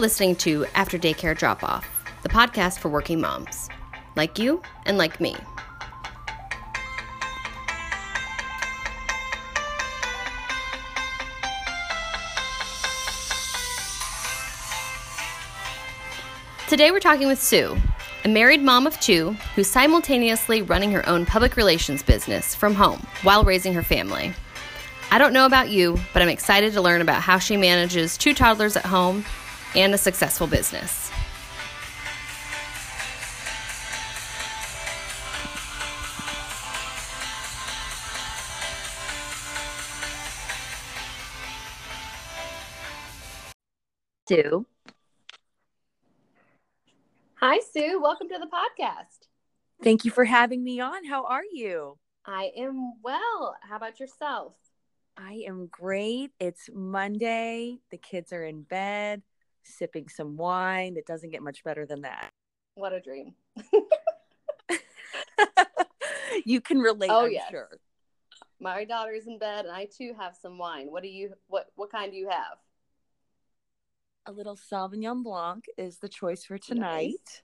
You're 0.00 0.06
listening 0.06 0.36
to 0.36 0.64
After 0.74 0.96
Daycare 0.96 1.36
Drop 1.36 1.62
Off, 1.62 1.86
the 2.22 2.30
podcast 2.30 2.78
for 2.78 2.88
working 2.88 3.20
moms, 3.20 3.68
like 4.16 4.38
you 4.38 4.62
and 4.86 4.96
like 4.96 5.20
me. 5.20 5.36
Today 16.66 16.90
we're 16.90 16.98
talking 16.98 17.26
with 17.26 17.42
Sue, 17.42 17.76
a 18.24 18.28
married 18.28 18.62
mom 18.62 18.86
of 18.86 18.98
two 19.00 19.32
who's 19.54 19.68
simultaneously 19.68 20.62
running 20.62 20.92
her 20.92 21.06
own 21.06 21.26
public 21.26 21.58
relations 21.58 22.02
business 22.02 22.54
from 22.54 22.74
home 22.74 23.06
while 23.22 23.44
raising 23.44 23.74
her 23.74 23.82
family. 23.82 24.32
I 25.10 25.18
don't 25.18 25.34
know 25.34 25.44
about 25.44 25.68
you, 25.68 25.98
but 26.14 26.22
I'm 26.22 26.30
excited 26.30 26.72
to 26.72 26.80
learn 26.80 27.02
about 27.02 27.20
how 27.20 27.38
she 27.38 27.58
manages 27.58 28.16
two 28.16 28.32
toddlers 28.32 28.78
at 28.78 28.86
home 28.86 29.26
and 29.74 29.94
a 29.94 29.98
successful 29.98 30.46
business. 30.46 31.10
Sue. 44.28 44.64
Hi, 47.34 47.58
Sue. 47.72 48.00
Welcome 48.00 48.28
to 48.28 48.38
the 48.38 48.46
podcast. 48.46 49.26
Thank 49.82 50.04
you 50.04 50.12
for 50.12 50.24
having 50.24 50.62
me 50.62 50.78
on. 50.78 51.04
How 51.04 51.24
are 51.24 51.42
you? 51.50 51.98
I 52.24 52.52
am 52.56 52.92
well. 53.02 53.56
How 53.62 53.76
about 53.76 53.98
yourself? 53.98 54.52
I 55.16 55.42
am 55.48 55.66
great. 55.66 56.30
It's 56.38 56.70
Monday. 56.72 57.78
The 57.90 57.96
kids 57.96 58.32
are 58.32 58.44
in 58.44 58.62
bed, 58.62 59.22
sipping 59.64 60.08
some 60.08 60.36
wine. 60.36 60.96
It 60.96 61.06
doesn't 61.06 61.30
get 61.30 61.42
much 61.42 61.64
better 61.64 61.86
than 61.86 62.02
that. 62.02 62.30
What 62.74 62.92
a 62.92 63.00
dream. 63.00 63.34
you 66.44 66.60
can 66.60 66.78
relate, 66.78 67.10
oh, 67.10 67.26
I'm 67.26 67.32
yes. 67.32 67.50
sure. 67.50 67.68
My 68.60 68.84
daughter's 68.84 69.26
in 69.26 69.38
bed 69.38 69.64
and 69.64 69.74
I 69.74 69.86
too 69.86 70.14
have 70.18 70.36
some 70.40 70.58
wine. 70.58 70.88
What 70.90 71.02
do 71.02 71.08
you 71.08 71.32
what 71.48 71.68
what 71.76 71.90
kind 71.90 72.12
do 72.12 72.18
you 72.18 72.28
have? 72.28 72.58
A 74.26 74.32
little 74.32 74.56
Sauvignon 74.56 75.22
Blanc 75.24 75.64
is 75.78 75.98
the 75.98 76.08
choice 76.08 76.44
for 76.44 76.58
tonight. 76.58 77.14
Nice. 77.26 77.42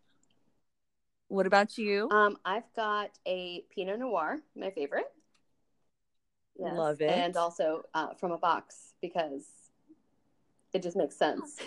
What 1.29 1.47
about 1.47 1.79
you? 1.79 2.09
Um, 2.11 2.37
I've 2.45 2.71
got 2.77 3.11
a 3.27 3.65
Pinot 3.75 3.99
Noir, 3.99 4.39
my 4.55 4.71
favorite. 4.71 5.11
Love 6.59 7.01
it. 7.01 7.11
And 7.11 7.37
also 7.37 7.83
uh, 7.95 8.15
from 8.15 8.33
a 8.33 8.39
box 8.39 8.95
because 9.01 9.45
it 10.77 10.83
just 10.83 10.97
makes 10.97 11.17
sense. 11.17 11.59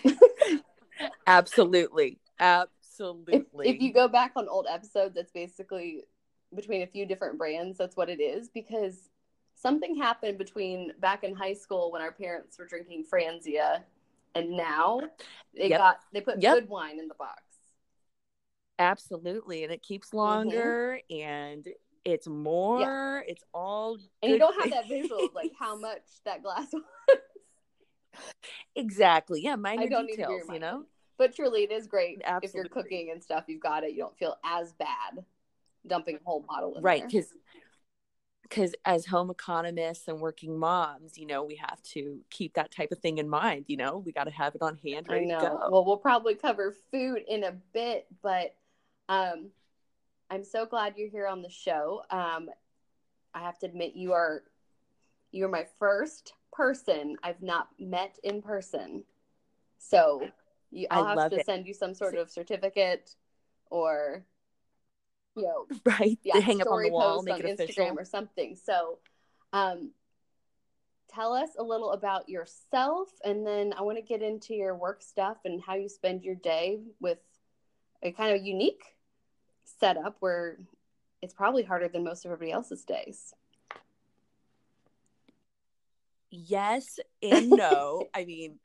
Absolutely. 1.28 2.20
Absolutely. 2.40 3.70
if 3.70 3.82
you 3.82 3.92
go 3.94 4.08
back 4.08 4.32
on 4.36 4.48
old 4.48 4.68
episodes, 4.70 5.18
it's 5.18 5.32
basically 5.32 6.04
between 6.56 6.82
a 6.84 6.88
few 6.88 7.06
different 7.06 7.38
brands. 7.38 7.78
That's 7.78 7.96
what 7.98 8.10
it 8.10 8.22
is 8.22 8.50
because 8.50 9.10
something 9.56 9.96
happened 9.96 10.38
between 10.38 10.94
back 11.00 11.24
in 11.24 11.36
high 11.36 11.54
school 11.54 11.92
when 11.92 12.02
our 12.02 12.12
parents 12.12 12.58
were 12.58 12.66
drinking 12.66 13.06
Franzia 13.12 13.82
and 14.36 14.52
now 14.52 15.02
they 15.58 15.70
Yep. 15.70 15.80
got 15.80 15.98
they 16.14 16.22
put 16.22 16.40
Yep. 16.42 16.54
good 16.56 16.70
wine 16.70 17.00
in 17.00 17.08
the 17.08 17.16
box. 17.16 17.42
Absolutely. 18.78 19.64
And 19.64 19.74
it 19.74 19.82
keeps 19.82 20.14
Mm-hmm. 20.14 20.18
longer 20.18 21.00
and 21.10 21.68
it's 22.06 22.28
more. 22.28 23.24
It's 23.28 23.44
all 23.54 23.98
And 24.22 24.32
you 24.32 24.40
don't 24.40 24.60
have 24.60 24.70
that 24.72 24.88
visual 24.88 25.26
of 25.26 25.34
like 25.36 25.52
how 25.60 25.76
much 25.80 26.04
that 26.26 26.44
glass 26.44 26.68
was. 26.72 26.84
Exactly. 28.76 29.42
Yeah, 29.42 29.56
minor 29.56 29.84
I 29.84 29.86
don't 29.88 30.06
need 30.06 30.16
to 30.16 30.22
details, 30.24 30.44
you 30.52 30.60
know? 30.60 30.86
But 31.18 31.36
truly, 31.36 31.64
it 31.64 31.72
is 31.72 31.88
great 31.88 32.22
if 32.42 32.54
you're 32.54 32.66
cooking 32.66 33.10
and 33.12 33.22
stuff. 33.22 33.46
You've 33.48 33.62
got 33.62 33.84
it. 33.84 33.92
You 33.92 33.98
don't 33.98 34.18
feel 34.18 34.38
as 34.44 34.74
bad 34.74 35.26
dumping 35.88 36.16
a 36.16 36.20
whole 36.24 36.46
bottle 36.48 36.76
in 36.76 36.84
right 36.84 37.04
because 37.08 37.34
because 38.44 38.76
as 38.86 39.06
home 39.06 39.30
economists 39.30 40.08
and 40.08 40.20
working 40.20 40.58
moms 40.58 41.18
you 41.18 41.26
know 41.26 41.44
we 41.44 41.56
have 41.56 41.82
to 41.82 42.20
keep 42.30 42.54
that 42.54 42.70
type 42.72 42.92
of 42.92 43.00
thing 43.00 43.18
in 43.18 43.30
mind 43.30 43.66
you 43.68 43.78
know 43.78 43.98
we 43.98 44.12
got 44.12 44.26
to 44.26 44.32
have 44.32 44.54
it 44.56 44.62
on 44.62 44.78
hand 44.78 45.08
ready 45.10 45.28
to 45.28 45.38
go 45.40 45.60
Well, 45.72 45.86
we'll 45.86 45.98
probably 45.98 46.36
cover 46.36 46.76
food 46.92 47.24
in 47.28 47.44
a 47.44 47.54
bit, 47.74 48.08
but 48.22 48.56
um, 49.08 49.50
I'm 50.30 50.44
so 50.44 50.66
glad 50.66 50.96
you're 50.98 51.10
here 51.10 51.28
on 51.28 51.42
the 51.42 51.50
show. 51.50 52.04
Um, 52.10 52.50
I 53.34 53.40
have 53.40 53.58
to 53.60 53.66
admit, 53.66 53.96
you 53.96 54.14
are 54.14 54.44
you 55.32 55.46
are 55.46 55.50
my 55.50 55.66
first 55.78 56.34
person 56.60 57.16
I've 57.24 57.42
not 57.42 57.70
met 57.80 58.20
in 58.22 58.42
person. 58.42 59.06
So 59.78 60.28
you, 60.72 60.88
I 60.92 60.98
I'll 60.98 61.06
have 61.06 61.18
love 61.18 61.32
to 61.32 61.40
it. 61.40 61.46
send 61.46 61.66
you 61.66 61.74
some 61.74 61.94
sort 61.94 62.16
of 62.16 62.30
certificate 62.30 63.16
or 63.72 64.26
you 65.38 65.44
know 65.44 65.68
right 65.86 66.20
yeah, 66.24 66.40
hang 66.40 66.62
up 66.62 66.68
on 66.68 66.84
the 66.84 66.90
wall 66.90 67.16
post 67.16 67.26
make 67.26 67.36
on 67.36 67.46
it 67.46 67.58
Instagram 67.58 67.64
official 67.64 68.00
or 68.00 68.06
something. 68.06 68.58
So, 68.58 69.00
um, 69.54 69.92
tell 71.14 71.34
us 71.34 71.52
a 71.58 71.64
little 71.64 71.92
about 71.92 72.28
yourself, 72.28 73.08
and 73.24 73.48
then 73.48 73.74
I 73.78 73.82
want 73.84 73.98
to 73.98 74.04
get 74.04 74.22
into 74.22 74.54
your 74.54 74.76
work 74.76 75.02
stuff 75.02 75.38
and 75.46 75.62
how 75.62 75.76
you 75.76 75.88
spend 75.88 76.24
your 76.24 76.36
day 76.36 76.82
with 77.00 77.20
a 78.04 78.12
kind 78.12 78.36
of 78.36 78.46
unique 78.46 78.84
setup 79.64 80.18
where 80.20 80.58
it's 81.22 81.34
probably 81.34 81.64
harder 81.64 81.88
than 81.88 82.04
most 82.04 82.26
of 82.26 82.32
everybody 82.32 82.52
else's 82.52 82.84
days. 82.84 83.34
Yes 86.32 87.00
and 87.22 87.50
no 87.50 88.04
i 88.14 88.26
mean 88.26 88.60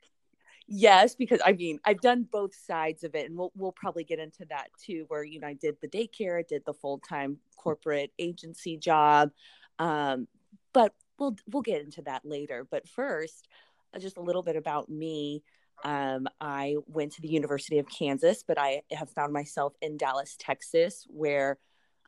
yes 0.67 1.15
because 1.15 1.39
i 1.45 1.51
mean 1.51 1.79
i've 1.85 2.01
done 2.01 2.27
both 2.31 2.55
sides 2.55 3.03
of 3.03 3.13
it 3.13 3.27
and 3.27 3.37
we'll, 3.37 3.51
we'll 3.55 3.71
probably 3.71 4.03
get 4.03 4.19
into 4.19 4.45
that 4.45 4.67
too 4.83 5.05
where 5.09 5.23
you 5.23 5.39
know 5.39 5.47
i 5.47 5.53
did 5.53 5.75
the 5.81 5.87
daycare 5.87 6.39
i 6.39 6.43
did 6.47 6.63
the 6.65 6.73
full-time 6.73 7.37
corporate 7.55 8.11
agency 8.19 8.77
job 8.77 9.31
um, 9.79 10.27
but 10.73 10.93
we'll 11.19 11.35
we'll 11.49 11.61
get 11.61 11.81
into 11.81 12.01
that 12.03 12.25
later. 12.25 12.67
But 12.69 12.87
first 12.87 13.47
uh, 13.93 13.99
just 13.99 14.17
a 14.17 14.21
little 14.21 14.43
bit 14.43 14.55
about 14.55 14.89
me. 14.89 15.43
Um, 15.83 16.27
i 16.39 16.77
went 16.87 17.11
to 17.11 17.21
the 17.21 17.27
university 17.27 17.79
of 17.79 17.85
kansas 17.89 18.45
but 18.47 18.57
i 18.57 18.81
have 18.93 19.09
found 19.09 19.33
myself 19.33 19.73
in 19.81 19.97
dallas 19.97 20.37
texas 20.39 21.05
where 21.09 21.57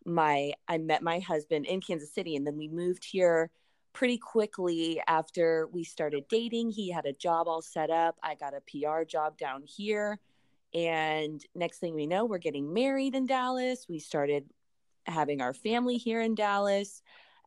my 0.06 0.54
i 0.70 0.78
met 0.78 1.04
my 1.04 1.20
husband 1.20 1.66
in 1.66 1.82
kansas 1.82 2.14
city 2.14 2.38
and 2.38 2.48
then 2.48 2.56
we 2.56 2.70
moved 2.70 3.04
here 3.04 3.52
pretty 3.98 4.20
quickly 4.20 5.02
after 5.08 5.68
we 5.72 5.84
started 5.84 6.24
dating. 6.30 6.70
He 6.70 6.92
had 6.92 7.08
a 7.08 7.14
job 7.14 7.48
all 7.48 7.64
set 7.64 7.90
up. 7.90 8.16
I 8.22 8.36
got 8.36 8.54
a 8.54 8.62
PR 8.62 9.04
job 9.06 9.40
down 9.40 9.64
here. 9.66 10.20
And 10.72 11.44
next 11.56 11.80
thing 11.80 11.96
we 11.96 12.06
know, 12.06 12.24
we're 12.24 12.38
getting 12.38 12.72
married 12.72 13.16
in 13.16 13.26
Dallas. 13.26 13.88
We 13.90 13.98
started 13.98 14.46
having 15.08 15.42
our 15.42 15.52
family 15.52 15.98
here 15.98 16.22
in 16.22 16.36
Dallas. 16.36 17.02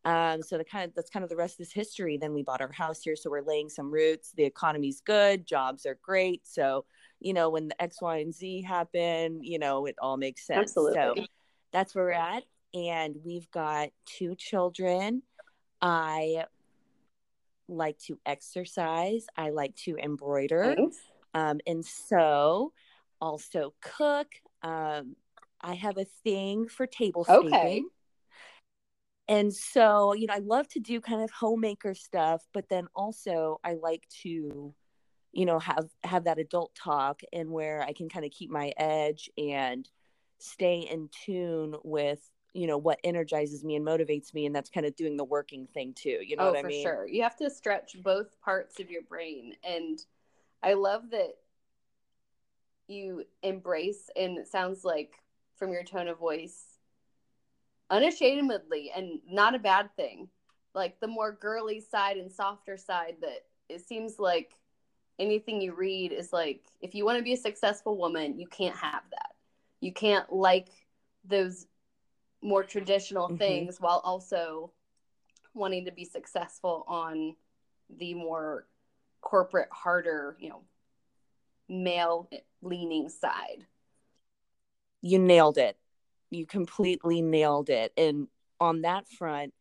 Um, 0.04 0.42
so 0.42 0.58
the 0.58 0.64
kind 0.64 0.88
of 0.88 0.94
that's 0.96 1.08
kind 1.08 1.22
of 1.22 1.30
the 1.30 1.36
rest 1.36 1.60
is 1.60 1.72
history. 1.72 2.16
Then 2.16 2.34
we 2.34 2.42
bought 2.42 2.62
our 2.62 2.72
house 2.72 3.00
here, 3.00 3.14
so 3.14 3.30
we're 3.30 3.42
laying 3.42 3.68
some 3.68 3.88
roots. 3.88 4.32
The 4.32 4.42
economy's 4.42 5.00
good, 5.02 5.46
jobs 5.46 5.86
are 5.86 6.00
great. 6.02 6.48
So 6.48 6.84
you 7.20 7.32
know 7.32 7.50
when 7.50 7.68
the 7.68 7.80
X, 7.80 8.02
Y, 8.02 8.16
and 8.16 8.34
Z 8.34 8.62
happen, 8.62 9.44
you 9.44 9.60
know 9.60 9.86
it 9.86 9.94
all 10.02 10.16
makes 10.16 10.48
sense. 10.48 10.72
So 10.72 10.88
Absolutely. 10.88 11.28
that's 11.70 11.94
where 11.94 12.06
we're 12.06 12.10
at, 12.12 12.42
and 12.74 13.14
we've 13.24 13.48
got 13.52 13.90
two 14.04 14.34
children. 14.34 15.22
I 15.82 16.44
like 17.68 17.98
to 18.06 18.18
exercise. 18.26 19.26
I 19.36 19.50
like 19.50 19.76
to 19.76 19.96
embroider 19.96 20.76
Nice. 20.78 20.98
um, 21.34 21.60
and 21.66 21.84
sew, 21.84 22.72
also 23.20 23.74
cook. 23.80 24.28
Um, 24.62 25.16
I 25.60 25.74
have 25.74 25.98
a 25.98 26.06
thing 26.24 26.68
for 26.68 26.86
tablescaping. 26.86 27.46
Okay. 27.46 27.82
And 29.28 29.54
so, 29.54 30.12
you 30.12 30.26
know, 30.26 30.34
I 30.34 30.38
love 30.38 30.66
to 30.70 30.80
do 30.80 31.00
kind 31.00 31.22
of 31.22 31.30
homemaker 31.30 31.94
stuff, 31.94 32.42
but 32.52 32.68
then 32.68 32.88
also 32.96 33.60
I 33.62 33.74
like 33.74 34.02
to, 34.22 34.74
you 35.32 35.46
know, 35.46 35.60
have 35.60 35.88
have 36.02 36.24
that 36.24 36.40
adult 36.40 36.74
talk 36.74 37.20
and 37.32 37.48
where 37.50 37.82
I 37.82 37.92
can 37.92 38.08
kind 38.08 38.24
of 38.24 38.32
keep 38.32 38.50
my 38.50 38.72
edge 38.76 39.30
and 39.38 39.88
stay 40.38 40.80
in 40.80 41.08
tune 41.24 41.76
with, 41.84 42.28
you 42.52 42.66
know, 42.66 42.78
what 42.78 42.98
energizes 43.04 43.64
me 43.64 43.76
and 43.76 43.86
motivates 43.86 44.34
me 44.34 44.46
and 44.46 44.54
that's 44.54 44.70
kind 44.70 44.86
of 44.86 44.96
doing 44.96 45.16
the 45.16 45.24
working 45.24 45.66
thing 45.72 45.94
too. 45.94 46.18
You 46.20 46.36
know 46.36 46.44
oh, 46.44 46.50
what 46.50 46.58
I 46.58 46.62
for 46.62 46.68
mean? 46.68 46.82
sure. 46.82 47.06
You 47.06 47.22
have 47.22 47.36
to 47.36 47.50
stretch 47.50 47.96
both 48.02 48.40
parts 48.40 48.80
of 48.80 48.90
your 48.90 49.02
brain. 49.02 49.54
And 49.64 49.98
I 50.62 50.74
love 50.74 51.10
that 51.10 51.36
you 52.88 53.24
embrace, 53.42 54.10
and 54.16 54.36
it 54.36 54.48
sounds 54.48 54.84
like 54.84 55.12
from 55.56 55.72
your 55.72 55.84
tone 55.84 56.08
of 56.08 56.18
voice, 56.18 56.64
unashamedly, 57.88 58.90
and 58.94 59.20
not 59.28 59.54
a 59.54 59.60
bad 59.60 59.94
thing. 59.96 60.28
Like 60.74 60.98
the 61.00 61.06
more 61.06 61.32
girly 61.32 61.80
side 61.80 62.16
and 62.16 62.32
softer 62.32 62.76
side, 62.76 63.16
that 63.20 63.44
it 63.68 63.86
seems 63.86 64.18
like 64.18 64.54
anything 65.18 65.60
you 65.60 65.74
read 65.74 66.12
is 66.12 66.32
like, 66.32 66.64
if 66.80 66.94
you 66.94 67.04
want 67.04 67.18
to 67.18 67.24
be 67.24 67.32
a 67.32 67.36
successful 67.36 67.96
woman, 67.96 68.38
you 68.38 68.46
can't 68.46 68.76
have 68.76 69.02
that. 69.10 69.34
You 69.80 69.92
can't 69.92 70.32
like 70.32 70.68
those 71.24 71.66
more 72.42 72.64
traditional 72.64 73.28
Mhm. 73.28 73.38
things 73.38 73.80
while 73.80 74.00
also 74.04 74.72
wanting 75.54 75.84
to 75.84 75.92
be 75.92 76.04
successful 76.04 76.84
on 76.86 77.36
the 77.88 78.14
more 78.14 78.66
corporate 79.20 79.68
harder 79.70 80.36
you 80.40 80.48
know 80.48 80.64
male 81.68 82.28
leaning 82.62 83.08
side. 83.08 83.66
You 85.02 85.18
nailed 85.18 85.58
it. 85.58 85.78
You 86.30 86.46
completely 86.46 87.22
nailed 87.22 87.70
it. 87.70 87.92
And 87.96 88.28
on 88.60 88.82
that 88.82 89.08
front, 89.08 89.54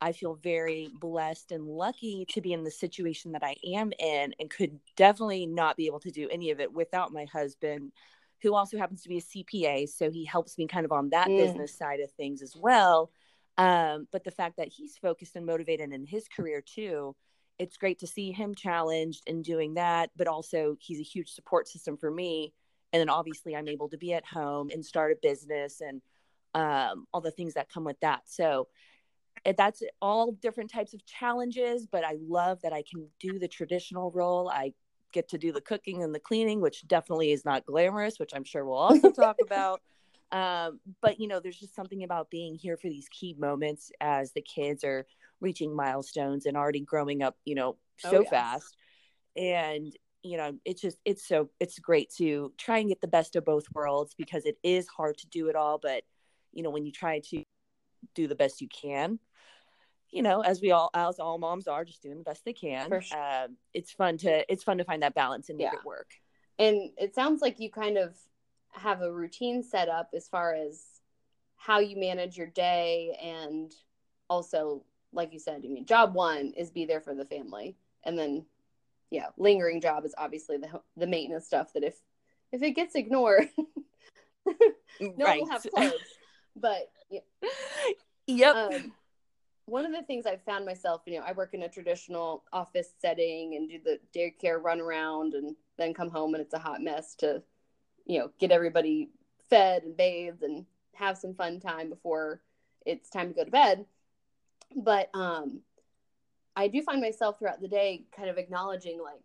I 0.00 0.12
feel 0.12 0.34
very 0.34 0.88
blessed 1.00 1.50
and 1.52 1.66
lucky 1.66 2.24
to 2.30 2.40
be 2.40 2.52
in 2.52 2.62
the 2.62 2.70
situation 2.70 3.32
that 3.32 3.42
I 3.42 3.56
am 3.66 3.92
in 3.98 4.34
and 4.38 4.48
could 4.48 4.78
definitely 4.96 5.46
not 5.46 5.76
be 5.76 5.86
able 5.86 6.00
to 6.00 6.10
do 6.10 6.28
any 6.30 6.50
of 6.50 6.60
it 6.60 6.72
without 6.72 7.12
my 7.12 7.24
husband, 7.24 7.92
who 8.42 8.54
also 8.54 8.78
happens 8.78 9.02
to 9.02 9.08
be 9.08 9.18
a 9.18 9.20
CPA. 9.20 9.88
So 9.88 10.10
he 10.10 10.24
helps 10.24 10.58
me 10.58 10.66
kind 10.66 10.84
of 10.84 10.92
on 10.92 11.10
that 11.10 11.28
mm. 11.28 11.38
business 11.38 11.76
side 11.76 12.00
of 12.00 12.10
things 12.12 12.42
as 12.42 12.54
well. 12.56 13.10
Um, 13.56 14.06
but 14.12 14.24
the 14.24 14.30
fact 14.30 14.56
that 14.58 14.68
he's 14.68 14.96
focused 14.96 15.34
and 15.34 15.44
motivated 15.44 15.92
in 15.92 16.06
his 16.06 16.28
career 16.28 16.62
too, 16.62 17.16
it's 17.58 17.76
great 17.76 17.98
to 17.98 18.06
see 18.06 18.30
him 18.30 18.54
challenged 18.54 19.22
and 19.26 19.42
doing 19.42 19.74
that. 19.74 20.10
But 20.16 20.28
also, 20.28 20.76
he's 20.78 21.00
a 21.00 21.04
huge 21.04 21.32
support 21.32 21.66
system 21.66 21.96
for 21.96 22.10
me. 22.10 22.52
And 22.92 23.00
then 23.00 23.08
obviously, 23.08 23.56
I'm 23.56 23.68
able 23.68 23.88
to 23.88 23.98
be 23.98 24.14
at 24.14 24.24
home 24.24 24.70
and 24.72 24.84
start 24.84 25.12
a 25.12 25.16
business 25.20 25.80
and 25.80 26.00
um, 26.54 27.06
all 27.12 27.20
the 27.20 27.32
things 27.32 27.54
that 27.54 27.68
come 27.68 27.84
with 27.84 27.98
that. 28.00 28.22
So, 28.26 28.68
that's 29.56 29.82
all 30.00 30.32
different 30.32 30.70
types 30.70 30.94
of 30.94 31.04
challenges, 31.06 31.86
but 31.86 32.04
I 32.04 32.16
love 32.20 32.60
that 32.62 32.72
I 32.72 32.82
can 32.82 33.08
do 33.20 33.38
the 33.38 33.48
traditional 33.48 34.10
role. 34.10 34.48
I 34.48 34.72
get 35.12 35.28
to 35.30 35.38
do 35.38 35.52
the 35.52 35.60
cooking 35.60 36.02
and 36.02 36.14
the 36.14 36.20
cleaning, 36.20 36.60
which 36.60 36.86
definitely 36.86 37.32
is 37.32 37.44
not 37.44 37.66
glamorous, 37.66 38.18
which 38.18 38.32
I'm 38.34 38.44
sure 38.44 38.64
we'll 38.64 38.74
also 38.78 39.10
talk 39.10 39.36
about. 39.42 39.80
Um, 40.30 40.80
but 41.00 41.18
you 41.20 41.28
know, 41.28 41.40
there's 41.40 41.58
just 41.58 41.74
something 41.74 42.04
about 42.04 42.30
being 42.30 42.54
here 42.54 42.76
for 42.76 42.88
these 42.88 43.08
key 43.08 43.34
moments 43.38 43.90
as 44.00 44.32
the 44.32 44.42
kids 44.42 44.84
are 44.84 45.06
reaching 45.40 45.74
milestones 45.74 46.46
and 46.46 46.56
already 46.56 46.80
growing 46.80 47.22
up, 47.22 47.36
you 47.44 47.54
know, 47.54 47.76
oh, 48.04 48.10
so 48.10 48.16
oh, 48.18 48.20
yes. 48.20 48.30
fast. 48.30 48.76
And 49.36 49.96
you 50.22 50.36
know, 50.36 50.52
it's 50.64 50.82
just 50.82 50.98
it's 51.04 51.26
so 51.26 51.48
it's 51.60 51.78
great 51.78 52.12
to 52.16 52.52
try 52.58 52.78
and 52.78 52.88
get 52.88 53.00
the 53.00 53.08
best 53.08 53.36
of 53.36 53.44
both 53.44 53.64
worlds 53.72 54.14
because 54.18 54.44
it 54.44 54.58
is 54.62 54.88
hard 54.88 55.16
to 55.18 55.26
do 55.28 55.48
it 55.48 55.56
all, 55.56 55.78
but 55.78 56.02
you 56.52 56.62
know, 56.62 56.70
when 56.70 56.84
you 56.84 56.92
try 56.92 57.20
to 57.20 57.44
do 58.14 58.26
the 58.26 58.34
best 58.34 58.60
you 58.60 58.68
can, 58.68 59.18
you 60.10 60.22
know, 60.22 60.40
as 60.40 60.60
we 60.60 60.70
all 60.70 60.90
as 60.94 61.18
all 61.18 61.38
moms 61.38 61.68
are, 61.68 61.84
just 61.84 62.02
doing 62.02 62.18
the 62.18 62.24
best 62.24 62.44
they 62.44 62.52
can. 62.52 62.88
Sure. 62.88 63.02
Um, 63.12 63.56
it's 63.74 63.92
fun 63.92 64.18
to 64.18 64.50
it's 64.50 64.64
fun 64.64 64.78
to 64.78 64.84
find 64.84 65.02
that 65.02 65.14
balance 65.14 65.48
and 65.48 65.58
make 65.58 65.68
yeah. 65.72 65.78
it 65.78 65.84
work. 65.84 66.10
And 66.58 66.90
it 66.96 67.14
sounds 67.14 67.40
like 67.40 67.60
you 67.60 67.70
kind 67.70 67.98
of 67.98 68.16
have 68.72 69.02
a 69.02 69.12
routine 69.12 69.62
set 69.62 69.88
up 69.88 70.10
as 70.14 70.28
far 70.28 70.54
as 70.54 70.84
how 71.56 71.80
you 71.80 71.96
manage 71.96 72.36
your 72.36 72.46
day 72.46 73.16
and 73.22 73.72
also 74.30 74.82
like 75.12 75.32
you 75.32 75.38
said 75.38 75.62
i 75.64 75.68
mean 75.68 75.84
job 75.84 76.14
one 76.14 76.52
is 76.56 76.70
be 76.70 76.84
there 76.84 77.00
for 77.00 77.14
the 77.14 77.24
family 77.24 77.76
and 78.04 78.18
then 78.18 78.44
yeah 79.10 79.26
lingering 79.36 79.80
job 79.80 80.04
is 80.04 80.14
obviously 80.16 80.56
the 80.56 80.68
the 80.96 81.06
maintenance 81.06 81.46
stuff 81.46 81.72
that 81.72 81.82
if 81.82 81.96
if 82.52 82.62
it 82.62 82.72
gets 82.72 82.94
ignored 82.94 83.48
no 85.00 85.24
right. 85.24 85.40
one 85.40 85.40
will 85.40 85.50
have 85.50 85.66
clothes 85.74 85.92
but 86.56 86.90
yeah. 87.10 87.20
yep 88.26 88.56
um, 88.56 88.92
one 89.68 89.84
of 89.84 89.92
the 89.92 90.02
things 90.02 90.24
I've 90.24 90.42
found 90.42 90.64
myself, 90.64 91.02
you 91.06 91.18
know, 91.18 91.24
I 91.26 91.32
work 91.32 91.52
in 91.52 91.62
a 91.62 91.68
traditional 91.68 92.44
office 92.52 92.88
setting 93.00 93.54
and 93.54 93.68
do 93.68 93.78
the 93.84 93.98
daycare 94.16 94.62
run 94.62 94.80
around 94.80 95.34
and 95.34 95.54
then 95.76 95.92
come 95.92 96.10
home 96.10 96.34
and 96.34 96.40
it's 96.40 96.54
a 96.54 96.58
hot 96.58 96.82
mess 96.82 97.14
to, 97.16 97.42
you 98.06 98.18
know, 98.18 98.30
get 98.40 98.50
everybody 98.50 99.10
fed 99.50 99.82
and 99.82 99.96
bathed 99.96 100.42
and 100.42 100.64
have 100.94 101.18
some 101.18 101.34
fun 101.34 101.60
time 101.60 101.90
before 101.90 102.40
it's 102.86 103.10
time 103.10 103.28
to 103.28 103.34
go 103.34 103.44
to 103.44 103.50
bed. 103.50 103.84
But 104.74 105.10
um 105.14 105.60
I 106.56 106.68
do 106.68 106.82
find 106.82 107.00
myself 107.00 107.38
throughout 107.38 107.60
the 107.60 107.68
day 107.68 108.04
kind 108.16 108.30
of 108.30 108.38
acknowledging 108.38 109.00
like, 109.00 109.22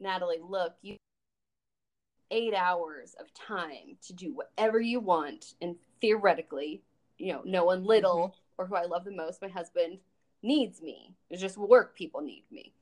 Natalie, 0.00 0.40
look, 0.42 0.74
you 0.82 0.96
eight 2.32 2.54
hours 2.54 3.14
of 3.20 3.32
time 3.32 3.96
to 4.08 4.12
do 4.12 4.34
whatever 4.34 4.80
you 4.80 4.98
want 4.98 5.54
and 5.62 5.76
theoretically, 6.00 6.82
you 7.18 7.32
know, 7.32 7.42
no 7.44 7.64
one 7.64 7.84
little 7.84 8.28
mm-hmm 8.28 8.40
or 8.58 8.66
who 8.66 8.74
I 8.74 8.84
love 8.84 9.04
the 9.04 9.10
most, 9.12 9.42
my 9.42 9.48
husband, 9.48 9.98
needs 10.42 10.82
me. 10.82 11.14
It's 11.30 11.40
just 11.40 11.58
work 11.58 11.96
people 11.96 12.20
need 12.20 12.44
me. 12.50 12.72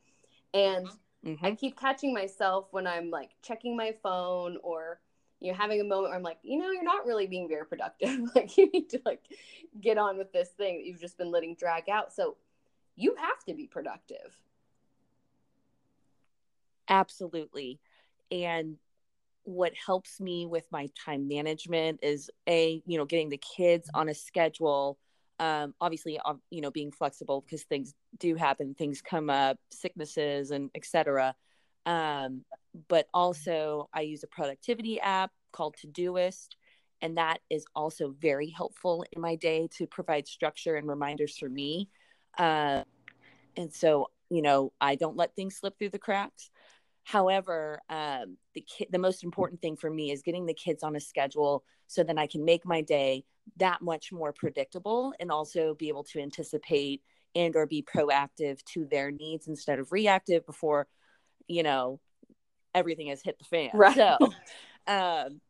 And 0.52 0.86
mm-hmm. 1.24 1.44
I 1.44 1.52
keep 1.52 1.78
catching 1.78 2.12
myself 2.12 2.68
when 2.70 2.86
I'm 2.86 3.10
like 3.10 3.30
checking 3.42 3.76
my 3.76 3.94
phone 4.02 4.58
or 4.62 5.00
you 5.40 5.50
know 5.50 5.58
having 5.58 5.80
a 5.80 5.84
moment 5.84 6.10
where 6.10 6.16
I'm 6.16 6.22
like, 6.22 6.38
you 6.42 6.58
know, 6.58 6.70
you're 6.70 6.84
not 6.84 7.06
really 7.06 7.26
being 7.26 7.48
very 7.48 7.66
productive. 7.66 8.20
like 8.34 8.56
you 8.56 8.70
need 8.70 8.90
to 8.90 9.00
like 9.04 9.22
get 9.80 9.98
on 9.98 10.16
with 10.16 10.32
this 10.32 10.50
thing 10.50 10.76
that 10.78 10.86
you've 10.86 11.00
just 11.00 11.18
been 11.18 11.30
letting 11.30 11.54
drag 11.54 11.88
out. 11.88 12.12
So 12.12 12.36
you 12.96 13.14
have 13.18 13.44
to 13.48 13.54
be 13.54 13.66
productive. 13.66 14.38
Absolutely. 16.88 17.80
And 18.30 18.76
what 19.44 19.72
helps 19.74 20.20
me 20.20 20.46
with 20.46 20.64
my 20.70 20.88
time 21.04 21.28
management 21.28 22.00
is 22.02 22.30
a, 22.48 22.82
you 22.86 22.98
know, 22.98 23.04
getting 23.04 23.28
the 23.28 23.38
kids 23.38 23.90
on 23.94 24.08
a 24.08 24.14
schedule 24.14 24.98
um, 25.40 25.74
obviously 25.80 26.18
you 26.50 26.60
know 26.60 26.70
being 26.70 26.92
flexible 26.92 27.42
because 27.44 27.64
things 27.64 27.94
do 28.18 28.34
happen 28.34 28.74
things 28.74 29.02
come 29.02 29.30
up 29.30 29.58
sicknesses 29.70 30.50
and 30.50 30.70
etc 30.74 31.34
um, 31.86 32.42
but 32.88 33.06
also 33.12 33.88
i 33.92 34.00
use 34.00 34.22
a 34.22 34.28
productivity 34.28 35.00
app 35.00 35.30
called 35.52 35.74
todoist 35.76 36.48
and 37.04 37.18
that 37.18 37.38
is 37.50 37.66
also 37.74 38.14
very 38.18 38.48
helpful 38.48 39.04
in 39.12 39.20
my 39.20 39.36
day 39.36 39.68
to 39.76 39.86
provide 39.86 40.26
structure 40.26 40.76
and 40.76 40.88
reminders 40.88 41.36
for 41.36 41.50
me. 41.50 41.90
Uh, 42.38 42.82
and 43.58 43.72
so 43.72 44.08
you 44.30 44.40
know 44.40 44.72
i 44.80 44.94
don't 44.94 45.16
let 45.16 45.36
things 45.36 45.56
slip 45.56 45.78
through 45.78 45.90
the 45.90 45.98
cracks. 45.98 46.50
However 47.04 47.80
um, 47.90 48.38
the 48.54 48.62
ki- 48.62 48.88
the 48.90 48.98
most 48.98 49.22
important 49.22 49.60
thing 49.60 49.76
for 49.76 49.90
me 49.90 50.10
is 50.10 50.22
getting 50.22 50.46
the 50.46 50.54
kids 50.54 50.82
on 50.82 50.96
a 50.96 51.00
schedule 51.00 51.62
so 51.86 52.02
then 52.02 52.18
i 52.18 52.26
can 52.26 52.44
make 52.44 52.64
my 52.64 52.80
day 52.80 53.22
that 53.56 53.82
much 53.82 54.12
more 54.12 54.32
predictable 54.32 55.14
and 55.20 55.30
also 55.30 55.74
be 55.74 55.88
able 55.88 56.04
to 56.04 56.20
anticipate 56.20 57.02
and 57.34 57.56
or 57.56 57.66
be 57.66 57.82
proactive 57.82 58.62
to 58.64 58.86
their 58.86 59.10
needs 59.10 59.48
instead 59.48 59.78
of 59.78 59.92
reactive 59.92 60.46
before 60.46 60.86
you 61.48 61.62
know 61.62 62.00
everything 62.74 63.08
has 63.08 63.22
hit 63.22 63.38
the 63.38 63.44
fan. 63.44 63.70
Right. 63.74 63.94
so 63.94 64.18
um 64.86 65.40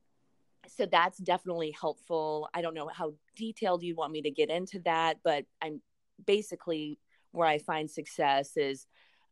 so 0.66 0.86
that's 0.86 1.18
definitely 1.18 1.74
helpful. 1.78 2.48
I 2.54 2.62
don't 2.62 2.74
know 2.74 2.88
how 2.88 3.12
detailed 3.36 3.82
you 3.82 3.94
want 3.94 4.12
me 4.12 4.22
to 4.22 4.30
get 4.30 4.50
into 4.50 4.80
that 4.80 5.18
but 5.24 5.44
i'm 5.60 5.80
basically 6.26 6.98
where 7.32 7.48
i 7.48 7.58
find 7.58 7.90
success 7.90 8.56
is 8.56 8.86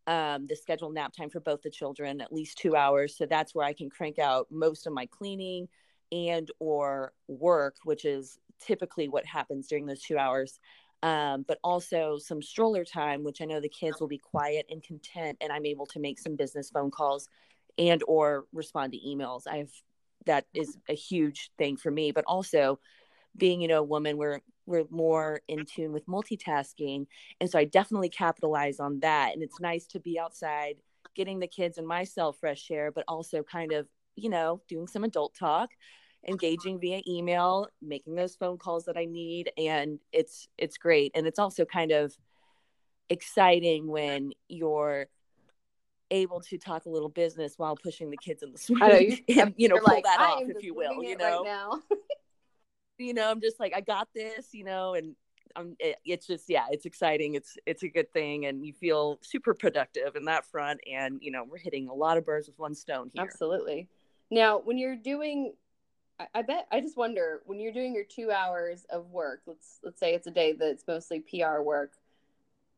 um, 0.09 0.49
the 0.49 0.57
scheduled 0.57 0.95
nap 0.95 1.13
time 1.17 1.31
for 1.31 1.39
both 1.39 1.63
the 1.63 1.71
children 1.71 2.21
at 2.21 2.33
least 2.33 2.59
two 2.59 2.75
hours. 2.75 3.17
So 3.17 3.25
that's 3.25 3.55
where 3.55 3.65
i 3.67 3.73
can 3.73 3.89
crank 3.89 4.19
out 4.19 4.49
most 4.51 4.87
of 4.87 4.93
my 4.93 5.07
cleaning 5.07 5.69
and 6.11 6.51
or 6.59 7.13
work 7.27 7.77
which 7.85 8.05
is 8.05 8.39
typically 8.65 9.09
what 9.09 9.27
happens 9.27 9.67
during 9.69 9.87
those 9.87 10.03
two 10.03 10.19
hours. 10.19 10.59
Um, 11.05 11.45
but 11.49 11.59
also 11.65 12.17
some 12.17 12.41
stroller 12.41 12.85
time 12.85 13.25
which 13.25 13.41
i 13.41 13.45
know 13.45 13.59
the 13.59 13.69
kids 13.69 13.99
will 13.99 14.07
be 14.07 14.19
quiet 14.19 14.67
and 14.71 14.85
content 14.85 15.37
and 15.41 15.51
i'm 15.51 15.67
able 15.67 15.85
to 15.87 15.99
make 15.99 16.21
some 16.21 16.37
business 16.37 16.71
phone 16.71 16.93
calls 16.93 17.29
and 17.79 18.03
or 18.07 18.45
respond 18.53 18.93
to 18.93 18.99
emails. 18.99 19.43
I've 19.51 19.73
that 20.27 20.47
is 20.55 20.79
a 20.89 20.95
huge 20.95 21.51
thing 21.59 21.77
for 21.77 21.91
me 21.91 22.13
but 22.13 22.25
also 22.29 22.79
being 23.37 23.61
you 23.61 23.69
know 23.69 23.81
a 23.81 23.83
woman 23.83 24.17
we're 24.17 24.41
we're 24.67 24.85
more 24.91 25.41
in 25.49 25.65
tune 25.65 25.93
with 25.93 26.07
multitasking. 26.07 27.07
And 27.41 27.51
so 27.51 27.59
i 27.59 27.65
definitely 27.65 28.11
capitalize 28.11 28.79
on 28.79 29.01
that. 29.01 29.33
And 29.33 29.43
it's 29.43 29.61
nice 29.61 29.87
to 29.87 30.01
be 30.01 30.19
outside 30.19 30.77
getting 31.17 31.41
the 31.41 31.49
kids 31.49 31.79
and 31.79 31.87
myself 31.87 32.39
fresh 32.39 32.71
air 32.71 32.93
but 32.93 33.05
also 33.09 33.43
kind 33.43 33.73
of 33.73 33.87
you 34.15 34.31
know 34.31 34.61
doing 34.69 34.87
some 34.87 35.05
adult 35.05 35.35
talk 35.35 35.71
engaging 36.29 36.79
via 36.79 37.03
email, 37.07 37.69
making 37.81 38.15
those 38.15 38.35
phone 38.37 38.59
calls 38.59 38.85
that 38.85 38.97
I 38.97 39.05
need, 39.05 39.51
and 39.57 39.99
it's 40.13 40.49
it's 40.59 40.79
great. 40.79 41.13
And 41.15 41.27
it's 41.27 41.39
also 41.39 41.65
kind 41.65 41.93
of 41.93 42.17
exciting 43.09 43.89
when 43.89 44.33
you're 44.49 45.07
able 46.11 46.41
to 46.41 46.59
talk 46.59 46.85
a 46.87 46.91
little 46.91 47.09
business 47.09 47.55
while 47.57 47.75
pushing 47.75 48.11
the 48.11 48.17
kids 48.19 48.43
in 48.43 48.53
the 48.53 48.59
swing 48.59 49.23
you, 49.29 49.41
and 49.41 49.55
you 49.57 49.69
know 49.69 49.79
pull 49.79 49.95
like, 49.95 50.05
that 50.05 50.21
off 50.21 50.43
if 50.47 50.63
you 50.63 50.75
will 50.75 51.03
you 51.03 51.17
know? 51.17 51.43
right 51.43 51.99
you 52.99 53.15
know 53.15 53.31
i'm 53.31 53.41
just 53.41 53.59
like 53.59 53.73
i 53.75 53.81
got 53.81 54.09
this 54.15 54.53
you 54.53 54.63
know 54.63 54.93
and 54.93 55.17
I'm, 55.57 55.77
it, 55.79 55.97
it's 56.05 56.27
just 56.27 56.49
yeah 56.49 56.67
it's 56.71 56.87
exciting. 56.87 57.35
It's 57.35 57.57
it's 57.67 57.83
a 57.83 57.89
good 57.89 58.13
thing 58.13 58.47
and 58.47 58.65
you 58.65 58.73
feel 58.73 59.19
super 59.23 59.55
productive 59.55 60.17
in 60.17 60.25
that 60.27 60.47
front 60.47 60.81
and 60.91 61.19
you 61.21 61.31
know 61.31 61.45
we're 61.45 61.59
hitting 61.59 61.89
a 61.89 61.95
lot 61.95 62.17
of 62.17 62.25
birds 62.25 62.47
with 62.47 62.59
one 62.59 62.75
stone 62.75 63.11
here. 63.13 63.23
Absolutely. 63.23 63.89
Now 64.31 64.59
when 64.59 64.79
you're 64.79 64.97
doing 64.97 65.53
I, 66.23 66.39
I 66.39 66.43
bet 66.43 66.67
I 66.71 66.81
just 66.81 66.97
wonder 66.97 67.43
when 67.47 67.61
you're 67.61 67.73
doing 67.73 67.95
your 67.95 68.05
two 68.05 68.31
hours 68.31 68.85
of 68.91 69.11
work. 69.11 69.43
Let's 69.47 69.79
let's 69.83 70.01
say 70.01 70.15
it's 70.15 70.27
a 70.27 70.31
day 70.31 70.53
that's 70.53 70.87
mostly 70.87 71.21
PR 71.21 71.61
work. 71.63 71.93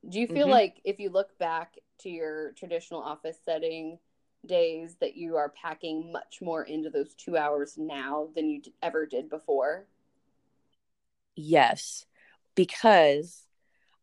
Do 0.09 0.21
you 0.21 0.27
feel 0.27 0.45
mm-hmm. 0.45 0.51
like 0.51 0.81
if 0.85 0.99
you 0.99 1.11
look 1.11 1.39
back 1.39 1.79
to 2.01 2.11
your 2.11 2.53
traditional 2.53 3.01
office 3.01 3.39
setting 3.45 3.99
days 4.47 4.97
that 5.01 5.17
you 5.17 5.37
are 5.37 5.49
packing 5.49 6.13
much 6.13 6.41
more 6.43 6.63
into 6.65 6.91
those 6.91 7.15
two 7.15 7.37
hours 7.37 7.79
now 7.79 8.29
than 8.35 8.51
you 8.51 8.61
ever 8.83 9.07
did 9.07 9.31
before? 9.31 9.87
Yes, 11.37 12.05
because 12.55 13.47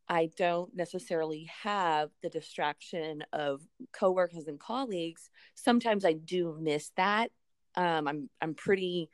I 0.09 0.29
don't 0.37 0.75
necessarily 0.75 1.49
have 1.63 2.09
the 2.21 2.29
distraction 2.29 3.23
of 3.31 3.61
coworkers 3.93 4.47
and 4.47 4.59
colleagues. 4.59 5.29
Sometimes 5.55 6.03
I 6.03 6.13
do 6.13 6.57
miss 6.59 6.91
that. 6.97 7.31
Um, 7.75 8.07
I'm 8.07 8.29
I'm 8.41 8.53
pretty 8.53 9.09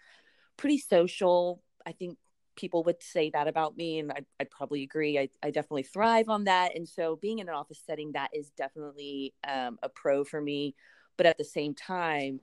pretty 0.58 0.78
social. 0.78 1.62
I 1.86 1.92
think 1.92 2.18
people 2.56 2.84
would 2.84 3.02
say 3.02 3.30
that 3.30 3.48
about 3.48 3.78
me, 3.78 4.00
and 4.00 4.12
I'd, 4.12 4.26
I'd 4.40 4.52
probably 4.52 4.84
agree. 4.84 5.18
I, 5.18 5.30
I 5.42 5.52
definitely 5.52 5.84
thrive 5.84 6.30
on 6.30 6.46
that, 6.46 6.76
and 6.76 6.88
so 6.88 7.16
being 7.16 7.40
in 7.40 7.48
an 7.48 7.56
office 7.56 7.82
setting 7.86 8.12
that 8.14 8.32
is 8.34 8.50
definitely 8.52 9.34
um, 9.48 9.78
a 9.84 9.90
pro 9.90 10.24
for 10.24 10.42
me. 10.42 10.76
But 11.16 11.26
at 11.26 11.38
the 11.38 11.46
same 11.46 11.74
time, 11.74 12.42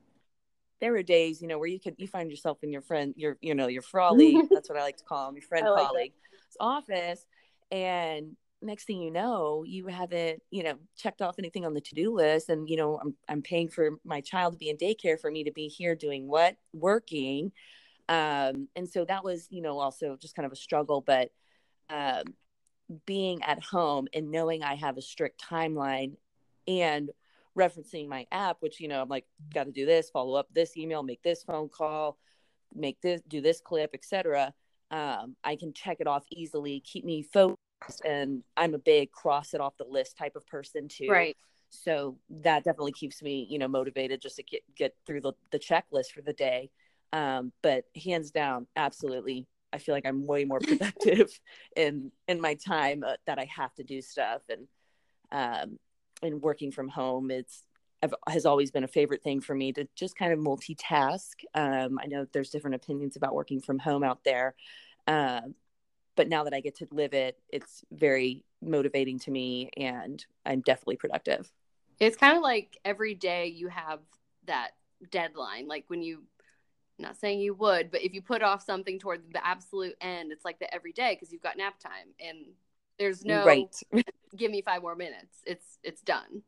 there 0.80 0.94
are 0.96 1.02
days, 1.02 1.40
you 1.40 1.48
know, 1.48 1.58
where 1.58 1.68
you 1.68 1.80
can 1.80 1.94
you 1.98 2.08
find 2.08 2.30
yourself 2.30 2.58
in 2.62 2.72
your 2.72 2.82
friend, 2.82 3.14
your 3.16 3.36
you 3.40 3.54
know, 3.54 3.66
your 3.66 3.82
frolleague. 3.82 4.48
that's 4.50 4.68
what 4.68 4.78
I 4.78 4.82
like 4.82 4.96
to 4.98 5.04
call 5.04 5.28
him, 5.28 5.34
your 5.36 5.42
friend 5.42 5.66
like 5.68 5.86
colleague 5.86 6.12
office, 6.60 7.26
and 7.70 8.36
next 8.62 8.86
thing 8.86 9.00
you 9.00 9.10
know 9.10 9.62
you 9.66 9.86
haven't 9.88 10.40
you 10.50 10.62
know 10.62 10.74
checked 10.96 11.20
off 11.20 11.34
anything 11.38 11.66
on 11.66 11.74
the 11.74 11.82
to-do 11.82 12.14
list 12.14 12.48
and 12.48 12.66
you 12.68 12.76
know 12.78 12.98
i'm, 12.98 13.14
I'm 13.28 13.42
paying 13.42 13.68
for 13.68 13.90
my 14.04 14.22
child 14.22 14.54
to 14.54 14.58
be 14.58 14.70
in 14.70 14.78
daycare 14.78 15.20
for 15.20 15.30
me 15.30 15.44
to 15.44 15.52
be 15.52 15.68
here 15.68 15.94
doing 15.94 16.26
what 16.26 16.56
working 16.72 17.52
um, 18.08 18.68
and 18.76 18.88
so 18.88 19.04
that 19.04 19.24
was 19.24 19.46
you 19.50 19.62
know 19.62 19.78
also 19.78 20.16
just 20.20 20.34
kind 20.34 20.46
of 20.46 20.52
a 20.52 20.56
struggle 20.56 21.00
but 21.00 21.30
um, 21.90 22.24
being 23.06 23.42
at 23.42 23.62
home 23.62 24.06
and 24.12 24.30
knowing 24.30 24.62
i 24.62 24.74
have 24.74 24.96
a 24.96 25.02
strict 25.02 25.42
timeline 25.42 26.12
and 26.66 27.10
referencing 27.56 28.08
my 28.08 28.26
app 28.32 28.56
which 28.60 28.80
you 28.80 28.88
know 28.88 29.00
i'm 29.00 29.08
like 29.08 29.26
got 29.52 29.64
to 29.64 29.72
do 29.72 29.86
this 29.86 30.10
follow 30.10 30.34
up 30.34 30.48
this 30.52 30.76
email 30.76 31.02
make 31.02 31.22
this 31.22 31.42
phone 31.42 31.68
call 31.68 32.18
make 32.74 33.00
this 33.00 33.20
do 33.28 33.40
this 33.40 33.60
clip 33.60 33.90
etc 33.94 34.52
um, 34.90 35.36
i 35.44 35.56
can 35.56 35.72
check 35.72 35.98
it 36.00 36.06
off 36.06 36.24
easily 36.30 36.80
keep 36.80 37.04
me 37.04 37.22
focused 37.22 37.58
and 38.04 38.42
i'm 38.56 38.74
a 38.74 38.78
big 38.78 39.10
cross 39.12 39.54
it 39.54 39.60
off 39.60 39.76
the 39.76 39.84
list 39.84 40.16
type 40.16 40.36
of 40.36 40.46
person 40.46 40.88
too. 40.88 41.08
Right. 41.08 41.36
So 41.70 42.16
that 42.30 42.64
definitely 42.64 42.92
keeps 42.92 43.22
me 43.22 43.46
you 43.50 43.58
know 43.58 43.68
motivated 43.68 44.20
just 44.20 44.36
to 44.36 44.42
get 44.42 44.62
get 44.76 44.94
through 45.06 45.22
the, 45.22 45.32
the 45.50 45.58
checklist 45.58 46.12
for 46.14 46.22
the 46.22 46.32
day 46.32 46.70
um, 47.14 47.52
but 47.62 47.84
hands 48.02 48.30
down 48.30 48.66
absolutely 48.76 49.46
i 49.72 49.78
feel 49.78 49.94
like 49.94 50.06
i'm 50.06 50.26
way 50.26 50.44
more 50.44 50.60
productive 50.68 51.30
in 51.76 52.10
in 52.28 52.40
my 52.40 52.54
time 52.54 53.02
uh, 53.04 53.14
that 53.26 53.38
i 53.38 53.44
have 53.44 53.74
to 53.74 53.82
do 53.82 54.02
stuff 54.02 54.42
and 54.50 54.66
um 55.32 55.78
and 56.22 56.42
working 56.42 56.70
from 56.70 56.88
home 56.88 57.30
it's 57.30 57.64
I've, 58.02 58.14
has 58.28 58.44
always 58.44 58.70
been 58.70 58.84
a 58.84 58.88
favorite 58.88 59.22
thing 59.22 59.40
for 59.40 59.54
me 59.54 59.72
to 59.72 59.88
just 59.94 60.16
kind 60.16 60.32
of 60.32 60.38
multitask 60.38 61.32
um, 61.54 61.98
i 62.02 62.06
know 62.06 62.26
there's 62.32 62.50
different 62.50 62.76
opinions 62.76 63.16
about 63.16 63.34
working 63.34 63.60
from 63.60 63.78
home 63.78 64.04
out 64.04 64.24
there 64.24 64.54
uh, 65.06 65.40
but 66.16 66.28
now 66.28 66.44
that 66.44 66.54
I 66.54 66.60
get 66.60 66.76
to 66.76 66.88
live 66.90 67.14
it, 67.14 67.38
it's 67.48 67.84
very 67.92 68.44
motivating 68.62 69.18
to 69.20 69.30
me 69.30 69.70
and 69.76 70.24
I'm 70.46 70.60
definitely 70.60 70.96
productive. 70.96 71.50
It's 72.00 72.16
kind 72.16 72.36
of 72.36 72.42
like 72.42 72.78
every 72.84 73.14
day 73.14 73.46
you 73.46 73.68
have 73.68 74.00
that 74.46 74.70
deadline. 75.10 75.68
Like 75.68 75.84
when 75.88 76.02
you, 76.02 76.24
not 76.98 77.16
saying 77.16 77.40
you 77.40 77.54
would, 77.54 77.90
but 77.90 78.02
if 78.02 78.14
you 78.14 78.22
put 78.22 78.42
off 78.42 78.64
something 78.64 78.98
toward 78.98 79.22
the 79.32 79.44
absolute 79.46 79.94
end, 80.00 80.32
it's 80.32 80.44
like 80.44 80.58
the 80.58 80.72
every 80.72 80.92
day 80.92 81.14
because 81.14 81.32
you've 81.32 81.42
got 81.42 81.56
nap 81.56 81.78
time 81.80 82.14
and 82.20 82.38
there's 82.98 83.24
no 83.24 83.44
right. 83.44 83.74
give 84.36 84.50
me 84.50 84.62
five 84.62 84.82
more 84.82 84.94
minutes. 84.94 85.38
It's 85.44 85.78
it's 85.82 86.02
done. 86.02 86.42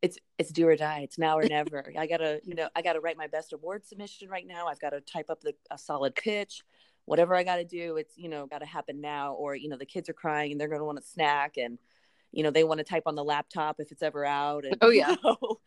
It's 0.00 0.18
it's 0.38 0.52
do 0.52 0.68
or 0.68 0.76
die. 0.76 1.00
It's 1.00 1.18
now 1.18 1.38
or 1.38 1.44
never. 1.44 1.92
I 1.98 2.06
gotta 2.06 2.40
you 2.44 2.54
know 2.54 2.68
I 2.76 2.82
gotta 2.82 3.00
write 3.00 3.16
my 3.16 3.26
best 3.26 3.52
award 3.52 3.84
submission 3.84 4.28
right 4.28 4.46
now. 4.46 4.68
I've 4.68 4.80
got 4.80 4.90
to 4.90 5.00
type 5.00 5.30
up 5.30 5.40
the 5.40 5.54
a 5.70 5.78
solid 5.78 6.14
pitch 6.14 6.62
whatever 7.08 7.34
I 7.34 7.42
got 7.42 7.56
to 7.56 7.64
do, 7.64 7.96
it's, 7.96 8.16
you 8.16 8.28
know, 8.28 8.46
got 8.46 8.58
to 8.58 8.66
happen 8.66 9.00
now. 9.00 9.32
Or, 9.32 9.56
you 9.56 9.68
know, 9.68 9.78
the 9.78 9.86
kids 9.86 10.08
are 10.08 10.14
crying 10.14 10.52
and 10.52 10.60
they're 10.60 10.68
to 10.68 10.84
want 10.84 10.98
a 10.98 11.02
snack 11.02 11.56
and, 11.56 11.78
you 12.32 12.42
know, 12.42 12.50
they 12.50 12.64
want 12.64 12.78
to 12.78 12.84
type 12.84 13.04
on 13.06 13.14
the 13.14 13.24
laptop 13.24 13.76
if 13.78 13.90
it's 13.90 14.02
ever 14.02 14.24
out. 14.24 14.64
And, 14.64 14.76
oh, 14.82 14.90
yeah. 14.90 15.10
You 15.10 15.16
know, 15.24 15.60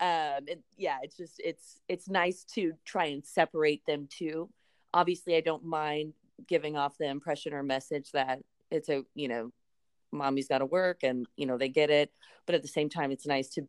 um, 0.00 0.44
and 0.48 0.62
yeah, 0.76 0.98
it's 1.02 1.16
just, 1.16 1.40
it's, 1.44 1.80
it's 1.88 2.08
nice 2.08 2.44
to 2.54 2.74
try 2.84 3.06
and 3.06 3.24
separate 3.24 3.84
them 3.86 4.08
too. 4.10 4.48
Obviously, 4.94 5.36
I 5.36 5.40
don't 5.40 5.64
mind 5.64 6.14
giving 6.46 6.76
off 6.76 6.98
the 6.98 7.08
impression 7.08 7.52
or 7.52 7.62
message 7.62 8.12
that 8.12 8.40
it's 8.70 8.88
a, 8.88 9.02
you 9.14 9.28
know, 9.28 9.50
mommy's 10.12 10.48
got 10.48 10.58
to 10.58 10.66
work 10.66 11.02
and, 11.02 11.26
you 11.36 11.46
know, 11.46 11.58
they 11.58 11.68
get 11.68 11.90
it. 11.90 12.12
But 12.46 12.54
at 12.54 12.62
the 12.62 12.68
same 12.68 12.88
time, 12.88 13.10
it's 13.10 13.26
nice 13.26 13.48
to, 13.50 13.68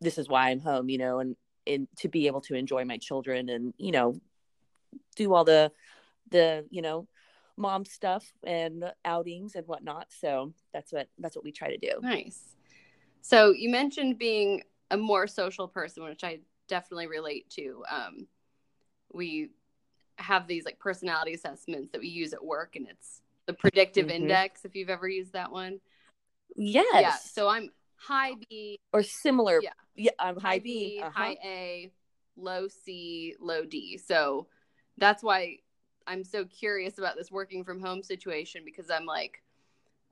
this 0.00 0.18
is 0.18 0.28
why 0.28 0.50
I'm 0.50 0.60
home, 0.60 0.88
you 0.88 0.98
know, 0.98 1.20
and, 1.20 1.36
and 1.66 1.88
to 1.98 2.08
be 2.08 2.26
able 2.26 2.40
to 2.42 2.54
enjoy 2.54 2.84
my 2.84 2.98
children 2.98 3.48
and, 3.48 3.72
you 3.78 3.92
know, 3.92 4.20
do 5.16 5.32
all 5.34 5.44
the 5.44 5.72
the 6.30 6.64
you 6.70 6.82
know 6.82 7.06
mom 7.56 7.84
stuff 7.84 8.24
and 8.44 8.84
outings 9.04 9.54
and 9.54 9.66
whatnot 9.66 10.06
so 10.08 10.52
that's 10.72 10.92
what 10.92 11.08
that's 11.18 11.36
what 11.36 11.44
we 11.44 11.52
try 11.52 11.68
to 11.68 11.76
do 11.76 12.00
nice 12.00 12.56
so 13.20 13.52
you 13.52 13.68
mentioned 13.68 14.18
being 14.18 14.62
a 14.90 14.96
more 14.96 15.26
social 15.26 15.68
person 15.68 16.02
which 16.02 16.24
i 16.24 16.40
definitely 16.70 17.08
relate 17.08 17.50
to. 17.50 17.84
Um, 17.90 18.26
we 19.12 19.50
have 20.16 20.46
these 20.46 20.64
like 20.64 20.78
personality 20.78 21.34
assessments 21.34 21.90
that 21.92 22.00
we 22.00 22.08
use 22.08 22.32
at 22.32 22.42
work 22.42 22.76
and 22.76 22.86
it's 22.88 23.20
the 23.46 23.52
predictive 23.52 24.06
mm-hmm. 24.06 24.22
index 24.22 24.64
if 24.64 24.74
you've 24.74 24.88
ever 24.88 25.08
used 25.08 25.34
that 25.34 25.50
one. 25.50 25.80
Yes. 26.56 26.86
Yeah 26.94 27.16
so 27.16 27.48
i'm 27.48 27.70
high 27.96 28.34
b. 28.48 28.78
Or 28.92 29.02
similar. 29.02 29.60
Yeah. 29.62 29.70
Yeah 29.96 30.10
i'm 30.18 30.36
high, 30.36 30.48
high 30.48 30.58
b, 30.60 30.96
b 30.96 31.02
uh-huh. 31.02 31.10
high 31.10 31.36
a 31.44 31.92
low 32.36 32.68
c 32.68 33.34
low 33.40 33.64
d. 33.64 33.98
So 33.98 34.46
that's 34.96 35.22
why 35.22 35.56
I'm 36.06 36.24
so 36.24 36.44
curious 36.44 36.98
about 36.98 37.16
this 37.16 37.30
working 37.30 37.64
from 37.64 37.80
home 37.80 38.02
situation 38.02 38.62
because 38.64 38.90
I'm 38.90 39.06
like, 39.06 39.42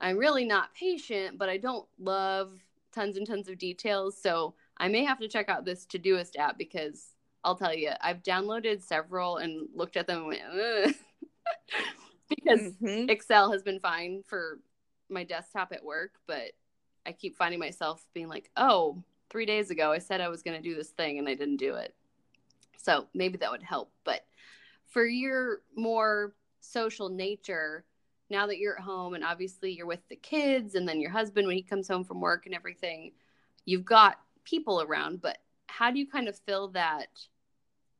I'm 0.01 0.17
really 0.17 0.45
not 0.45 0.73
patient, 0.73 1.37
but 1.37 1.49
I 1.49 1.57
don't 1.57 1.87
love 1.99 2.51
tons 2.93 3.17
and 3.17 3.27
tons 3.27 3.49
of 3.49 3.57
details. 3.57 4.17
So 4.21 4.55
I 4.79 4.87
may 4.87 5.03
have 5.03 5.19
to 5.19 5.27
check 5.27 5.49
out 5.49 5.65
this 5.65 5.85
Todoist 5.85 6.37
app 6.37 6.57
because 6.57 7.09
I'll 7.43 7.55
tell 7.55 7.73
you, 7.73 7.91
I've 8.01 8.23
downloaded 8.23 8.81
several 8.81 9.37
and 9.37 9.67
looked 9.73 9.97
at 9.97 10.07
them 10.07 10.19
and 10.19 10.27
went, 10.27 10.41
because 12.29 12.73
mm-hmm. 12.81 13.09
Excel 13.09 13.51
has 13.51 13.63
been 13.63 13.79
fine 13.79 14.23
for 14.27 14.59
my 15.09 15.23
desktop 15.23 15.71
at 15.71 15.83
work, 15.83 16.11
but 16.27 16.51
I 17.05 17.11
keep 17.11 17.35
finding 17.35 17.59
myself 17.59 18.05
being 18.13 18.27
like, 18.27 18.51
oh, 18.55 19.03
three 19.29 19.45
days 19.45 19.69
ago 19.69 19.91
I 19.91 19.99
said 19.99 20.21
I 20.21 20.29
was 20.29 20.43
going 20.43 20.61
to 20.61 20.69
do 20.69 20.75
this 20.75 20.89
thing 20.89 21.19
and 21.19 21.27
I 21.27 21.35
didn't 21.35 21.57
do 21.57 21.75
it. 21.75 21.95
So 22.77 23.07
maybe 23.13 23.37
that 23.37 23.51
would 23.51 23.63
help. 23.63 23.91
But 24.03 24.25
for 24.87 25.05
your 25.05 25.61
more 25.75 26.33
social 26.61 27.09
nature, 27.09 27.85
now 28.29 28.47
that 28.47 28.57
you're 28.57 28.77
at 28.77 28.83
home 28.83 29.13
and 29.13 29.23
obviously 29.23 29.71
you're 29.71 29.85
with 29.85 30.07
the 30.09 30.15
kids 30.15 30.75
and 30.75 30.87
then 30.87 31.01
your 31.01 31.11
husband 31.11 31.47
when 31.47 31.55
he 31.55 31.63
comes 31.63 31.87
home 31.87 32.03
from 32.03 32.21
work 32.21 32.45
and 32.45 32.55
everything, 32.55 33.11
you've 33.65 33.85
got 33.85 34.19
people 34.49 34.81
around, 34.81 35.21
but 35.21 35.37
how 35.67 35.91
do 35.91 35.99
you 35.99 36.07
kind 36.07 36.27
of 36.27 36.37
fill 36.45 36.69
that 36.69 37.07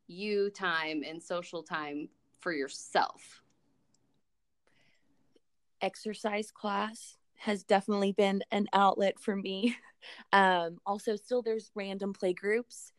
you 0.08 0.50
time 0.50 1.04
and 1.08 1.22
social 1.22 1.64
time 1.64 2.10
for 2.40 2.52
yourself? 2.52 3.42
Exercise 5.82 6.52
class 6.52 7.18
has 7.38 7.64
definitely 7.64 8.12
been 8.12 8.42
an 8.52 8.68
outlet 8.74 9.20
for 9.20 9.36
me. 9.36 9.76
Um, 10.32 10.78
also, 10.86 11.18
still 11.18 11.42
there's 11.42 11.72
random 11.76 12.14
play 12.14 12.32
groups 12.32 12.94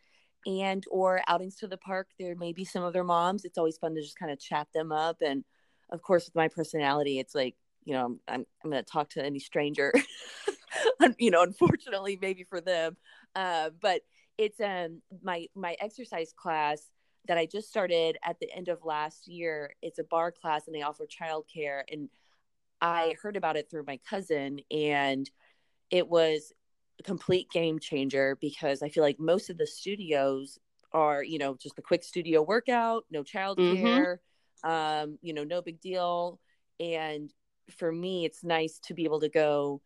and 0.44 0.84
or 0.90 1.22
outings 1.28 1.56
to 1.56 1.66
the 1.66 1.78
park. 1.78 2.08
There 2.18 2.36
may 2.36 2.52
be 2.52 2.66
some 2.66 2.82
other 2.82 3.02
moms. 3.02 3.46
It's 3.46 3.56
always 3.56 3.78
fun 3.78 3.94
to 3.94 4.02
just 4.02 4.18
kind 4.18 4.30
of 4.30 4.38
chat 4.38 4.68
them 4.74 4.92
up. 4.92 5.22
And 5.24 5.44
of 5.90 6.02
course 6.02 6.26
with 6.26 6.34
my 6.34 6.48
personality 6.48 7.18
it's 7.18 7.34
like 7.34 7.56
you 7.84 7.94
know 7.94 8.04
i'm, 8.04 8.20
I'm, 8.28 8.46
I'm 8.64 8.70
going 8.70 8.84
to 8.84 8.90
talk 8.90 9.10
to 9.10 9.24
any 9.24 9.38
stranger. 9.38 9.92
You 11.18 11.32
know 11.32 11.42
unfortunately 11.42 12.16
maybe 12.20 12.44
for 12.44 12.60
them 12.60 12.96
uh, 13.34 13.70
but 13.80 14.02
it's 14.38 14.60
um 14.60 15.02
my 15.22 15.46
my 15.54 15.76
exercise 15.80 16.32
class 16.34 16.90
that 17.26 17.36
i 17.36 17.44
just 17.44 17.68
started 17.68 18.16
at 18.24 18.38
the 18.40 18.50
end 18.54 18.68
of 18.68 18.84
last 18.84 19.28
year 19.28 19.74
it's 19.82 19.98
a 19.98 20.04
barre 20.04 20.32
class 20.32 20.66
and 20.66 20.74
they 20.74 20.82
offer 20.82 21.06
childcare 21.06 21.82
and 21.92 22.08
i 22.80 23.14
heard 23.22 23.36
about 23.36 23.56
it 23.56 23.70
through 23.70 23.84
my 23.86 23.98
cousin 24.08 24.60
and 24.70 25.30
it 25.90 26.08
was 26.08 26.52
a 27.00 27.02
complete 27.02 27.50
game 27.50 27.78
changer 27.78 28.36
because 28.40 28.82
I 28.82 28.88
feel 28.88 29.02
like 29.02 29.18
most 29.18 29.50
of 29.50 29.58
the 29.58 29.66
studios 29.66 30.58
are, 30.92 31.22
you 31.22 31.38
know, 31.38 31.56
just 31.56 31.78
a 31.78 31.82
quick 31.82 32.04
studio 32.04 32.42
workout, 32.42 33.04
no 33.10 33.22
mm-hmm. 33.22 33.74
care, 33.76 34.20
um, 34.64 35.18
you 35.22 35.32
know, 35.32 35.44
no 35.44 35.62
big 35.62 35.80
deal. 35.80 36.38
And 36.78 37.32
for 37.76 37.90
me, 37.90 38.24
it's 38.24 38.44
nice 38.44 38.78
to 38.84 38.94
be 38.94 39.04
able 39.04 39.20
to 39.20 39.28
go 39.28 39.80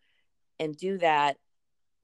and 0.58 0.76
do 0.76 0.98
that 0.98 1.36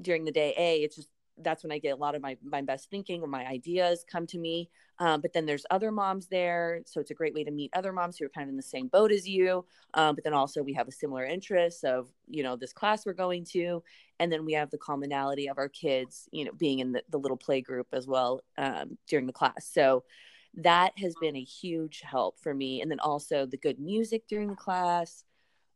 during 0.00 0.24
the 0.24 0.32
day. 0.32 0.54
A, 0.56 0.76
it's 0.82 0.96
just 0.96 1.08
that's 1.42 1.62
when 1.62 1.72
I 1.72 1.78
get 1.78 1.90
a 1.90 1.96
lot 1.96 2.14
of 2.14 2.22
my 2.22 2.36
my 2.44 2.62
best 2.62 2.90
thinking 2.90 3.22
or 3.22 3.26
my 3.26 3.46
ideas 3.46 4.04
come 4.10 4.26
to 4.28 4.38
me. 4.38 4.70
Um, 4.98 5.20
but 5.22 5.32
then 5.32 5.46
there's 5.46 5.64
other 5.70 5.90
moms 5.90 6.26
there, 6.26 6.82
so 6.84 7.00
it's 7.00 7.10
a 7.10 7.14
great 7.14 7.34
way 7.34 7.42
to 7.44 7.50
meet 7.50 7.70
other 7.74 7.92
moms 7.92 8.18
who 8.18 8.26
are 8.26 8.30
kind 8.30 8.44
of 8.44 8.50
in 8.50 8.56
the 8.56 8.62
same 8.62 8.88
boat 8.88 9.12
as 9.12 9.26
you. 9.26 9.64
Um, 9.94 10.14
but 10.14 10.24
then 10.24 10.34
also 10.34 10.62
we 10.62 10.74
have 10.74 10.88
a 10.88 10.92
similar 10.92 11.24
interest 11.24 11.84
of 11.84 12.08
you 12.28 12.42
know 12.42 12.56
this 12.56 12.72
class 12.72 13.06
we're 13.06 13.12
going 13.14 13.44
to, 13.52 13.82
and 14.18 14.30
then 14.30 14.44
we 14.44 14.52
have 14.52 14.70
the 14.70 14.78
commonality 14.78 15.48
of 15.48 15.58
our 15.58 15.68
kids, 15.68 16.28
you 16.32 16.44
know, 16.44 16.52
being 16.52 16.80
in 16.80 16.92
the, 16.92 17.02
the 17.08 17.18
little 17.18 17.36
play 17.36 17.60
group 17.60 17.88
as 17.92 18.06
well 18.06 18.42
um, 18.58 18.98
during 19.08 19.26
the 19.26 19.32
class. 19.32 19.68
So 19.72 20.04
that 20.54 20.92
has 20.98 21.14
been 21.20 21.36
a 21.36 21.42
huge 21.42 22.00
help 22.00 22.38
for 22.40 22.54
me. 22.54 22.82
And 22.82 22.90
then 22.90 23.00
also 23.00 23.46
the 23.46 23.56
good 23.56 23.78
music 23.78 24.26
during 24.28 24.48
the 24.48 24.56
class. 24.56 25.24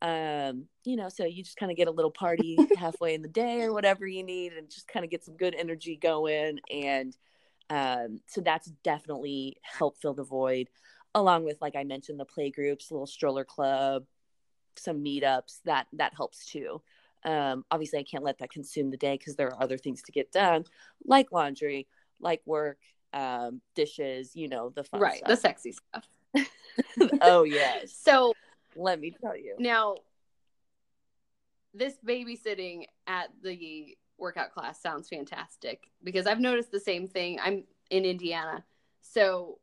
Um, 0.05 0.67
you 0.85 0.97
know, 0.97 1.09
so 1.09 1.25
you 1.25 1.43
just 1.43 1.57
kind 1.57 1.73
of 1.73 1.79
get 1.79 1.89
a 1.89 1.91
little 1.91 2.11
party 2.11 2.59
halfway 2.77 3.15
in 3.15 3.23
the 3.23 3.29
day 3.29 3.63
or 3.63 3.73
whatever 3.73 4.07
you 4.07 4.23
need 4.23 4.53
and 4.53 4.69
just 4.69 4.87
kind 4.87 5.03
of 5.03 5.11
get 5.11 5.25
some 5.25 5.35
good 5.35 5.55
energy 5.55 5.97
going. 5.97 6.61
And 6.71 7.17
um, 7.71 8.21
so 8.27 8.43
that's 8.43 8.71
definitely 8.83 9.57
helped 9.63 10.03
fill 10.03 10.13
the 10.13 10.23
void, 10.23 10.69
along 11.15 11.45
with, 11.45 11.57
like 11.63 11.75
I 11.75 11.85
mentioned, 11.85 12.21
the 12.21 12.27
play 12.27 12.51
groups, 12.51 12.91
little 12.91 13.07
stroller 13.07 13.47
club, 13.47 14.05
some 14.77 15.03
meetups 15.03 15.61
that 15.65 15.87
that 15.95 16.13
helps 16.15 16.45
too. 16.45 16.83
Um, 17.25 17.65
obviously, 17.71 18.01
I 18.01 18.03
can't 18.03 18.25
let 18.25 18.39
that 18.41 18.51
consume 18.51 18.91
the 18.91 18.99
day 18.99 19.17
because 19.17 19.37
there 19.37 19.49
are 19.49 19.63
other 19.63 19.79
things 19.79 20.03
to 20.03 20.13
get 20.13 20.31
done, 20.31 20.65
like 21.07 21.33
laundry, 21.33 21.87
like 22.21 22.43
work, 22.45 22.77
um, 23.15 23.63
dishes. 23.75 24.37
You 24.37 24.49
know, 24.49 24.69
the 24.69 24.85
fun 24.85 25.01
right, 25.01 25.17
stuff. 25.17 25.29
the 25.29 25.37
sexy 25.37 25.73
stuff. 25.73 26.07
oh 27.23 27.45
yes. 27.45 27.95
So 28.05 28.35
Let 28.77 29.01
me 29.01 29.15
tell 29.21 29.37
you. 29.37 29.57
now, 29.59 29.97
this 31.73 31.95
babysitting 32.07 32.85
at 33.07 33.31
the 33.43 33.97
workout 34.19 34.53
class 34.53 34.81
sounds 34.81 35.09
fantastic 35.09 35.91
because 36.03 36.27
I've 36.27 36.41
noticed 36.41 36.71
the 36.71 36.81
same 36.81 37.09
thing. 37.09 37.39
I'm 37.43 37.65
in 37.91 38.05
Indiana, 38.05 38.65
so 39.03 39.59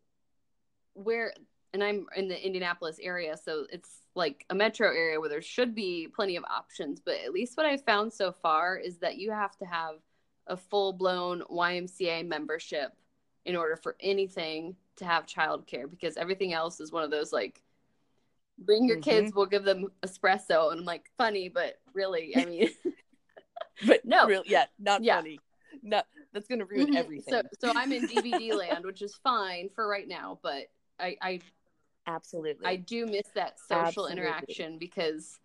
where 0.93 1.33
and 1.73 1.83
I'm 1.83 2.05
in 2.15 2.27
the 2.27 2.45
Indianapolis 2.45 2.99
area, 3.01 3.37
so 3.37 3.65
it's 3.71 4.01
like 4.13 4.45
a 4.49 4.55
metro 4.55 4.87
area 4.89 5.19
where 5.19 5.29
there 5.29 5.41
should 5.41 5.73
be 5.73 6.09
plenty 6.13 6.35
of 6.35 6.43
options. 6.43 6.99
But 6.99 7.15
at 7.25 7.31
least 7.31 7.55
what 7.55 7.65
I've 7.65 7.83
found 7.83 8.11
so 8.11 8.31
far 8.31 8.77
is 8.77 8.97
that 8.97 9.17
you 9.17 9.31
have 9.31 9.55
to 9.57 9.65
have 9.65 9.95
a 10.47 10.57
full 10.57 10.91
blown 10.91 11.43
YMCA 11.49 12.27
membership 12.27 12.91
in 13.45 13.55
order 13.55 13.77
for 13.77 13.95
anything 14.01 14.75
to 14.97 15.05
have 15.05 15.25
childcare 15.25 15.89
because 15.89 16.17
everything 16.17 16.53
else 16.53 16.79
is 16.79 16.91
one 16.91 17.03
of 17.03 17.11
those 17.11 17.31
like 17.31 17.61
bring 18.65 18.85
your 18.87 18.97
kids, 18.97 19.33
we'll 19.35 19.45
give 19.45 19.63
them 19.63 19.87
espresso. 20.03 20.71
And 20.71 20.81
I'm 20.81 20.85
like, 20.85 21.09
funny, 21.17 21.49
but 21.49 21.79
really, 21.93 22.35
I 22.37 22.45
mean, 22.45 22.69
But 23.85 24.05
No. 24.05 24.27
real, 24.27 24.43
yeah, 24.45 24.65
not 24.79 25.03
Yeah. 25.03 25.17
funny. 25.17 25.39
No, 25.81 26.01
that's 26.33 26.47
gonna 26.47 26.65
ruin 26.65 26.87
Mhm. 26.87 26.95
everything. 26.95 27.33
So, 27.33 27.41
so 27.59 27.71
I'm 27.75 27.91
in 27.91 28.05
DVD 28.05 28.53
land, 28.57 28.85
which 28.85 29.01
is 29.01 29.15
fine 29.23 29.69
for 29.73 29.87
right 29.87 30.07
now, 30.07 30.39
but 30.43 30.69
I, 30.99 31.17
I 31.21 31.39
Absolutely. 32.07 32.67
I 32.67 32.75
do 32.75 33.05
miss 33.05 33.27
that 33.35 33.59
social 33.59 33.81
Absolutely. 33.87 34.13
interaction 34.13 34.77
because 34.77 35.39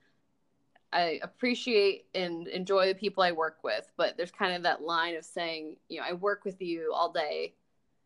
I 0.92 1.20
appreciate 1.22 2.06
and 2.14 2.48
enjoy 2.48 2.88
the 2.88 2.94
people 2.94 3.22
I 3.22 3.32
work 3.32 3.58
with, 3.62 3.90
but 3.96 4.16
there's 4.16 4.30
kind 4.30 4.54
of 4.54 4.62
that 4.62 4.82
line 4.82 5.16
of 5.16 5.24
saying, 5.24 5.76
you 5.88 6.00
know, 6.00 6.06
I 6.08 6.12
work 6.14 6.44
with 6.44 6.60
you 6.62 6.92
all 6.94 7.12
day 7.12 7.54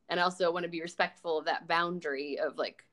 and 0.09 0.19
also 0.19 0.51
want 0.53 0.65
to 0.65 0.69
be 0.71 0.81
respectful 0.81 1.39
of 1.39 1.45
that 1.45 1.69
boundary 1.69 2.39
of 2.39 2.59
like 2.59 2.85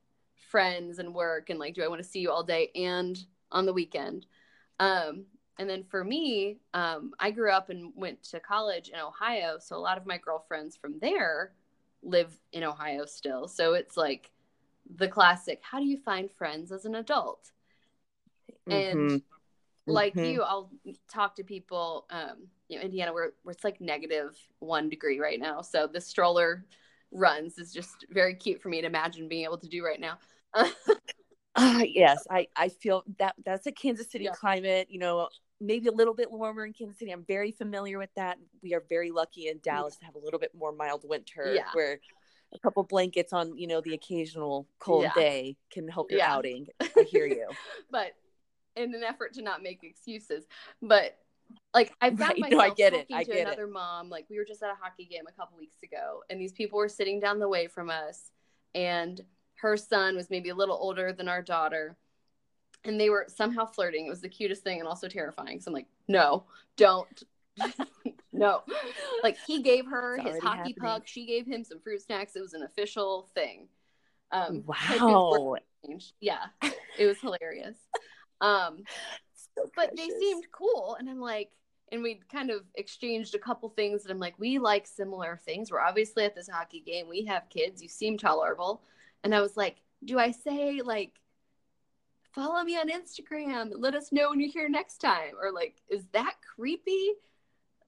friends 0.51 0.99
and 0.99 1.13
work 1.13 1.49
and 1.49 1.59
like 1.59 1.75
do 1.75 1.83
I 1.83 1.87
want 1.87 2.01
to 2.01 2.07
see 2.07 2.19
you 2.19 2.31
all 2.31 2.43
day 2.43 2.71
and 2.75 3.17
on 3.51 3.65
the 3.65 3.73
weekend. 3.73 4.25
Um 4.79 5.25
and 5.59 5.67
then 5.67 5.83
for 5.83 6.03
me, 6.03 6.59
um, 6.75 7.13
I 7.19 7.31
grew 7.31 7.51
up 7.51 7.71
and 7.71 7.91
went 7.95 8.21
to 8.25 8.39
college 8.39 8.89
in 8.89 8.99
Ohio, 8.99 9.57
so 9.59 9.75
a 9.75 9.79
lot 9.79 9.97
of 9.97 10.05
my 10.05 10.19
girlfriends 10.19 10.77
from 10.77 10.99
there 10.99 11.53
live 12.03 12.31
in 12.53 12.63
Ohio 12.63 13.05
still. 13.05 13.47
So 13.47 13.73
it's 13.73 13.97
like 13.97 14.29
the 14.95 15.07
classic 15.07 15.59
how 15.61 15.79
do 15.79 15.85
you 15.85 15.97
find 15.97 16.31
friends 16.31 16.71
as 16.71 16.85
an 16.85 16.95
adult 16.95 17.51
and 18.69 19.09
Mhm. 19.11 19.23
like 19.87 20.15
Mhm. 20.15 20.33
you 20.33 20.41
i'll 20.43 20.71
talk 21.09 21.35
to 21.35 21.43
people 21.43 22.05
um 22.09 22.47
you 22.69 22.77
know 22.77 22.83
indiana 22.83 23.13
where, 23.13 23.33
where 23.43 23.53
it's 23.53 23.63
like 23.63 23.81
negative 23.81 24.37
one 24.59 24.89
degree 24.89 25.19
right 25.19 25.39
now 25.39 25.61
so 25.61 25.87
the 25.87 26.01
stroller 26.01 26.65
runs 27.11 27.57
is 27.57 27.71
just 27.73 28.05
very 28.11 28.33
cute 28.35 28.61
for 28.61 28.69
me 28.69 28.81
to 28.81 28.87
imagine 28.87 29.27
being 29.27 29.43
able 29.43 29.57
to 29.57 29.67
do 29.67 29.83
right 29.83 29.99
now 29.99 30.17
Ah, 31.55 31.81
yes, 31.83 32.25
I 32.29 32.47
I 32.55 32.69
feel 32.69 33.03
that 33.19 33.35
that's 33.45 33.65
a 33.67 33.71
Kansas 33.71 34.09
City 34.11 34.25
Yeah. 34.25 34.31
climate. 34.31 34.87
You 34.89 34.99
know, 34.99 35.29
maybe 35.59 35.87
a 35.87 35.91
little 35.91 36.13
bit 36.13 36.31
warmer 36.31 36.65
in 36.65 36.73
Kansas 36.73 36.99
City. 36.99 37.11
I'm 37.11 37.25
very 37.25 37.51
familiar 37.51 37.97
with 37.97 38.13
that. 38.15 38.37
We 38.61 38.73
are 38.75 38.83
very 38.87 39.11
lucky 39.11 39.47
in 39.47 39.59
Dallas 39.63 39.97
to 39.97 40.05
have 40.05 40.15
a 40.15 40.19
little 40.19 40.39
bit 40.39 40.51
more 40.55 40.71
mild 40.71 41.03
winter, 41.07 41.53
Yeah. 41.55 41.69
where 41.73 41.99
a 42.53 42.59
couple 42.59 42.83
blankets 42.83 43.33
on 43.33 43.57
you 43.57 43.67
know 43.67 43.81
the 43.81 43.93
occasional 43.93 44.67
cold 44.79 45.03
Yeah. 45.03 45.13
day 45.15 45.57
can 45.71 45.87
help 45.87 46.11
your 46.11 46.19
Yeah. 46.19 46.33
outing. 46.35 46.67
I 46.79 47.03
hear 47.03 47.25
you. 47.25 47.47
but 47.91 48.13
in 48.75 48.93
an 48.93 49.03
effort 49.03 49.33
to 49.33 49.41
not 49.41 49.63
make 49.63 49.83
excuses 49.83 50.45
but 50.83 51.17
like 51.73 51.93
i 52.01 52.09
found 52.09 52.19
Right, 52.19 52.39
myself 52.39 52.51
no, 52.51 52.59
I 52.59 52.69
get 52.75 52.93
it. 52.93 53.01
talking 53.09 53.15
I 53.17 53.23
to 53.23 53.31
get 53.31 53.37
it. 53.39 53.47
another 53.47 53.67
mom 53.67 54.09
like 54.09 54.25
we 54.29 54.37
were 54.37 54.45
just 54.45 54.61
at 54.63 54.69
a 54.71 54.75
hockey 54.79 55.05
game 55.05 55.23
a 55.27 55.31
couple 55.31 55.57
weeks 55.57 55.83
ago 55.83 56.23
and 56.29 56.39
these 56.39 56.51
people 56.53 56.77
were 56.77 56.89
sitting 56.89 57.19
down 57.19 57.39
the 57.39 57.47
way 57.49 57.67
from 57.67 57.89
us 57.89 58.31
and 58.75 59.21
her 59.55 59.75
son 59.77 60.15
was 60.15 60.29
maybe 60.29 60.49
a 60.49 60.55
little 60.55 60.77
older 60.79 61.11
than 61.13 61.27
our 61.27 61.41
daughter 61.41 61.97
and 62.83 62.99
they 62.99 63.09
were 63.09 63.25
somehow 63.27 63.65
flirting 63.65 64.05
it 64.05 64.09
was 64.09 64.21
the 64.21 64.29
cutest 64.29 64.63
thing 64.63 64.79
and 64.79 64.87
also 64.87 65.07
terrifying 65.07 65.59
so 65.59 65.69
i'm 65.69 65.73
like 65.73 65.87
no 66.07 66.43
don't 66.77 67.23
no 68.33 68.61
like 69.23 69.37
he 69.47 69.61
gave 69.63 69.85
her 69.87 70.17
his 70.17 70.37
hockey 70.39 70.57
happening. 70.57 70.75
puck 70.79 71.01
she 71.07 71.25
gave 71.25 71.45
him 71.47 71.63
some 71.63 71.79
fruit 71.79 72.01
snacks 72.01 72.35
it 72.35 72.41
was 72.41 72.53
an 72.53 72.63
official 72.63 73.29
thing 73.33 73.67
um 74.31 74.63
Wow. 74.99 75.55
Yeah, 76.19 76.39
it 76.99 77.05
was 77.05 77.17
hilarious. 77.21 77.77
Um, 78.41 78.83
So 79.57 79.69
but 79.75 79.95
they 79.95 80.09
seemed 80.09 80.45
cool, 80.51 80.95
and 80.99 81.09
I'm 81.09 81.19
like, 81.19 81.49
and 81.91 82.03
we 82.03 82.19
kind 82.31 82.51
of 82.51 82.61
exchanged 82.75 83.33
a 83.33 83.39
couple 83.39 83.69
things, 83.69 84.03
and 84.03 84.11
I'm 84.11 84.19
like, 84.19 84.35
we 84.37 84.59
like 84.59 84.85
similar 84.85 85.39
things. 85.43 85.71
We're 85.71 85.79
obviously 85.79 86.25
at 86.25 86.35
this 86.35 86.49
hockey 86.49 86.81
game. 86.81 87.07
We 87.09 87.25
have 87.25 87.49
kids. 87.49 87.81
You 87.81 87.89
seem 87.89 88.17
tolerable, 88.17 88.83
and 89.23 89.33
I 89.33 89.41
was 89.41 89.57
like, 89.57 89.77
do 90.05 90.19
I 90.19 90.31
say 90.31 90.81
like, 90.83 91.13
follow 92.33 92.63
me 92.63 92.77
on 92.77 92.89
Instagram? 92.89 93.71
Let 93.75 93.95
us 93.95 94.11
know 94.11 94.29
when 94.29 94.39
you're 94.39 94.51
here 94.51 94.69
next 94.69 94.99
time, 94.99 95.31
or 95.41 95.51
like, 95.51 95.81
is 95.89 96.05
that 96.13 96.35
creepy? 96.55 97.13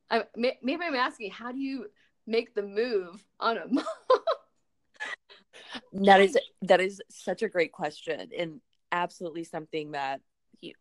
I, 0.09 0.23
maybe 0.35 0.83
I'm 0.83 0.95
asking, 0.95 1.29
how 1.31 1.51
do 1.51 1.59
you 1.59 1.85
make 2.25 2.55
the 2.55 2.63
move 2.63 3.23
on 3.39 3.57
a 3.57 3.67
mom? 3.67 3.85
That 5.93 6.21
is 6.21 6.37
that 6.63 6.81
is 6.81 7.01
such 7.09 7.43
a 7.43 7.49
great 7.49 7.71
question 7.71 8.29
and 8.35 8.59
absolutely 8.91 9.43
something 9.43 9.91
that 9.91 10.21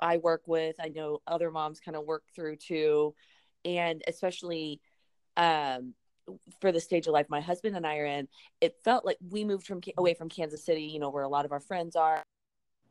I 0.00 0.18
work 0.18 0.42
with. 0.46 0.76
I 0.80 0.88
know 0.88 1.20
other 1.26 1.50
moms 1.50 1.80
kind 1.80 1.96
of 1.96 2.04
work 2.04 2.24
through 2.34 2.56
too, 2.56 3.14
and 3.64 4.02
especially 4.06 4.80
um, 5.36 5.94
for 6.60 6.72
the 6.72 6.80
stage 6.80 7.06
of 7.06 7.12
life 7.12 7.26
my 7.28 7.40
husband 7.40 7.76
and 7.76 7.86
I 7.86 7.98
are 7.98 8.06
in. 8.06 8.28
It 8.60 8.76
felt 8.84 9.04
like 9.04 9.18
we 9.30 9.44
moved 9.44 9.66
from 9.66 9.80
away 9.96 10.14
from 10.14 10.28
Kansas 10.28 10.64
City, 10.64 10.82
you 10.82 10.98
know, 10.98 11.10
where 11.10 11.24
a 11.24 11.28
lot 11.28 11.44
of 11.44 11.52
our 11.52 11.60
friends 11.60 11.96
are, 11.96 12.22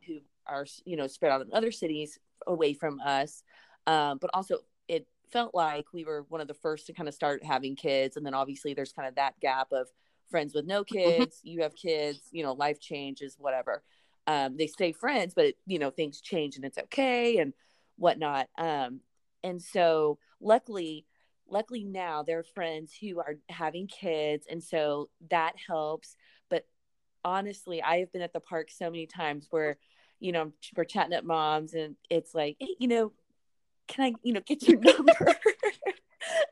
who 0.06 0.19
are 0.45 0.65
you 0.86 0.95
know 0.95 1.08
spread 1.08 1.32
out 1.32 1.41
in 1.41 1.50
other 1.54 1.71
cities 1.71 2.17
away 2.45 2.73
from 2.73 3.00
us, 3.02 3.43
um, 3.86 4.17
but 4.19 4.30
also 4.34 4.60
it 4.88 5.08
felt 5.32 5.54
like 5.54 5.86
we 5.93 6.06
were 6.06 6.26
one 6.30 6.41
of 6.41 6.47
the 6.47 6.54
first 6.54 6.88
to 6.88 6.93
kind 6.93 7.10
of 7.10 7.13
start 7.13 7.43
having 7.43 7.76
kids, 7.76 8.17
and 8.17 8.26
then 8.26 8.34
obviously 8.34 8.73
there's 8.73 8.93
kind 8.93 9.08
of 9.08 9.15
that 9.15 9.39
gap 9.39 9.71
of 9.71 9.88
friends 10.30 10.54
with 10.54 10.65
no 10.65 10.84
kids 10.84 11.39
you 11.43 11.62
have 11.62 11.73
kids 11.76 12.19
you 12.32 12.43
know 12.43 12.54
life 12.54 12.80
changes 12.80 13.38
whatever 13.39 13.82
um, 14.27 14.57
they 14.57 14.67
stay 14.67 14.91
friends 14.91 15.33
but 15.33 15.45
it, 15.45 15.57
you 15.65 15.79
know 15.79 15.89
things 15.89 16.21
change 16.21 16.55
and 16.55 16.65
it's 16.65 16.77
okay 16.77 17.37
and 17.37 17.53
whatnot. 17.97 18.47
Um, 18.57 18.99
and 19.43 19.61
so 19.61 20.19
luckily 20.39 21.05
luckily 21.49 21.83
now 21.83 22.23
they're 22.23 22.43
friends 22.43 22.93
who 22.99 23.19
are 23.19 23.35
having 23.49 23.87
kids 23.87 24.45
and 24.49 24.61
so 24.61 25.09
that 25.29 25.53
helps. 25.67 26.15
But 26.49 26.65
honestly 27.25 27.81
i 27.81 27.97
have 27.97 28.11
been 28.13 28.21
at 28.21 28.31
the 28.31 28.39
park 28.39 28.69
so 28.69 28.89
many 28.89 29.07
times 29.07 29.47
where 29.49 29.77
you 30.19 30.31
know 30.31 30.51
we're 30.75 30.85
chatting 30.85 31.13
at 31.13 31.25
moms 31.25 31.73
and 31.73 31.95
it's 32.09 32.33
like 32.33 32.55
hey 32.59 32.75
you 32.79 32.87
know 32.87 33.11
can 33.87 34.05
i 34.05 34.13
you 34.23 34.33
know 34.33 34.41
get 34.45 34.67
your 34.67 34.79
number? 34.81 35.35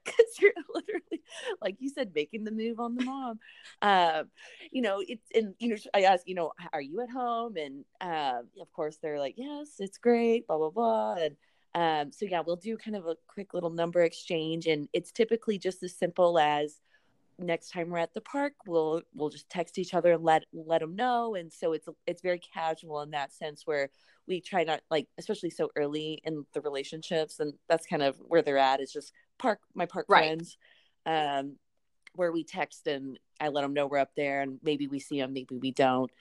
Because 0.06 0.40
you're 0.40 0.54
literally 0.74 1.15
like 1.62 1.76
you 1.80 1.90
said 1.90 2.12
making 2.16 2.44
the 2.44 2.52
move 2.52 2.80
on 2.80 2.96
the 2.96 3.04
mom. 3.04 3.40
Um 3.82 4.30
you 4.72 4.82
know 4.82 5.02
it's 5.08 5.30
and 5.34 5.56
you 5.60 5.70
know 5.70 5.78
i 5.94 6.02
ask 6.04 6.24
you 6.28 6.36
know 6.36 6.52
are 6.74 6.82
you 6.82 7.02
at 7.02 7.10
home? 7.10 7.56
And 7.58 7.86
um 8.02 8.48
of 8.62 8.72
course 8.74 8.98
they're 9.02 9.20
like 9.20 9.36
yes 9.38 9.76
it's 9.80 9.98
great 9.98 10.48
blah 10.48 10.58
blah 10.58 10.70
blah. 10.70 11.16
And 11.16 11.36
um 11.76 12.12
so 12.12 12.26
yeah 12.26 12.42
we'll 12.46 12.56
do 12.56 12.78
kind 12.78 12.96
of 12.96 13.06
a 13.08 13.16
quick 13.28 13.54
little 13.54 13.70
number 13.70 14.02
exchange 14.02 14.66
and 14.68 14.88
it's 14.94 15.12
typically 15.12 15.58
just 15.60 15.84
as 15.84 15.96
simple 15.96 16.40
as 16.40 16.80
next 17.38 17.72
time 17.72 17.90
we're 17.90 17.98
at 17.98 18.14
the 18.14 18.22
park 18.22 18.54
we'll 18.66 19.02
we'll 19.14 19.30
just 19.30 19.50
text 19.50 19.78
each 19.78 19.94
other 19.94 20.14
and 20.14 20.24
let 20.24 20.46
let 20.54 20.80
them 20.82 20.96
know. 20.96 21.36
And 21.36 21.52
so 21.52 21.74
it's 21.74 21.88
it's 22.08 22.22
very 22.22 22.40
casual 22.40 23.02
in 23.02 23.12
that 23.12 23.34
sense 23.34 23.64
where 23.66 23.90
we 24.28 24.42
try 24.42 24.64
not 24.64 24.82
like 24.90 25.08
especially 25.18 25.50
so 25.50 25.70
early 25.76 26.22
in 26.24 26.46
the 26.54 26.62
relationships 26.62 27.40
and 27.40 27.54
that's 27.70 27.86
kind 27.86 28.02
of 28.04 28.16
where 28.20 28.42
they're 28.42 28.58
at 28.58 28.82
is 28.82 28.92
just 28.92 29.12
park 29.38 29.60
my 29.76 29.86
park 29.86 30.08
Right. 30.08 30.38
friends 30.38 30.58
um 31.06 31.56
where 32.14 32.32
we 32.32 32.44
text 32.44 32.88
and 32.88 33.20
I 33.40 33.50
let 33.50 33.62
them 33.62 33.74
know 33.74 33.88
we're 33.88 33.98
up 33.98 34.16
there 34.16 34.42
and 34.42 34.60
maybe 34.64 34.88
we 34.88 35.00
see 35.00 35.20
them 35.20 35.34
maybe 35.34 35.56
we 35.56 35.72
don't 35.72 36.12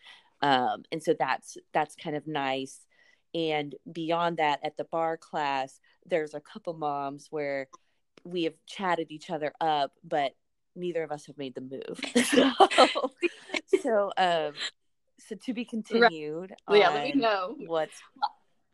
um 0.42 0.84
and 0.90 1.02
so 1.02 1.14
that's 1.18 1.56
that's 1.72 1.94
kind 1.94 2.16
of 2.16 2.26
nice 2.26 2.80
and 3.34 3.74
beyond 3.90 4.38
that 4.38 4.60
at 4.64 4.76
the 4.76 4.84
barre 4.84 5.16
class 5.16 5.80
there's 6.06 6.34
a 6.34 6.40
couple 6.40 6.74
moms 6.74 7.28
where 7.30 7.68
we 8.24 8.44
have 8.44 8.54
chatted 8.66 9.10
each 9.10 9.30
other 9.30 9.52
up 9.60 9.92
but 10.02 10.34
neither 10.76 11.02
of 11.02 11.12
us 11.12 11.26
have 11.26 11.38
made 11.38 11.54
the 11.54 11.60
move 11.60 12.00
so, 12.26 13.10
so 13.80 14.12
um 14.16 14.52
so 15.18 15.36
to 15.36 15.54
be 15.54 15.64
continued 15.64 16.52
yeah, 16.68 16.88
let 16.90 17.04
me 17.04 17.12
know. 17.12 17.54
what's 17.66 18.00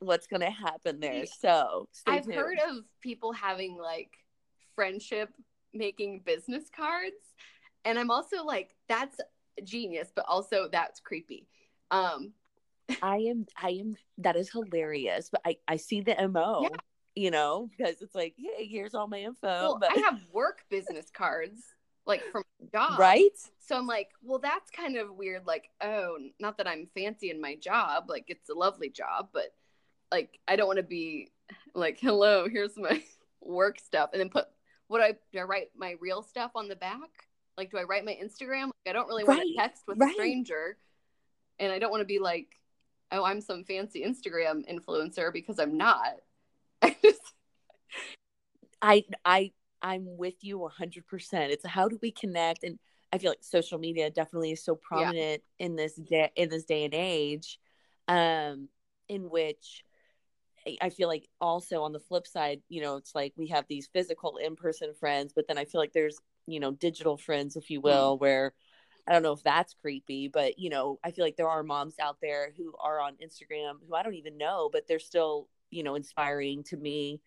what's 0.01 0.27
going 0.27 0.41
to 0.41 0.51
happen 0.51 0.99
there. 0.99 1.27
So 1.27 1.89
I've 2.07 2.25
tuned. 2.25 2.35
heard 2.35 2.59
of 2.69 2.85
people 3.01 3.33
having 3.33 3.77
like 3.77 4.11
friendship 4.75 5.31
making 5.73 6.21
business 6.25 6.65
cards, 6.75 7.17
and 7.85 7.99
I'm 7.99 8.11
also 8.11 8.45
like, 8.45 8.75
that's 8.89 9.21
genius, 9.65 10.11
but 10.15 10.25
also 10.29 10.69
that's 10.71 11.01
creepy. 11.01 11.47
Um, 11.91 12.33
I 13.03 13.19
am, 13.19 13.47
I 13.57 13.71
am, 13.71 13.97
that 14.19 14.37
is 14.37 14.51
hilarious. 14.51 15.29
But 15.31 15.43
I, 15.45 15.57
I 15.69 15.77
see 15.77 16.01
the 16.01 16.21
MO, 16.29 16.63
Yeah. 16.63 16.77
you 17.15 17.31
know, 17.31 17.69
because 17.77 18.03
it's 18.03 18.15
like, 18.15 18.35
hey, 18.37 18.67
here's 18.67 18.95
all 18.95 19.07
my 19.09 19.21
info. 19.21 19.47
well, 19.47 19.79
but, 19.81 19.91
I 19.97 20.01
have 20.01 20.21
work 20.33 20.65
business 20.71 21.07
cards 21.13 21.63
like 22.07 22.23
from 22.33 22.43
job, 22.73 22.99
right? 22.99 23.31
So 23.61 23.77
I'm 23.77 23.87
like, 23.87 24.09
well, 24.23 24.39
that's 24.41 24.71
kind 24.71 24.97
of 24.97 25.15
weird. 25.15 25.47
Like, 25.47 25.71
oh, 25.81 26.17
not 26.41 26.59
that 26.59 26.67
I'm 26.67 26.89
fancy 26.97 27.31
in 27.31 27.41
my 27.41 27.55
job, 27.55 28.05
like 28.09 28.25
it's 28.29 28.49
a 28.51 28.55
lovely 28.55 28.89
job, 28.91 29.29
but 29.33 29.53
like 30.11 30.41
I 30.49 30.57
don't 30.57 30.67
want 30.67 30.79
to 30.79 30.83
be 30.83 31.31
like, 31.75 31.99
hello, 32.01 32.49
here's 32.49 32.77
my 32.77 33.03
work 33.41 33.79
stuff, 33.79 34.11
and 34.13 34.21
then 34.21 34.29
put 34.31 34.47
what 34.91 35.01
I 35.01 35.13
do 35.33 35.39
I 35.39 35.43
write 35.43 35.69
my 35.77 35.95
real 36.01 36.21
stuff 36.21 36.51
on 36.57 36.67
the 36.67 36.75
back? 36.75 37.29
Like, 37.57 37.71
do 37.71 37.79
I 37.79 37.85
write 37.85 38.05
my 38.05 38.19
Instagram? 38.21 38.65
Like, 38.65 38.89
I 38.89 38.93
don't 38.93 39.07
really 39.07 39.23
want 39.23 39.41
to 39.41 39.55
text 39.57 39.85
with 39.87 39.99
right. 39.99 40.11
a 40.11 40.15
stranger, 40.15 40.77
and 41.61 41.73
I 41.73 41.79
don't 41.79 41.93
want 41.93 42.01
to 42.01 42.07
be 42.07 42.19
like, 42.19 42.49
oh, 43.13 43.23
I'm 43.25 43.41
some 43.41 43.63
fancy 43.63 44.03
Instagram 44.03 44.65
influencer 44.69 45.33
because 45.33 45.61
I'm 45.61 45.77
not. 45.77 46.17
I 46.83 46.97
just 47.03 47.21
I, 48.83 49.05
I, 49.25 49.53
I'm 49.81 50.17
with 50.17 50.43
you 50.43 50.59
100%. 50.59 51.03
It's 51.51 51.65
how 51.65 51.89
do 51.89 51.97
we 52.03 52.11
connect? 52.11 52.65
And 52.65 52.79
I 53.13 53.19
feel 53.19 53.31
like 53.31 53.39
social 53.43 53.79
media 53.79 54.11
definitely 54.11 54.51
is 54.53 54.65
so 54.65 54.75
prominent 54.75 55.43
in 55.61 55.77
this 55.77 55.95
day, 55.95 56.31
in 56.35 56.49
this 56.49 56.65
day 56.65 56.85
and 56.85 56.95
age, 56.95 57.61
um, 58.09 58.69
in 59.09 59.31
which 59.31 59.85
I- 60.67 60.91
feel 60.91 61.09
like 61.09 61.29
also 61.41 61.83
on 61.83 61.93
the 61.93 62.01
flip 62.01 62.27
side, 62.27 62.63
you 62.69 62.83
know, 62.83 62.97
it's 62.97 63.15
like 63.15 63.33
we 63.37 63.49
have 63.49 63.65
these 63.69 63.89
physical 63.93 64.37
in 64.37 64.57
person 64.57 64.93
friends, 64.95 65.33
but 65.35 65.49
then 65.49 65.59
I 65.59 65.65
feel 65.65 65.81
like 65.81 65.93
there's, 65.93 66.19
you 66.47 66.61
know, 66.61 66.73
digital 66.73 67.17
friends, 67.17 67.57
if 67.57 67.71
you 67.71 67.81
will, 67.81 68.19
where 68.19 68.53
I 69.09 69.13
don't 69.13 69.23
know 69.23 69.33
if 69.33 69.43
that's 69.43 69.75
creepy, 69.75 70.29
but, 70.29 70.59
you 70.59 70.71
know, 70.71 70.99
I 71.03 71.11
feel 71.11 71.25
like 71.25 71.37
there 71.37 71.49
are 71.49 71.63
moms 71.63 71.95
out 71.99 72.19
there 72.21 72.53
who 72.57 72.75
are 72.79 73.01
on 73.01 73.15
Instagram 73.15 73.75
who 73.89 73.95
I 73.95 74.03
don't 74.03 74.15
even 74.15 74.37
know, 74.37 74.69
but 74.71 74.87
they're 74.87 74.99
still, 74.99 75.49
you 75.71 75.83
know, 75.83 75.95
inspiring 75.95 76.63
to 76.65 76.77
me 76.77 77.21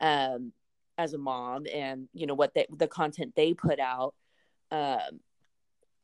um, 0.00 0.52
as 0.96 1.12
a 1.12 1.18
mom 1.18 1.66
and, 1.72 2.08
you 2.14 2.26
know, 2.26 2.34
what 2.34 2.54
they, 2.54 2.66
the 2.76 2.88
content 2.88 3.34
they 3.36 3.54
put 3.54 3.78
out. 3.78 4.14
Um, 4.70 5.20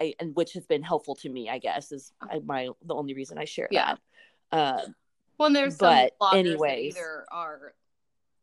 I, 0.01 0.15
and 0.19 0.35
which 0.35 0.55
has 0.55 0.67
been 0.67 0.83
helpful 0.83 1.15
to 1.17 1.29
me, 1.29 1.49
I 1.49 1.59
guess, 1.59 1.93
is 1.93 2.13
my 2.45 2.69
the 2.85 2.95
only 2.95 3.15
reason 3.15 3.39
I 3.39 3.45
share 3.45 3.69
Yeah. 3.71 3.97
that. 4.51 4.79
Um, 4.85 4.95
Well, 5.39 5.49
and 5.49 5.57
there's 5.57 5.79
But 5.79 6.15
some 6.21 6.39
anyways. 6.39 6.95
that 6.95 7.01
either 7.01 7.27
are, 7.33 7.75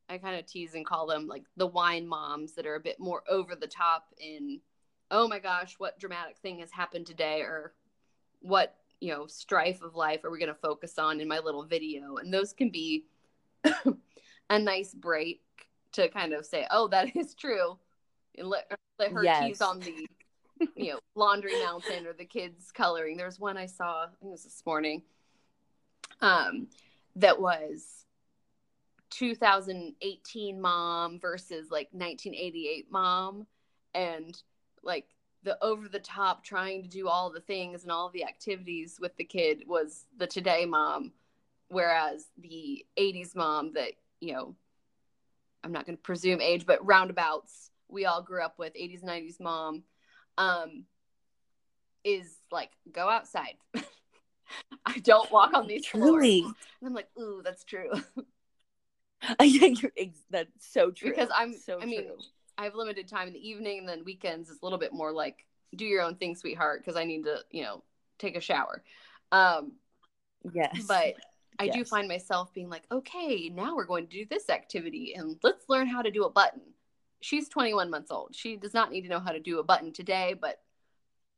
I 0.09 0.17
kind 0.17 0.37
of 0.39 0.45
tease 0.45 0.73
and 0.75 0.85
call 0.85 1.07
them 1.07 1.27
like 1.27 1.43
the 1.57 1.67
wine 1.67 2.07
moms 2.07 2.53
that 2.53 2.65
are 2.65 2.75
a 2.75 2.79
bit 2.81 2.99
more 2.99 3.23
over 3.29 3.55
the 3.55 3.67
top 3.67 4.07
in, 4.19 4.59
oh 5.09 5.27
my 5.27 5.39
gosh, 5.39 5.75
what 5.77 5.99
dramatic 5.99 6.37
thing 6.37 6.59
has 6.59 6.71
happened 6.71 7.05
today, 7.07 7.41
or 7.41 7.73
what 8.41 8.75
you 8.99 9.11
know 9.13 9.25
strife 9.27 9.81
of 9.81 9.95
life 9.95 10.23
are 10.23 10.31
we 10.31 10.39
going 10.39 10.47
to 10.49 10.55
focus 10.55 10.99
on 10.99 11.21
in 11.21 11.27
my 11.27 11.39
little 11.39 11.63
video, 11.63 12.17
and 12.17 12.33
those 12.33 12.53
can 12.53 12.69
be 12.69 13.05
a 14.49 14.59
nice 14.59 14.93
break 14.93 15.41
to 15.93 16.07
kind 16.09 16.33
of 16.33 16.45
say, 16.45 16.65
oh, 16.71 16.87
that 16.89 17.15
is 17.15 17.33
true, 17.35 17.77
and 18.37 18.47
let 18.47 18.69
let 18.99 19.11
her 19.11 19.23
Yes. 19.23 19.47
tease 19.47 19.61
on 19.61 19.79
the. 19.79 20.05
You 20.75 20.91
know, 20.93 20.99
laundry 21.15 21.59
mountain 21.63 22.05
or 22.05 22.13
the 22.13 22.23
kids 22.23 22.71
coloring. 22.71 23.17
There's 23.17 23.39
one 23.39 23.57
I 23.57 23.65
saw. 23.65 24.03
I 24.03 24.07
think 24.09 24.29
it 24.29 24.31
was 24.31 24.43
this 24.43 24.61
morning 24.63 25.01
um, 26.21 26.67
that 27.15 27.39
was 27.39 28.05
2018 29.11 30.61
mom 30.61 31.19
versus 31.19 31.69
like 31.69 31.89
1988 31.91 32.87
mom. 32.91 33.45
And 33.93 34.41
like 34.83 35.07
the 35.43 35.57
over 35.63 35.87
the 35.87 35.99
top 35.99 36.43
trying 36.43 36.83
to 36.83 36.89
do 36.89 37.07
all 37.07 37.29
the 37.29 37.39
things 37.41 37.83
and 37.83 37.91
all 37.91 38.09
the 38.09 38.23
activities 38.23 38.97
with 39.01 39.15
the 39.17 39.23
kid 39.23 39.63
was 39.67 40.05
the 40.17 40.27
today 40.27 40.65
mom 40.65 41.11
whereas 41.69 42.27
the 42.37 42.85
80s 42.97 43.35
mom 43.35 43.73
that 43.73 43.91
you 44.19 44.33
know 44.33 44.55
i'm 45.63 45.71
not 45.71 45.85
going 45.85 45.97
to 45.97 46.01
presume 46.01 46.41
age 46.41 46.65
but 46.65 46.85
roundabouts 46.85 47.71
we 47.87 48.05
all 48.05 48.21
grew 48.21 48.43
up 48.43 48.57
with 48.57 48.73
80s 48.73 49.03
90s 49.03 49.39
mom 49.39 49.83
um 50.37 50.85
is 52.03 52.37
like 52.51 52.71
go 52.91 53.09
outside 53.09 53.55
i 54.85 54.97
don't 54.99 55.31
walk 55.31 55.53
on 55.53 55.67
these 55.67 55.85
floors 55.85 56.25
and 56.81 56.87
I'm 56.87 56.93
like, 56.93 57.09
ooh, 57.19 57.41
that's 57.43 57.63
true. 57.63 57.91
yeah, 59.41 59.67
you're 59.67 59.91
that's 60.31 60.49
so 60.59 60.89
true. 60.91 61.09
Because 61.11 61.29
I'm- 61.29 61.53
so 61.53 61.79
I 61.79 61.85
mean, 61.85 62.05
true. 62.05 62.17
I 62.57 62.65
have 62.65 62.75
limited 62.75 63.07
time 63.07 63.27
in 63.27 63.33
the 63.33 63.49
evening, 63.49 63.79
and 63.79 63.87
then 63.89 64.03
weekends 64.03 64.49
is 64.49 64.57
a 64.61 64.65
little 64.65 64.79
bit 64.79 64.93
more 64.93 65.11
like, 65.11 65.45
do 65.75 65.85
your 65.85 66.01
own 66.01 66.15
thing, 66.15 66.35
sweetheart, 66.35 66.81
because 66.81 66.95
I 66.95 67.05
need 67.05 67.23
to, 67.23 67.39
you 67.51 67.63
know, 67.63 67.83
take 68.19 68.35
a 68.35 68.41
shower. 68.41 68.83
Um, 69.31 69.73
yes, 70.53 70.85
but 70.87 71.15
I 71.59 71.67
do 71.67 71.85
find 71.85 72.07
myself 72.07 72.53
being 72.53 72.69
like, 72.69 72.83
okay, 72.91 73.49
now 73.49 73.75
we're 73.75 73.85
going 73.85 74.07
to 74.07 74.17
do 74.17 74.25
this 74.29 74.49
activity, 74.49 75.13
and 75.15 75.37
let's 75.43 75.69
learn 75.69 75.87
how 75.87 76.01
to 76.01 76.11
do 76.11 76.23
a 76.23 76.29
button. 76.29 76.61
She's 77.21 77.47
21 77.49 77.89
months 77.91 78.11
old. 78.11 78.35
She 78.35 78.57
does 78.57 78.73
not 78.73 78.91
need 78.91 79.01
to 79.03 79.09
know 79.09 79.19
how 79.19 79.31
to 79.31 79.39
do 79.39 79.59
a 79.59 79.63
button 79.63 79.93
today, 79.93 80.35
but 80.39 80.59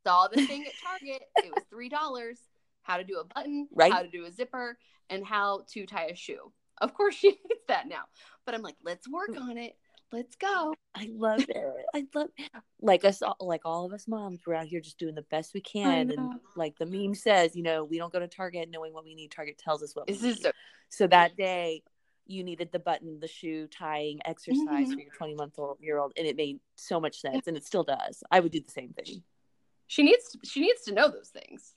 saw 0.05 0.27
the 0.29 0.45
thing 0.45 0.65
at 0.65 0.71
Target. 0.81 1.23
it 1.37 1.53
was 1.53 1.63
three 1.69 1.89
dollars. 1.89 2.39
How 2.83 2.97
to 2.97 3.03
do 3.03 3.19
a 3.19 3.23
button, 3.23 3.67
Right. 3.73 3.91
how 3.91 4.01
to 4.01 4.09
do 4.09 4.25
a 4.25 4.31
zipper, 4.31 4.77
and 5.09 5.25
how 5.25 5.63
to 5.73 5.85
tie 5.85 6.05
a 6.07 6.15
shoe. 6.15 6.51
Of 6.79 6.93
course, 6.93 7.15
she 7.15 7.29
needs 7.29 7.63
that 7.67 7.87
now. 7.87 8.03
But 8.45 8.55
I'm 8.55 8.61
like, 8.61 8.75
let's 8.83 9.07
work 9.09 9.29
on 9.39 9.57
it. 9.57 9.77
Let's 10.11 10.35
go. 10.35 10.73
I 10.93 11.09
love 11.11 11.43
it. 11.49 11.85
I 11.95 12.05
love 12.13 12.29
like 12.79 13.03
us 13.03 13.23
all, 13.23 13.35
like 13.39 13.61
all 13.65 13.85
of 13.85 13.93
us 13.93 14.07
moms. 14.07 14.41
We're 14.45 14.53
out 14.53 14.67
here 14.67 14.79
just 14.79 14.99
doing 14.99 15.15
the 15.15 15.23
best 15.23 15.55
we 15.55 15.61
can, 15.61 16.11
and 16.11 16.33
like 16.55 16.77
the 16.77 16.85
meme 16.85 17.15
says, 17.15 17.55
you 17.55 17.63
know, 17.63 17.83
we 17.83 17.97
don't 17.97 18.13
go 18.13 18.19
to 18.19 18.27
Target 18.27 18.69
knowing 18.69 18.93
what 18.93 19.03
we 19.03 19.15
need. 19.15 19.31
Target 19.31 19.57
tells 19.57 19.81
us 19.81 19.95
what 19.95 20.05
we 20.07 20.13
This 20.13 20.21
need. 20.21 20.29
is 20.29 20.41
so 20.41 20.51
So 20.89 21.07
that 21.07 21.35
day, 21.35 21.81
you 22.27 22.43
needed 22.43 22.71
the 22.71 22.77
button, 22.79 23.19
the 23.19 23.27
shoe 23.27 23.67
tying 23.67 24.19
exercise 24.25 24.89
Mhm. 24.89 24.93
for 24.93 24.99
your 25.01 25.11
20 25.13 25.33
month 25.33 25.57
old 25.57 25.79
year 25.81 25.97
old, 25.97 26.13
and 26.15 26.27
it 26.27 26.35
made 26.35 26.59
so 26.75 26.99
much 26.99 27.19
sense, 27.19 27.47
and 27.47 27.57
it 27.57 27.65
still 27.65 27.83
does. 27.83 28.23
I 28.29 28.39
would 28.39 28.51
do 28.51 28.59
the 28.61 28.71
same 28.71 28.93
thing. 28.93 29.23
she 29.87 30.03
needs 30.03 30.29
to, 30.31 30.39
she 30.43 30.59
needs 30.61 30.83
to 30.83 30.93
know 30.93 31.07
those 31.09 31.29
things. 31.29 31.75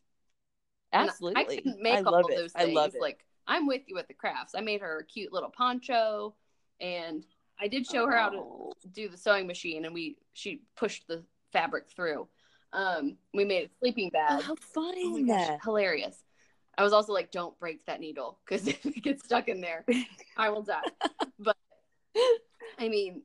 And 1.01 1.11
Absolutely, 1.11 1.43
I 1.43 1.45
couldn't 1.45 1.83
make 1.83 1.95
I 1.95 2.03
all 2.03 2.15
of 2.15 2.29
those 2.29 2.53
things. 2.53 2.95
Like 3.01 3.25
I'm 3.47 3.67
with 3.67 3.83
you 3.87 3.95
with 3.95 4.09
the 4.09 4.15
crafts. 4.15 4.55
I 4.55 4.61
made 4.61 4.81
her 4.81 5.01
a 5.01 5.05
cute 5.05 5.33
little 5.33 5.51
poncho, 5.51 6.35
and 6.81 7.25
I 7.61 7.69
did 7.69 7.87
show 7.87 8.07
her 8.07 8.17
how 8.17 8.31
to 8.31 8.39
Oh, 8.39 8.73
do 8.93 9.09
the 9.09 9.17
sewing 9.17 9.47
machine, 9.47 9.85
and 9.85 9.95
we 9.95 10.17
she 10.33 10.63
pushed 10.77 11.07
the 11.07 11.23
fabric 11.53 11.89
through. 11.95 12.29
Um, 12.73 13.17
we 13.33 13.45
made 13.45 13.67
a 13.67 13.71
sleeping 13.79 14.11
oh, 14.15 14.19
bag. 14.19 14.43
how 14.43 14.55
funny. 14.57 15.03
Oh 15.05 15.25
gosh, 15.27 15.59
hilarious! 15.63 16.23
I 16.77 16.83
was 16.83 16.93
also 16.93 17.13
like, 17.13 17.31
"Don't 17.31 17.59
break 17.59 17.85
that 17.87 18.01
needle 18.01 18.39
because 18.45 18.67
if 18.69 18.85
it 18.85 19.03
gets 19.03 19.25
stuck 19.25 19.49
in 19.49 19.61
there, 19.61 19.85
I 20.37 20.51
will 20.51 20.63
die." 20.63 20.83
but 21.39 21.57
I 22.79 22.89
mean, 22.89 23.23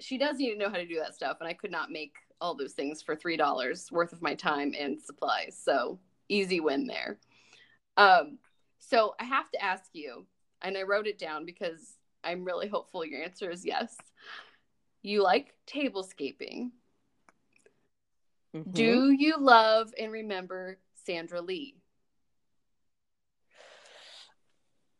she 0.00 0.18
does 0.18 0.38
need 0.38 0.52
to 0.52 0.58
know 0.58 0.68
how 0.68 0.76
to 0.76 0.86
do 0.86 0.98
that 0.98 1.14
stuff, 1.14 1.38
and 1.40 1.48
I 1.48 1.54
could 1.54 1.70
not 1.70 1.90
make 1.90 2.14
all 2.40 2.54
those 2.54 2.72
things 2.72 3.02
for 3.02 3.14
three 3.14 3.36
dollars 3.36 3.90
worth 3.92 4.12
of 4.12 4.22
my 4.22 4.34
time 4.34 4.74
and 4.78 5.00
supplies. 5.00 5.58
So 5.62 5.98
easy 6.30 6.60
win 6.60 6.86
there. 6.86 7.18
Um, 7.96 8.38
so 8.78 9.14
I 9.20 9.24
have 9.24 9.50
to 9.50 9.62
ask 9.62 9.90
you, 9.92 10.26
and 10.62 10.76
I 10.78 10.82
wrote 10.82 11.06
it 11.06 11.18
down 11.18 11.44
because 11.44 11.96
I'm 12.24 12.44
really 12.44 12.68
hopeful 12.68 13.04
your 13.04 13.22
answer 13.22 13.50
is 13.50 13.64
yes. 13.64 13.96
You 15.02 15.22
like 15.22 15.54
tablescaping. 15.66 16.70
Mhm. 18.54 18.72
Do 18.72 19.10
you 19.12 19.38
love 19.38 19.92
and 19.98 20.12
remember 20.12 20.78
Sandra 21.04 21.40
Lee? 21.40 21.76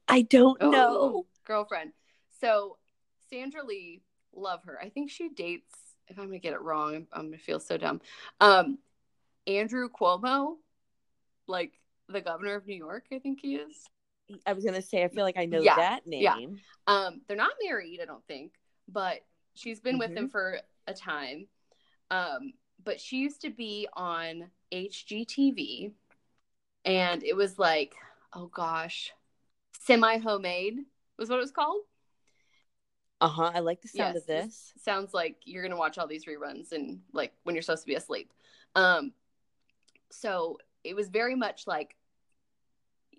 I 0.09 0.23
don't 0.23 0.59
Oh, 0.61 0.71
know? 0.71 1.27
girlfriend. 1.45 1.93
So 2.41 2.79
Sandra 3.29 3.65
Lee, 3.65 4.03
love 4.33 4.65
her. 4.65 4.81
I 4.81 4.89
think 4.89 5.11
she 5.11 5.29
dates. 5.29 5.75
If 6.09 6.19
I'm 6.19 6.27
gonna 6.27 6.39
get 6.39 6.55
it 6.55 6.63
wrong, 6.63 6.95
I'm, 6.95 7.09
I'm 7.13 7.25
gonna 7.27 7.39
feel 7.39 7.61
so 7.61 7.77
dumb. 7.77 8.01
Um, 8.41 8.79
Andrew 9.47 9.89
Cuomo, 9.89 10.57
like 11.51 11.73
the 12.09 12.21
governor 12.21 12.55
of 12.55 12.67
New 12.67 12.75
York, 12.77 13.07
I 13.13 13.19
think 13.19 13.41
he 13.41 13.57
is. 13.57 13.87
I 14.47 14.53
was 14.53 14.65
gonna 14.65 14.83
say 14.83 15.03
I 15.05 15.09
feel 15.09 15.25
like 15.25 15.37
I 15.37 15.45
know 15.47 15.63
Yeah, 15.63 15.77
that 15.77 16.07
yeah. 16.07 16.37
name. 16.37 16.61
Um, 16.87 17.21
they're 17.27 17.37
not 17.37 17.53
married, 17.63 18.01
I 18.01 18.05
don't 18.05 18.25
think, 18.27 18.53
but 18.89 19.21
she's 19.55 19.81
been 19.81 19.99
with 19.99 20.11
Mm-hmm. 20.11 20.17
him 20.25 20.29
for 20.29 20.61
a 20.87 20.95
time. 20.95 21.47
Um, 22.11 22.53
but 22.85 23.01
she 23.01 23.19
used 23.19 23.43
to 23.43 23.51
be 23.51 23.89
on 23.93 24.51
HGTV, 24.73 25.93
and 26.85 27.23
it 27.23 27.37
was 27.37 27.59
like, 27.59 27.95
oh 28.33 28.47
gosh, 28.47 29.13
semi 29.81 30.19
homemade 30.19 30.79
was 31.19 31.29
what 31.29 31.37
it 31.39 31.43
was 31.43 31.51
called. 31.53 31.83
Uh 33.21 33.29
huh. 33.29 33.51
I 33.55 33.61
like 33.61 33.83
the 33.83 33.89
sound 33.89 34.17
Yes, 34.17 34.17
of 34.17 34.27
this. 34.27 34.73
sounds 34.79 35.13
like 35.13 35.37
you're 35.45 35.63
gonna 35.63 35.77
watch 35.77 35.99
all 35.99 36.07
these 36.07 36.25
reruns 36.25 36.73
and 36.73 37.01
like 37.13 37.33
when 37.43 37.55
you're 37.55 37.63
supposed 37.63 37.83
to 37.83 37.87
be 37.89 37.95
asleep. 37.95 38.33
Um, 38.75 39.13
so 40.11 40.59
it 40.85 40.95
was 40.95 41.09
very 41.09 41.35
much 41.35 41.67
like 41.67 41.97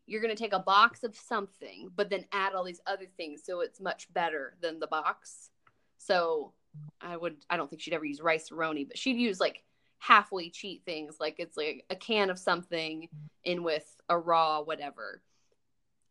you're 0.06 0.22
going 0.22 0.36
to 0.36 0.42
take 0.42 0.54
a 0.54 0.60
box 0.60 1.04
of 1.04 1.16
something, 1.16 1.90
but 1.96 2.10
then 2.10 2.26
add 2.32 2.54
all 2.54 2.64
these 2.64 2.82
other 2.86 3.06
things 3.18 3.44
so 3.46 3.62
it's 3.62 3.80
much 3.80 4.12
better 4.14 4.56
than 4.62 4.80
the 4.80 4.88
box. 4.88 5.52
So 5.98 6.54
I 7.00 7.16
would, 7.16 7.38
I 7.50 7.58
don't 7.58 7.70
think 7.70 7.82
she'd 7.82 7.94
ever 7.94 8.06
use 8.06 8.20
rice 8.20 8.50
roni, 8.50 8.88
but 8.88 8.98
she'd 8.98 9.18
use 9.18 9.40
like 9.40 9.64
halfway 10.00 10.50
cheat 10.50 10.82
things, 10.86 11.18
like 11.20 11.36
it's 11.38 11.56
like 11.56 11.86
a 11.90 11.96
can 11.96 12.30
of 12.30 12.40
something 12.40 13.08
in 13.44 13.64
with 13.64 13.86
a 14.10 14.18
raw 14.18 14.62
whatever. 14.62 15.22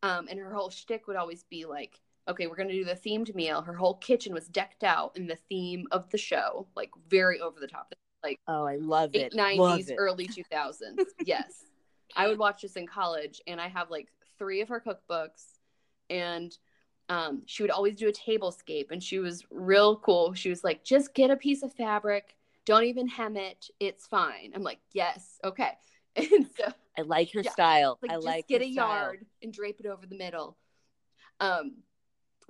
Um, 0.03 0.29
and 0.31 0.39
her 0.39 0.55
whole 0.55 0.71
shtick 0.71 1.07
would 1.07 1.17
always 1.17 1.43
be 1.45 1.67
like, 1.67 2.01
okay, 2.29 2.47
we're 2.47 2.57
gonna 2.57 2.73
do 2.73 2.85
the 2.85 2.95
themed 2.95 3.35
meal. 3.35 3.63
Her 3.63 3.75
whole 3.75 3.95
kitchen 3.95 4.33
was 4.33 4.47
decked 4.47 4.85
out 4.85 5.17
in 5.17 5.27
the 5.27 5.39
theme 5.49 5.87
of 5.91 6.09
the 6.11 6.19
show, 6.19 6.69
like 6.77 6.91
very 7.09 7.41
over 7.41 7.59
the 7.59 7.67
top, 7.67 7.93
like 8.23 8.41
oh, 8.47 8.65
I 8.65 8.77
love 8.77 9.11
it, 9.15 9.35
nineties, 9.35 9.91
early 9.97 10.27
two 10.27 10.45
thousands. 10.51 11.01
yes, 11.25 11.65
I 12.17 12.29
would 12.29 12.39
watch 12.39 12.63
this 12.63 12.77
in 12.77 12.87
college, 12.87 13.41
and 13.47 13.61
I 13.61 13.69
have 13.69 13.91
like 13.91 14.09
three 14.39 14.61
of 14.61 14.69
her 14.69 14.81
cookbooks, 14.85 15.45
and 16.09 16.57
um, 17.09 17.43
she 17.47 17.63
would 17.63 17.71
always 17.71 17.97
do 17.97 18.09
a 18.09 18.13
tablescape, 18.13 18.91
and 18.91 19.03
she 19.03 19.19
was 19.19 19.45
real 19.51 19.97
cool. 19.97 20.33
She 20.35 20.49
was 20.49 20.63
like, 20.63 20.85
just 20.85 21.13
get 21.15 21.31
a 21.31 21.37
piece 21.37 21.63
of 21.63 21.73
fabric, 21.73 22.37
don't 22.65 22.85
even 22.85 23.09
hem 23.09 23.37
it, 23.37 23.67
it's 23.81 24.07
fine. 24.07 24.53
I'm 24.55 24.63
like, 24.63 24.79
yes, 24.93 25.39
okay. 25.45 25.73
And 26.17 26.49
so 26.57 26.65
I 26.99 27.03
like 27.03 27.33
her 27.35 27.41
yeah, 27.41 27.53
style. 27.53 27.99
Like, 28.03 28.11
I 28.11 28.17
like 28.17 28.49
get 28.49 28.63
a 28.63 28.73
style. 28.73 28.89
yard 28.89 29.27
and 29.43 29.53
drape 29.53 29.79
it 29.79 29.87
over 29.87 30.07
the 30.07 30.17
middle. 30.17 30.57
Um, 31.39 31.77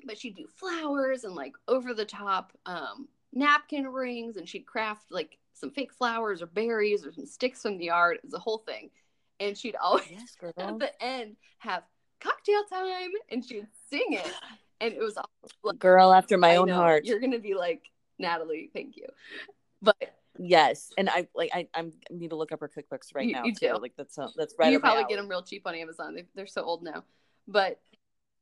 but 0.07 0.19
she'd 0.19 0.37
do 0.37 0.47
flowers 0.57 1.25
and 1.25 1.35
like 1.35 1.53
over 1.69 1.93
the 1.93 2.07
top 2.07 2.53
um, 2.65 3.09
napkin 3.35 3.87
rings, 3.87 4.39
and 4.39 4.49
she'd 4.49 4.65
craft 4.67 5.11
like 5.11 5.39
some 5.61 5.71
fake 5.71 5.93
flowers 5.93 6.43
or 6.43 6.47
berries 6.47 7.07
or 7.07 7.13
some 7.13 7.27
sticks 7.27 7.63
from 7.63 7.79
the 7.79 7.87
yard. 7.87 8.17
It 8.17 8.25
was 8.25 8.35
a 8.35 8.39
whole 8.39 8.59
thing. 8.59 8.91
And 9.39 9.57
she'd 9.57 9.77
always 9.83 10.07
yes, 10.11 10.37
at 10.57 10.79
the 10.79 11.03
end 11.03 11.37
have 11.59 11.83
cocktail 12.21 12.65
time 12.65 13.11
and 13.31 13.45
she'd 13.45 13.67
sing 13.91 14.15
it. 14.15 14.27
And 14.83 14.95
it 14.95 15.01
was 15.01 15.19
all 15.19 15.29
like, 15.63 15.79
girl 15.79 16.11
after 16.11 16.39
my 16.39 16.53
I 16.53 16.57
own 16.57 16.69
know, 16.69 16.77
heart. 16.77 17.05
You're 17.05 17.21
gonna 17.21 17.39
be 17.39 17.53
like, 17.53 17.83
Natalie, 18.19 18.71
thank 18.73 18.97
you. 18.97 19.05
But 19.83 20.15
yes, 20.39 20.91
and 20.97 21.11
I 21.11 21.29
like 21.35 21.51
I, 21.53 21.69
I 21.75 21.91
need 22.11 22.31
to 22.31 22.37
look 22.37 22.51
up 22.51 22.61
her 22.61 22.71
cookbooks 22.75 23.15
right 23.15 23.27
you, 23.27 23.33
now 23.35 23.45
you 23.45 23.55
too. 23.55 23.75
Do. 23.75 23.79
Like 23.79 23.93
that's 23.99 24.19
that's 24.39 24.55
right. 24.59 24.73
You 24.73 24.81
probably 24.81 25.05
get 25.05 25.17
them 25.17 25.29
real 25.29 25.43
cheap 25.43 25.67
on 25.67 25.75
Amazon. 25.75 26.15
They, 26.15 26.25
they're 26.35 26.47
so 26.47 26.63
old 26.63 26.83
now, 26.83 27.05
but 27.47 27.79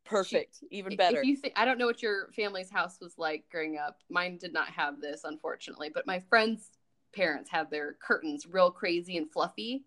perfect, 0.04 0.58
she, 0.60 0.66
even 0.78 0.96
better. 0.96 1.18
If 1.18 1.26
you 1.26 1.36
think, 1.36 1.54
I 1.56 1.64
don't 1.64 1.78
know 1.78 1.86
what 1.86 2.02
your 2.02 2.30
family's 2.36 2.70
house 2.70 2.98
was 3.00 3.14
like 3.18 3.44
growing 3.50 3.76
up. 3.76 3.98
Mine 4.08 4.38
did 4.38 4.52
not 4.52 4.68
have 4.68 5.00
this, 5.00 5.22
unfortunately, 5.24 5.90
but 5.92 6.06
my 6.06 6.20
friends' 6.28 6.70
parents 7.12 7.50
had 7.50 7.70
their 7.70 7.94
curtains 7.94 8.46
real 8.46 8.70
crazy 8.70 9.16
and 9.16 9.30
fluffy. 9.30 9.84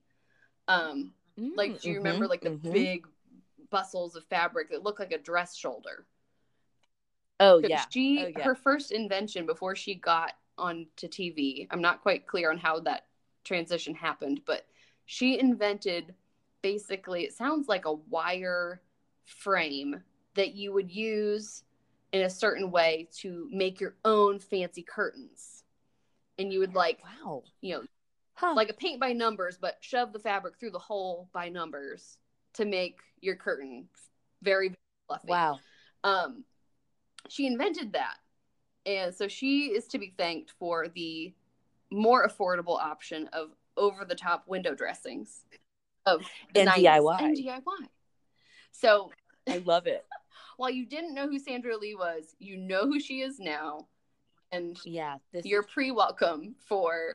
Um, 0.68 1.14
mm, 1.40 1.52
like 1.56 1.82
do 1.82 1.90
you 1.90 1.96
mm-hmm, 1.96 2.04
remember 2.04 2.28
like 2.28 2.42
the 2.42 2.52
mm-hmm. 2.52 2.72
big 2.72 3.08
bustles 3.70 4.16
of 4.16 4.26
fabric 4.26 4.70
that 4.72 4.84
look 4.84 5.00
like 5.00 5.12
a 5.12 5.18
dress 5.18 5.56
shoulder? 5.56 6.06
Oh 7.40 7.60
yeah. 7.60 7.86
She 7.90 8.24
oh, 8.26 8.32
yeah. 8.38 8.44
her 8.44 8.56
first 8.56 8.92
invention 8.92 9.46
before 9.46 9.76
she 9.76 9.96
got 9.96 10.34
onto 10.58 11.08
TV. 11.08 11.68
I'm 11.72 11.82
not 11.82 12.02
quite 12.02 12.28
clear 12.28 12.52
on 12.52 12.58
how 12.58 12.80
that 12.82 13.08
transition 13.44 13.96
happened, 13.96 14.42
but 14.46 14.66
she 15.06 15.40
invented 15.40 16.14
basically 16.62 17.24
it 17.24 17.34
sounds 17.34 17.68
like 17.68 17.86
a 17.86 17.94
wire 17.94 18.82
frame 19.26 20.02
that 20.36 20.54
you 20.54 20.72
would 20.74 20.92
use 20.92 21.64
in 22.14 22.22
a 22.22 22.30
certain 22.30 22.72
way 22.72 23.08
to 23.18 23.48
make 23.52 23.80
your 23.80 23.96
own 24.06 24.40
fancy 24.40 24.84
curtains. 24.84 25.61
And 26.42 26.52
you 26.52 26.60
would 26.60 26.76
like, 26.76 27.00
wow, 27.04 27.44
you 27.62 27.76
know, 27.76 27.84
huh. 28.34 28.54
like 28.56 28.70
a 28.70 28.74
paint 28.74 29.00
by 29.00 29.14
numbers, 29.14 29.58
but 29.60 29.78
shove 29.82 30.14
the 30.14 30.20
fabric 30.20 30.60
through 30.60 30.72
the 30.72 30.80
hole 30.80 31.30
by 31.34 31.50
numbers 31.50 32.18
to 32.56 32.66
make 32.66 33.00
your 33.20 33.36
curtain 33.36 33.88
very, 34.42 34.70
very 34.70 34.78
fluffy. 35.08 35.28
Wow. 35.28 35.60
Um, 36.04 36.44
she 37.30 37.46
invented 37.46 37.94
that. 37.94 38.16
And 38.86 39.14
so 39.14 39.28
she 39.28 39.68
is 39.68 39.88
to 39.90 40.00
be 40.00 40.14
thanked 40.18 40.54
for 40.58 40.88
the 40.88 41.34
more 41.92 42.28
affordable 42.28 42.80
option 42.80 43.30
of 43.32 43.50
over 43.78 44.06
the 44.06 44.16
top 44.16 44.48
window 44.48 44.74
dressings 44.74 45.42
of 46.06 46.26
and 46.56 46.68
DIY. 46.70 47.22
And 47.22 47.38
DIY. 47.38 47.62
So 48.72 49.12
I 49.48 49.58
love 49.60 49.86
it. 49.86 50.04
while 50.58 50.70
you 50.70 50.86
didn't 50.86 51.16
know 51.16 51.28
who 51.28 51.40
Sandra 51.40 51.76
Lee 51.78 51.96
was, 51.96 52.36
you 52.40 52.56
know 52.56 52.82
who 52.82 53.00
she 53.00 53.22
is 53.22 53.40
now. 53.40 53.88
And 54.52 54.78
yeah, 54.86 55.18
this 55.32 55.46
you're 55.46 55.64
pre 55.64 55.92
welcome 55.92 56.56
for 56.68 57.14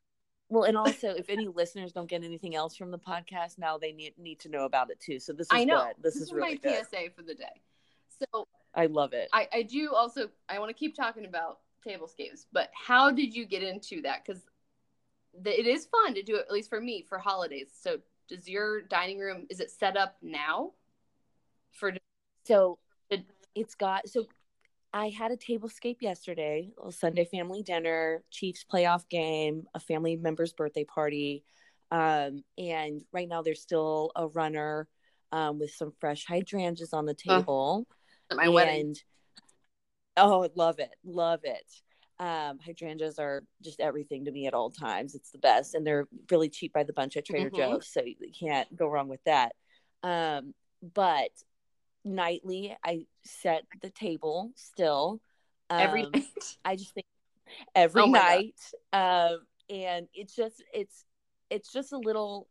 well, 0.49 0.65
and 0.65 0.77
also 0.77 1.09
if 1.11 1.29
any 1.29 1.49
listeners 1.49 1.93
don't 1.93 2.09
get 2.09 2.23
anything 2.23 2.55
else 2.55 2.77
from 2.77 2.91
the 2.91 2.99
podcast, 2.99 3.59
now 3.59 3.79
they 3.79 3.93
need 3.93 4.15
need 4.19 4.39
to 4.41 4.49
know 4.49 4.65
about 4.65 4.91
it 4.91 5.01
too. 5.01 5.19
So 5.19 5.33
this 5.33 5.47
is 5.47 5.51
I 5.53 5.65
know. 5.65 5.87
good. 5.87 6.03
This, 6.03 6.15
this 6.15 6.23
is, 6.23 6.29
is 6.29 6.35
really 6.35 6.55
my 6.63 6.71
good. 6.71 6.87
PSA 6.87 7.11
for 7.15 7.23
the 7.23 7.35
day. 7.35 7.61
So 8.33 8.47
I 8.75 8.87
love 8.87 9.13
it. 9.13 9.29
I, 9.33 9.49
I 9.53 9.63
do 9.63 9.93
also 9.93 10.29
I 10.49 10.59
want 10.59 10.71
to 10.71 10.75
keep 10.75 10.95
talking 10.95 11.27
about 11.27 11.59
tablescapes, 11.87 12.47
but 12.53 12.71
how 12.73 13.11
did 13.11 13.35
you 13.35 13.45
get 13.45 13.63
into 13.63 14.03
that? 14.03 14.25
Because 14.25 14.43
it 15.45 15.67
is 15.67 15.87
fun 15.87 16.15
to 16.15 16.23
do 16.23 16.37
it, 16.37 16.47
at 16.49 16.53
least 16.53 16.71
for 16.71 16.81
me, 16.81 17.05
for 17.07 17.19
holidays. 17.19 17.69
So 17.79 17.99
does 18.29 18.49
your 18.49 18.83
dining 18.83 19.19
room 19.19 19.47
is 19.51 19.61
it 19.61 19.71
set 19.71 19.97
up 19.97 20.17
now 20.23 20.73
for 21.73 21.93
so 22.45 22.79
it's 23.55 23.75
got 23.75 24.09
so 24.09 24.27
I 24.93 25.11
had 25.11 25.31
a 25.31 25.37
table 25.37 25.69
tablescape 25.69 26.01
yesterday, 26.01 26.71
a 26.85 26.91
Sunday 26.91 27.25
family 27.25 27.63
dinner, 27.63 28.23
Chiefs 28.31 28.65
playoff 28.71 29.09
game, 29.09 29.65
a 29.75 29.81
family 29.81 30.17
member's 30.17 30.53
birthday 30.53 30.85
party. 30.85 31.45
Um, 31.91 32.43
and 32.59 33.03
right 33.13 33.29
now 33.29 33.43
there's 33.43 33.61
still 33.61 34.11
a 34.17 34.29
runner 34.29 34.89
um, 35.33 35.59
with 35.59 35.71
some 35.71 35.93
fresh 36.01 36.25
hydrangeas 36.27 36.93
on 36.93 37.07
the 37.07 37.15
table. 37.15 37.87
Uh, 38.31 38.37
my 38.37 38.45
and, 38.45 38.55
wedding. 38.55 38.97
Oh, 40.17 40.49
love 40.55 40.79
it. 40.79 40.95
Love 41.05 41.41
it. 41.45 41.71
Um, 42.19 42.59
hydrangeas 42.65 43.19
are 43.19 43.45
just 43.63 43.81
everything 43.81 44.25
to 44.25 44.33
me 44.33 44.47
at 44.47 44.55
all 44.55 44.71
times. 44.71 45.15
It's 45.15 45.31
the 45.31 45.39
best. 45.39 45.75
And 45.75 45.87
they're 45.87 46.09
really 46.31 46.49
cheap 46.49 46.73
by 46.73 46.85
the 46.85 46.95
bunch 46.95 47.17
at 47.17 47.27
Trader 47.27 47.51
mm-hmm. 47.51 47.73
Joe's. 47.73 47.89
So 47.93 48.03
you 48.03 48.17
can't 48.39 48.75
go 48.75 48.89
wrong 48.89 49.09
with 49.09 49.23
that. 49.25 49.53
Um, 50.03 50.55
but 50.95 51.31
nightly 52.07 52.77
I 52.85 53.07
set 53.25 53.65
the 53.83 53.91
table 53.91 54.53
still. 54.55 55.21
Um, 55.69 55.81
every 55.81 56.03
night. 56.03 56.59
I 56.65 56.77
just 56.77 56.95
think 56.95 57.07
every 57.75 58.03
oh 58.03 58.07
night. 58.07 58.61
Um, 58.93 59.41
and 59.69 60.07
it's 60.15 60.35
just 60.35 60.63
it's 60.73 61.05
it's 61.51 61.73
just 61.73 61.93
a 61.93 61.99
little 61.99 62.49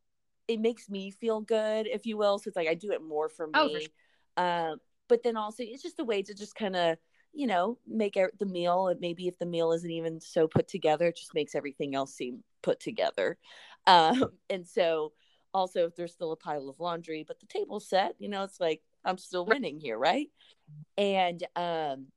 it 0.47 0.59
makes 0.59 0.89
me 0.89 1.09
feel 1.09 1.41
good, 1.41 1.87
if 1.87 2.05
you 2.05 2.17
will. 2.17 2.37
So 2.37 2.49
it's 2.49 2.57
like 2.57 2.67
I 2.67 2.75
do 2.75 2.91
it 2.91 3.01
more 3.01 3.29
for 3.29 3.49
oh, 3.53 3.67
me. 3.67 3.75
Oh, 3.75 3.79
for 3.79 4.43
um, 4.71 4.77
but 5.07 5.23
then 5.23 5.37
also 5.37 5.63
it's 5.63 5.83
just 5.83 5.99
a 5.99 6.03
way 6.03 6.21
to 6.21 6.33
just 6.33 6.55
kind 6.55 6.75
of 6.75 6.97
you 7.33 7.47
know 7.47 7.77
make 7.87 8.17
out 8.17 8.31
the 8.39 8.45
meal 8.45 8.87
and 8.87 8.99
maybe 8.99 9.27
if 9.27 9.37
the 9.39 9.45
meal 9.45 9.71
isn't 9.71 9.91
even 9.91 10.19
so 10.19 10.47
put 10.47 10.67
together 10.67 11.07
it 11.07 11.17
just 11.17 11.33
makes 11.33 11.53
everything 11.53 11.93
else 11.93 12.13
seem 12.13 12.43
put 12.61 12.79
together 12.79 13.37
um, 13.87 14.25
and 14.49 14.65
so 14.65 15.11
also 15.53 15.85
if 15.85 15.95
there's 15.95 16.13
still 16.13 16.31
a 16.31 16.37
pile 16.37 16.69
of 16.69 16.79
laundry 16.79 17.23
but 17.27 17.39
the 17.39 17.45
table's 17.45 17.87
set 17.87 18.15
you 18.19 18.29
know 18.29 18.43
it's 18.43 18.59
like 18.59 18.81
I'm 19.05 19.17
still 19.17 19.45
winning 19.45 19.79
here, 19.79 19.97
right? 19.97 20.27
And 20.97 21.43
um, 21.55 22.07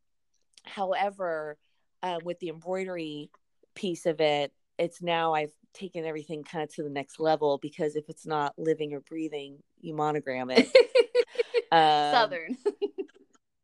however, 0.64 1.58
uh, 2.02 2.18
with 2.24 2.38
the 2.40 2.48
embroidery 2.48 3.30
piece 3.74 4.06
of 4.06 4.20
it, 4.20 4.52
it's 4.78 5.02
now 5.02 5.34
I've 5.34 5.52
taken 5.74 6.04
everything 6.04 6.44
kind 6.44 6.64
of 6.64 6.74
to 6.74 6.82
the 6.82 6.90
next 6.90 7.20
level 7.20 7.58
because 7.58 7.96
if 7.96 8.08
it's 8.08 8.26
not 8.26 8.54
living 8.58 8.94
or 8.94 9.00
breathing, 9.00 9.58
you 9.80 9.94
monogram 9.94 10.50
it. 10.50 10.66
um, 11.72 12.12
Southern. 12.12 12.56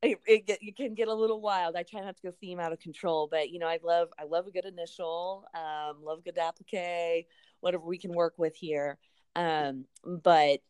it, 0.03 0.19
it, 0.27 0.59
it, 0.61 0.77
can 0.77 0.95
get 0.95 1.09
a 1.09 1.15
little 1.15 1.41
wild. 1.41 1.77
I 1.77 1.83
try 1.83 2.01
not 2.01 2.17
to 2.17 2.23
go 2.23 2.33
theme 2.41 2.61
out 2.61 2.73
of 2.73 2.81
control, 2.81 3.29
but 3.31 3.51
you 3.51 3.59
know, 3.59 3.69
I 3.69 3.79
love 3.83 4.09
I 4.19 4.25
love 4.25 4.47
a 4.47 4.51
good 4.51 4.67
initial, 4.67 5.47
um, 5.55 6.05
love 6.05 6.19
a 6.19 6.23
good 6.23 6.39
applique, 6.39 7.27
whatever 7.61 7.85
we 7.85 7.99
can 7.99 8.13
work 8.13 8.35
with 8.37 8.57
here. 8.57 8.99
Um, 9.37 9.87
but 10.05 10.61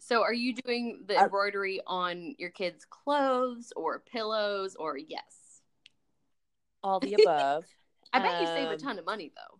so, 0.00 0.22
are 0.22 0.32
you 0.32 0.54
doing 0.54 1.02
the 1.06 1.18
embroidery 1.18 1.80
on 1.86 2.34
your 2.38 2.50
kids' 2.50 2.84
clothes 2.88 3.72
or 3.76 4.00
pillows 4.00 4.76
or 4.76 4.96
yes? 4.96 5.60
All 6.82 7.00
the 7.00 7.14
above. 7.22 7.64
I 8.12 8.20
bet 8.20 8.36
um, 8.36 8.40
you 8.40 8.46
save 8.46 8.68
a 8.68 8.72
um, 8.72 8.78
ton 8.78 8.98
of 8.98 9.04
money 9.04 9.32
though. 9.34 9.58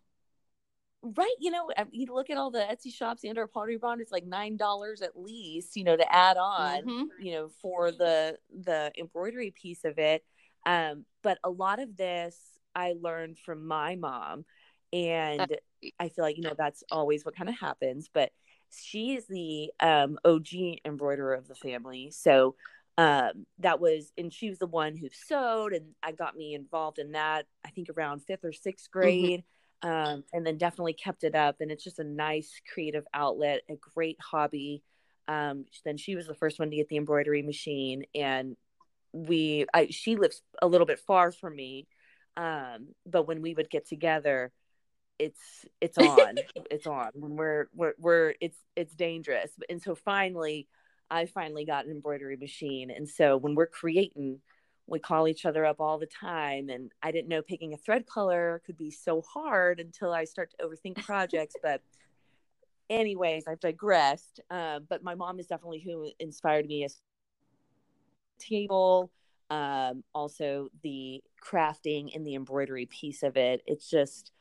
Right, 1.01 1.35
you 1.39 1.53
know, 1.53 1.71
you 1.93 2.07
look 2.13 2.29
at 2.29 2.37
all 2.37 2.51
the 2.51 2.59
Etsy 2.59 2.93
shops 2.93 3.23
and 3.23 3.39
our 3.39 3.47
Pottery 3.47 3.77
Barn. 3.77 4.01
It's 4.01 4.11
like 4.11 4.27
nine 4.27 4.57
dollars 4.57 5.01
at 5.01 5.17
least, 5.17 5.77
you 5.77 5.85
know, 5.85 5.97
to 5.97 6.13
add 6.13 6.37
on, 6.37 6.83
mm-hmm. 6.83 7.03
you 7.21 7.33
know, 7.33 7.51
for 7.63 7.93
the 7.93 8.37
the 8.63 8.91
embroidery 8.99 9.53
piece 9.53 9.85
of 9.85 9.99
it. 9.99 10.25
Um, 10.67 11.05
but 11.23 11.39
a 11.45 11.51
lot 11.51 11.81
of 11.81 11.97
this 11.97 12.37
I 12.75 12.95
learned 13.01 13.39
from 13.39 13.67
my 13.67 13.95
mom, 13.95 14.45
and 14.93 15.57
I 16.01 16.09
feel 16.09 16.25
like 16.25 16.37
you 16.37 16.43
know 16.43 16.55
that's 16.57 16.83
always 16.91 17.25
what 17.25 17.37
kind 17.37 17.49
of 17.49 17.57
happens. 17.57 18.11
But 18.13 18.33
she 18.73 19.15
is 19.15 19.27
the 19.27 19.71
um, 19.81 20.19
OG 20.25 20.81
embroiderer 20.85 21.35
of 21.35 21.49
the 21.49 21.55
family. 21.55 22.11
So 22.11 22.55
um, 22.99 23.47
that 23.61 23.81
was, 23.81 24.13
and 24.19 24.33
she 24.33 24.49
was 24.49 24.59
the 24.59 24.67
one 24.67 24.97
who 24.97 25.09
sewed, 25.13 25.73
and 25.73 25.95
I 26.03 26.13
got 26.13 26.37
me 26.37 26.55
involved 26.55 26.99
in 26.99 27.13
that. 27.13 27.47
I 27.65 27.71
think 27.71 27.89
around 27.91 28.25
fifth 28.25 28.45
or 28.45 28.53
sixth 28.53 28.87
mm-hmm. 28.87 28.99
grade, 28.99 29.45
mm-hmm. 29.85 30.11
um, 30.15 30.25
and 30.33 30.45
then 30.45 30.59
definitely 30.59 30.95
kept 30.95 31.23
it 31.23 31.35
up. 31.35 31.57
And 31.61 31.71
it's 31.71 31.85
just 31.85 32.01
a 32.01 32.05
nice 32.05 32.53
creative 32.73 33.05
outlet, 33.15 33.63
a 33.71 33.75
great 33.95 34.17
hobby. 34.21 34.83
Um, 35.29 35.67
then 35.85 35.97
she 35.97 36.17
was 36.17 36.27
the 36.27 36.35
first 36.35 36.59
one 36.59 36.71
to 36.71 36.77
get 36.77 36.89
the 36.89 36.97
embroidery 36.97 37.43
machine, 37.43 38.05
and 38.15 38.57
we 39.13 39.67
I, 39.73 39.89
she 39.91 40.17
lives 40.17 40.43
a 40.61 40.67
little 40.67 40.87
bit 40.87 40.99
far 41.01 41.33
from 41.33 41.55
me, 41.55 41.87
um, 42.37 42.89
but 43.07 43.29
when 43.29 43.43
we 43.43 43.55
would 43.55 43.71
get 43.71 43.87
together, 43.87 44.53
it's 45.19 45.67
it's 45.81 45.99
on, 45.99 46.37
it's 46.71 46.87
on 46.87 47.11
when 47.15 47.37
we're 47.37 47.69
we're 47.75 47.95
we're 47.99 48.35
it's 48.41 48.59
it's 48.77 48.95
dangerous, 48.95 49.51
and 49.69 49.83
so 49.83 49.95
finally, 49.95 50.69
I 51.11 51.27
finally 51.27 51.65
got 51.65 51.87
an 51.87 51.93
embroidery 51.93 52.37
machine, 52.37 52.91
and 52.91 53.09
so 53.09 53.37
when 53.37 53.55
we're 53.55 53.67
creating 53.67 54.41
we 54.89 54.99
call 54.99 55.29
each 55.29 55.45
other 55.45 55.67
up 55.67 55.81
all 55.81 55.99
the 55.99 56.07
time. 56.07 56.71
And 56.71 56.91
i 57.03 57.13
didn't 57.13 57.29
know 57.29 57.43
picking 57.43 57.75
a 57.75 57.77
thread 57.77 58.07
color 58.07 58.63
could 58.65 58.79
be 58.79 58.91
so 58.91 59.21
hard 59.21 59.81
until 59.81 60.13
i 60.13 60.25
start 60.25 60.51
to 60.53 60.67
overthink 60.67 60.97
projects. 61.05 61.55
But 61.63 61.83
anyways 62.91 63.45
i've 63.47 63.61
digressed. 63.61 64.41
Uh, 64.51 64.81
but 64.89 65.05
my 65.05 65.15
mom 65.15 65.39
is 65.39 65.47
definitely 65.47 65.81
who 65.81 66.11
inspired 66.19 66.67
me 66.67 66.85
as 66.85 67.01
table 68.39 69.11
um, 69.51 70.05
also 70.15 70.69
the 70.83 71.23
crafting 71.43 72.15
and 72.15 72.27
the 72.27 72.35
embroidery 72.35 72.87
piece 72.87 73.23
of 73.23 73.37
it. 73.37 73.63
It's 73.67 73.89
just 73.89 74.33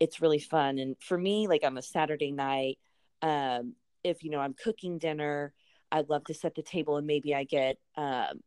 it's 0.00 0.20
really 0.20 0.38
fun. 0.38 0.78
And 0.78 0.96
for 1.00 1.16
me 1.16 1.48
like 1.48 1.64
on 1.64 1.78
a 1.78 1.82
saturday 1.82 2.32
night 2.32 2.78
um, 3.22 3.74
if 4.02 4.22
you 4.22 4.30
know 4.30 4.40
i'm 4.40 4.54
cooking 4.54 4.98
dinner 4.98 5.52
i'd 5.90 6.10
love 6.10 6.24
to 6.24 6.34
set 6.34 6.54
the 6.54 6.62
table 6.62 6.98
and 6.98 7.06
maybe 7.06 7.34
i 7.34 7.44
get 7.44 7.78
um, 7.96 8.40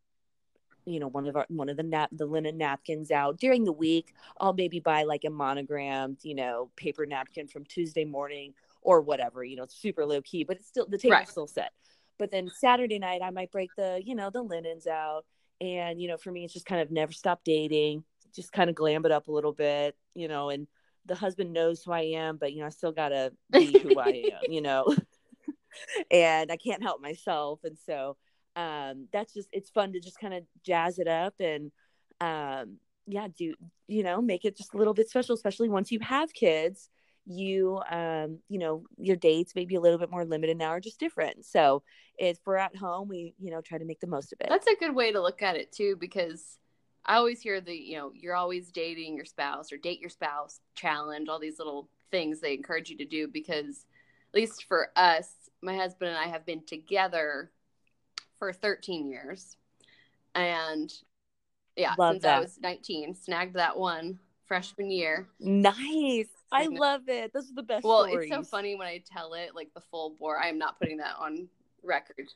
you 0.86 1.00
know 1.00 1.08
one 1.08 1.28
of 1.28 1.36
our 1.36 1.46
one 1.50 1.70
of 1.70 1.78
the 1.78 1.84
nap 1.84 2.10
the 2.12 2.26
linen 2.26 2.58
napkins 2.58 3.12
out 3.12 3.38
during 3.38 3.66
the 3.66 3.74
week. 3.74 4.14
I'll 4.40 4.54
maybe 4.54 4.80
buy 4.80 5.04
like 5.04 5.24
a 5.26 5.30
monogrammed 5.30 6.20
you 6.24 6.36
know 6.36 6.72
paper 6.76 7.06
napkin 7.06 7.48
from 7.48 7.66
tuesday 7.66 8.06
morning 8.06 8.54
or 8.82 9.02
whatever 9.02 9.44
you 9.44 9.56
know 9.56 9.64
it's 9.64 9.76
super 9.76 10.06
low 10.06 10.22
key 10.22 10.44
but 10.46 10.58
it's 10.58 10.68
still 10.68 10.86
the 10.88 10.98
table's 10.98 11.12
right. 11.12 11.28
still 11.28 11.48
set. 11.48 11.72
But 12.18 12.32
then 12.32 12.50
saturday 12.56 13.00
night 13.00 13.22
i 13.22 13.32
might 13.32 13.52
break 13.52 13.72
the 13.76 14.02
you 14.04 14.16
know 14.16 14.30
the 14.30 14.42
linens 14.42 14.88
out. 14.88 15.26
And 15.60 16.00
you 16.00 16.08
know 16.08 16.18
for 16.18 16.32
me 16.32 16.46
it's 16.46 16.54
just 16.54 16.66
kind 16.66 16.82
of 16.82 16.92
never 16.92 17.12
stop 17.12 17.42
dating 17.44 18.04
just 18.36 18.52
kind 18.52 18.70
of 18.70 18.76
glam 18.76 19.04
it 19.06 19.12
up 19.12 19.28
a 19.28 19.32
little 19.32 19.54
bit 19.54 19.96
you 20.14 20.28
know 20.28 20.50
and 20.50 20.68
the 21.08 21.16
husband 21.16 21.54
knows 21.54 21.84
who 21.84 21.92
i 21.92 22.02
am 22.02 22.38
but 22.38 22.54
you 22.54 22.60
know 22.60 22.66
i 22.66 22.70
still 22.70 22.92
gotta 22.92 23.32
be 23.52 23.78
who 23.80 24.00
i 24.00 24.10
am 24.10 24.52
you 24.52 24.62
know 24.62 24.86
and 26.12 26.52
i 26.52 26.58
can't 26.58 26.84
help 26.84 27.02
myself 27.02 27.60
and 27.64 27.78
so 27.86 28.16
um, 28.56 29.08
that's 29.14 29.36
just 29.36 29.50
it's 29.52 29.70
fun 29.70 29.94
to 29.94 30.00
just 30.00 30.20
kind 30.20 30.34
of 30.34 30.44
jazz 30.66 30.98
it 30.98 31.08
up 31.08 31.36
and 31.40 31.72
um, 32.20 32.78
yeah, 33.08 33.28
do 33.36 33.56
you 33.88 34.04
know 34.04 34.22
make 34.22 34.46
it 34.46 34.58
just 34.58 34.74
a 34.74 34.78
little 34.78 34.94
bit 34.94 35.10
special, 35.10 35.34
especially 35.34 35.70
once 35.70 35.92
you 35.92 36.00
have 36.02 36.34
kids. 36.34 36.90
You 37.30 37.82
um, 37.92 38.40
you 38.48 38.58
know 38.58 38.84
your 38.98 39.18
dates 39.18 39.54
may 39.54 39.66
be 39.66 39.76
a 39.76 39.82
little 39.82 39.98
bit 39.98 40.10
more 40.10 40.26
limited 40.26 40.58
now 40.58 40.70
are 40.70 40.80
just 40.80 41.00
different. 41.00 41.46
So 41.46 41.84
if 42.18 42.38
we're 42.46 42.58
at 42.58 42.76
home, 42.76 43.10
we 43.10 43.34
you 43.40 43.52
know 43.52 43.62
try 43.62 43.78
to 43.78 43.86
make 43.86 44.00
the 44.00 44.08
most 44.08 44.32
of 44.34 44.40
it. 44.42 44.48
That's 44.50 44.68
a 44.68 44.76
good 44.80 44.96
way 44.96 45.12
to 45.12 45.22
look 45.22 45.42
at 45.42 45.56
it 45.58 45.72
too, 45.72 45.98
because 46.00 46.58
I 47.08 47.16
always 47.16 47.42
hear 47.42 47.62
the 47.62 47.74
you 47.74 47.98
know 47.98 48.12
you're 48.14 48.36
always 48.36 48.72
dating 48.72 49.16
your 49.16 49.26
spouse 49.26 49.72
or 49.72 49.78
date 49.78 50.00
your 50.00 50.10
spouse 50.10 50.60
challenge, 50.76 51.30
all 51.30 51.40
these 51.40 51.60
little 51.60 51.90
things 52.12 52.40
they 52.40 52.54
encourage 52.54 52.90
you 52.90 52.98
to 52.98 53.06
do 53.06 53.28
because 53.28 53.86
at 54.34 54.40
least 54.40 54.66
for 54.68 54.90
us, 54.96 55.30
my 55.62 55.76
husband 55.76 56.10
and 56.10 56.20
I 56.20 56.28
have 56.28 56.46
been 56.46 56.64
together 56.66 57.52
for 58.38 58.52
13 58.54 59.08
years. 59.08 59.56
And 60.36 60.94
yeah, 61.76 61.94
love 61.98 62.14
since 62.14 62.24
that. 62.24 62.38
I 62.38 62.40
was 62.42 62.60
19, 62.62 63.16
snagged 63.16 63.56
that 63.56 63.78
one 63.78 64.20
freshman 64.46 64.92
year. 64.92 65.28
Nice. 65.40 66.28
I 66.52 66.68
love 66.68 67.02
it. 67.08 67.34
Those 67.34 67.52
are 67.52 67.56
the 67.56 67.64
best. 67.64 67.84
Well, 67.84 68.08
stories. 68.08 68.30
it's 68.32 68.36
so 68.36 68.44
funny 68.44 68.76
when 68.76 68.88
I 68.88 69.04
tell 69.12 69.34
it, 69.34 69.54
like 69.54 69.70
the 69.74 69.82
full 69.92 70.16
bore. 70.18 70.42
I 70.42 70.48
am 70.48 70.58
not 70.58 70.80
putting 70.80 70.98
that 70.98 71.16
on 71.20 71.48
record, 71.84 72.28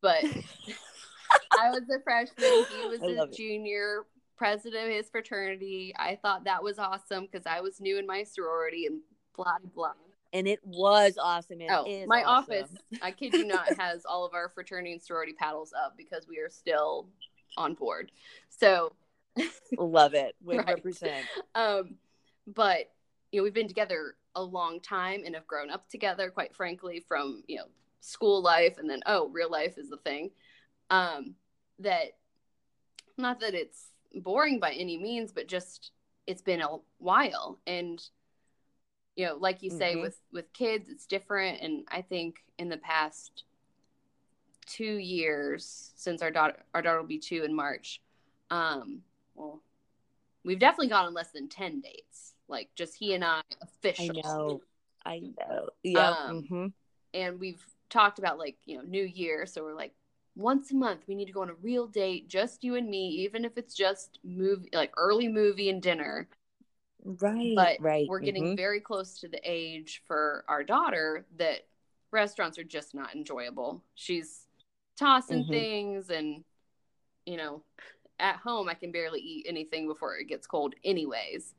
but 0.00 0.22
I 1.58 1.70
was 1.70 1.82
a 1.94 2.02
freshman. 2.02 2.64
He 2.70 2.88
was 2.88 3.02
a 3.02 3.26
junior. 3.34 4.00
It. 4.00 4.17
President 4.38 4.86
of 4.86 4.92
his 4.92 5.10
fraternity. 5.10 5.92
I 5.98 6.18
thought 6.22 6.44
that 6.44 6.62
was 6.62 6.78
awesome 6.78 7.28
because 7.30 7.46
I 7.46 7.60
was 7.60 7.80
new 7.80 7.98
in 7.98 8.06
my 8.06 8.22
sorority 8.22 8.86
and 8.86 9.00
blah 9.36 9.58
blah 9.74 9.92
and 10.32 10.46
it 10.46 10.60
was 10.64 11.18
awesome. 11.20 11.60
It 11.60 11.70
oh, 11.70 12.04
my 12.06 12.22
awesome. 12.22 12.54
office, 12.54 12.70
I 13.02 13.12
kid 13.12 13.32
you 13.34 13.46
not, 13.46 13.68
has 13.78 14.04
all 14.04 14.24
of 14.24 14.34
our 14.34 14.48
fraternity 14.48 14.92
and 14.92 15.02
sorority 15.02 15.32
paddles 15.32 15.72
up 15.72 15.94
because 15.96 16.26
we 16.28 16.38
are 16.38 16.50
still 16.50 17.08
on 17.56 17.74
board. 17.74 18.12
So 18.50 18.92
love 19.78 20.14
it. 20.14 20.34
We 20.44 20.58
right. 20.58 20.66
represent. 20.66 21.26
Um, 21.54 21.96
but 22.46 22.90
you 23.32 23.40
know, 23.40 23.44
we've 23.44 23.54
been 23.54 23.68
together 23.68 24.14
a 24.34 24.42
long 24.42 24.80
time 24.80 25.22
and 25.24 25.34
have 25.34 25.46
grown 25.46 25.70
up 25.70 25.88
together, 25.88 26.30
quite 26.30 26.54
frankly, 26.54 27.04
from 27.06 27.42
you 27.46 27.56
know 27.56 27.66
school 28.00 28.42
life 28.42 28.78
and 28.78 28.88
then 28.88 29.00
oh, 29.06 29.28
real 29.28 29.50
life 29.50 29.78
is 29.78 29.88
the 29.88 29.98
thing. 29.98 30.30
Um, 30.90 31.34
that 31.80 32.16
not 33.16 33.40
that 33.40 33.54
it's 33.54 33.86
boring 34.14 34.60
by 34.60 34.72
any 34.72 34.96
means, 34.96 35.32
but 35.32 35.48
just 35.48 35.92
it's 36.26 36.42
been 36.42 36.60
a 36.60 36.76
while. 36.98 37.58
And 37.66 38.02
you 39.16 39.26
know 39.26 39.36
like 39.36 39.62
you 39.64 39.70
say 39.70 39.94
mm-hmm. 39.94 40.02
with 40.02 40.20
with 40.32 40.52
kids 40.52 40.88
it's 40.88 41.06
different. 41.06 41.60
And 41.60 41.84
i 41.90 42.02
think 42.02 42.36
in 42.56 42.68
the 42.68 42.76
past 42.76 43.44
two 44.66 44.96
years 44.98 45.92
since 45.96 46.22
our 46.22 46.30
daughter 46.30 46.62
our 46.74 46.82
daughter 46.82 47.00
will 47.00 47.08
be 47.08 47.18
two 47.18 47.42
in 47.42 47.56
march 47.56 48.02
um 48.50 49.00
well 49.34 49.62
we've 50.44 50.58
definitely 50.58 50.88
gone 50.88 51.04
on 51.04 51.14
less 51.14 51.30
than 51.30 51.48
10 51.48 51.80
dates. 51.80 52.34
Like 52.48 52.70
just 52.74 52.96
he 52.96 53.14
and 53.14 53.24
i 53.24 53.42
official. 53.60 54.10
i 54.16 54.20
know. 54.22 54.60
I 55.04 55.18
know. 55.20 55.68
Yeah 55.82 56.08
um, 56.10 56.42
mm-hmm. 56.42 56.66
and 57.12 57.38
we've 57.38 57.62
talked 57.90 58.18
about 58.18 58.38
like 58.38 58.56
you 58.64 58.78
know 58.78 58.82
new 58.82 59.04
year. 59.04 59.44
So 59.46 59.62
we're 59.62 59.74
like 59.74 59.92
once 60.38 60.70
a 60.70 60.74
month 60.74 61.02
we 61.06 61.14
need 61.14 61.26
to 61.26 61.32
go 61.32 61.42
on 61.42 61.50
a 61.50 61.54
real 61.54 61.86
date 61.86 62.28
just 62.28 62.64
you 62.64 62.76
and 62.76 62.88
me 62.88 63.08
even 63.08 63.44
if 63.44 63.58
it's 63.58 63.74
just 63.74 64.18
movie 64.24 64.70
like 64.72 64.92
early 64.96 65.28
movie 65.28 65.68
and 65.68 65.82
dinner 65.82 66.28
Right. 67.04 67.54
But 67.54 67.78
right. 67.80 68.06
we're 68.08 68.20
getting 68.20 68.44
mm-hmm. 68.44 68.56
very 68.56 68.80
close 68.80 69.20
to 69.20 69.28
the 69.28 69.40
age 69.44 70.02
for 70.06 70.44
our 70.48 70.64
daughter 70.64 71.26
that 71.38 71.66
restaurants 72.10 72.58
are 72.58 72.64
just 72.64 72.94
not 72.94 73.14
enjoyable. 73.14 73.82
She's 73.94 74.46
tossing 74.98 75.42
mm-hmm. 75.42 75.52
things 75.52 76.10
and 76.10 76.44
you 77.24 77.36
know, 77.36 77.62
at 78.18 78.36
home 78.36 78.68
I 78.68 78.74
can 78.74 78.90
barely 78.90 79.20
eat 79.20 79.46
anything 79.48 79.86
before 79.86 80.16
it 80.16 80.28
gets 80.28 80.46
cold 80.46 80.74
anyways. 80.84 81.54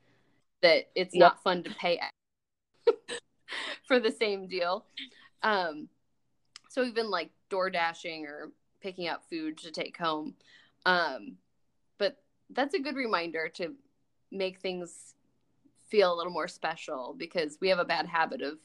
That 0.62 0.90
it's 0.94 1.16
yep. 1.16 1.20
not 1.20 1.44
fun 1.44 1.64
to 1.64 1.70
pay 1.70 2.00
for 3.88 4.00
the 4.00 4.12
same 4.12 4.48
deal. 4.48 4.86
Um 5.42 5.88
so 6.70 6.84
we've 6.84 6.94
been 6.94 7.10
like 7.10 7.30
door 7.50 7.70
dashing 7.70 8.26
or 8.26 8.52
picking 8.82 9.08
up 9.08 9.24
food 9.30 9.58
to 9.60 9.72
take 9.72 9.98
home. 9.98 10.36
Um 10.86 11.38
but 11.98 12.18
that's 12.50 12.74
a 12.74 12.80
good 12.80 12.96
reminder 12.96 13.50
to 13.56 13.76
make 14.32 14.60
things 14.60 15.14
feel 15.90 16.14
a 16.14 16.16
little 16.16 16.32
more 16.32 16.48
special 16.48 17.16
because 17.18 17.58
we 17.60 17.70
have 17.70 17.80
a 17.80 17.86
bad 17.86 18.06
habit 18.06 18.42
of 18.42 18.60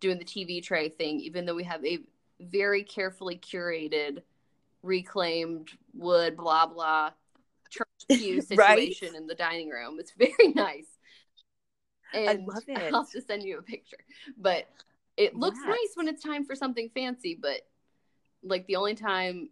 doing 0.00 0.18
the 0.18 0.24
TV 0.24 0.62
tray 0.62 0.88
thing, 0.88 1.20
even 1.20 1.44
though 1.44 1.54
we 1.54 1.64
have 1.64 1.84
a 1.84 1.98
very 2.40 2.82
carefully 2.82 3.36
curated, 3.36 4.22
reclaimed 4.82 5.70
wood, 5.94 6.36
blah, 6.36 6.66
blah, 6.66 7.10
church 7.68 7.86
pew 8.08 8.40
situation 8.40 9.08
right? 9.08 9.16
in 9.16 9.26
the 9.26 9.34
dining 9.34 9.68
room. 9.68 9.98
It's 10.00 10.12
very 10.12 10.52
nice. 10.54 10.86
And 12.14 12.28
I 12.28 12.32
love 12.32 12.64
it. 12.68 12.94
I'll 12.94 13.02
have 13.02 13.10
to 13.10 13.20
send 13.20 13.42
you 13.42 13.58
a 13.58 13.62
picture. 13.62 13.98
But 14.38 14.68
it 15.16 15.36
looks 15.36 15.58
yes. 15.58 15.68
nice 15.68 15.96
when 15.96 16.08
it's 16.08 16.22
time 16.22 16.44
for 16.44 16.54
something 16.54 16.90
fancy, 16.94 17.38
but 17.40 17.60
like 18.42 18.66
the 18.66 18.76
only 18.76 18.94
time 18.94 19.50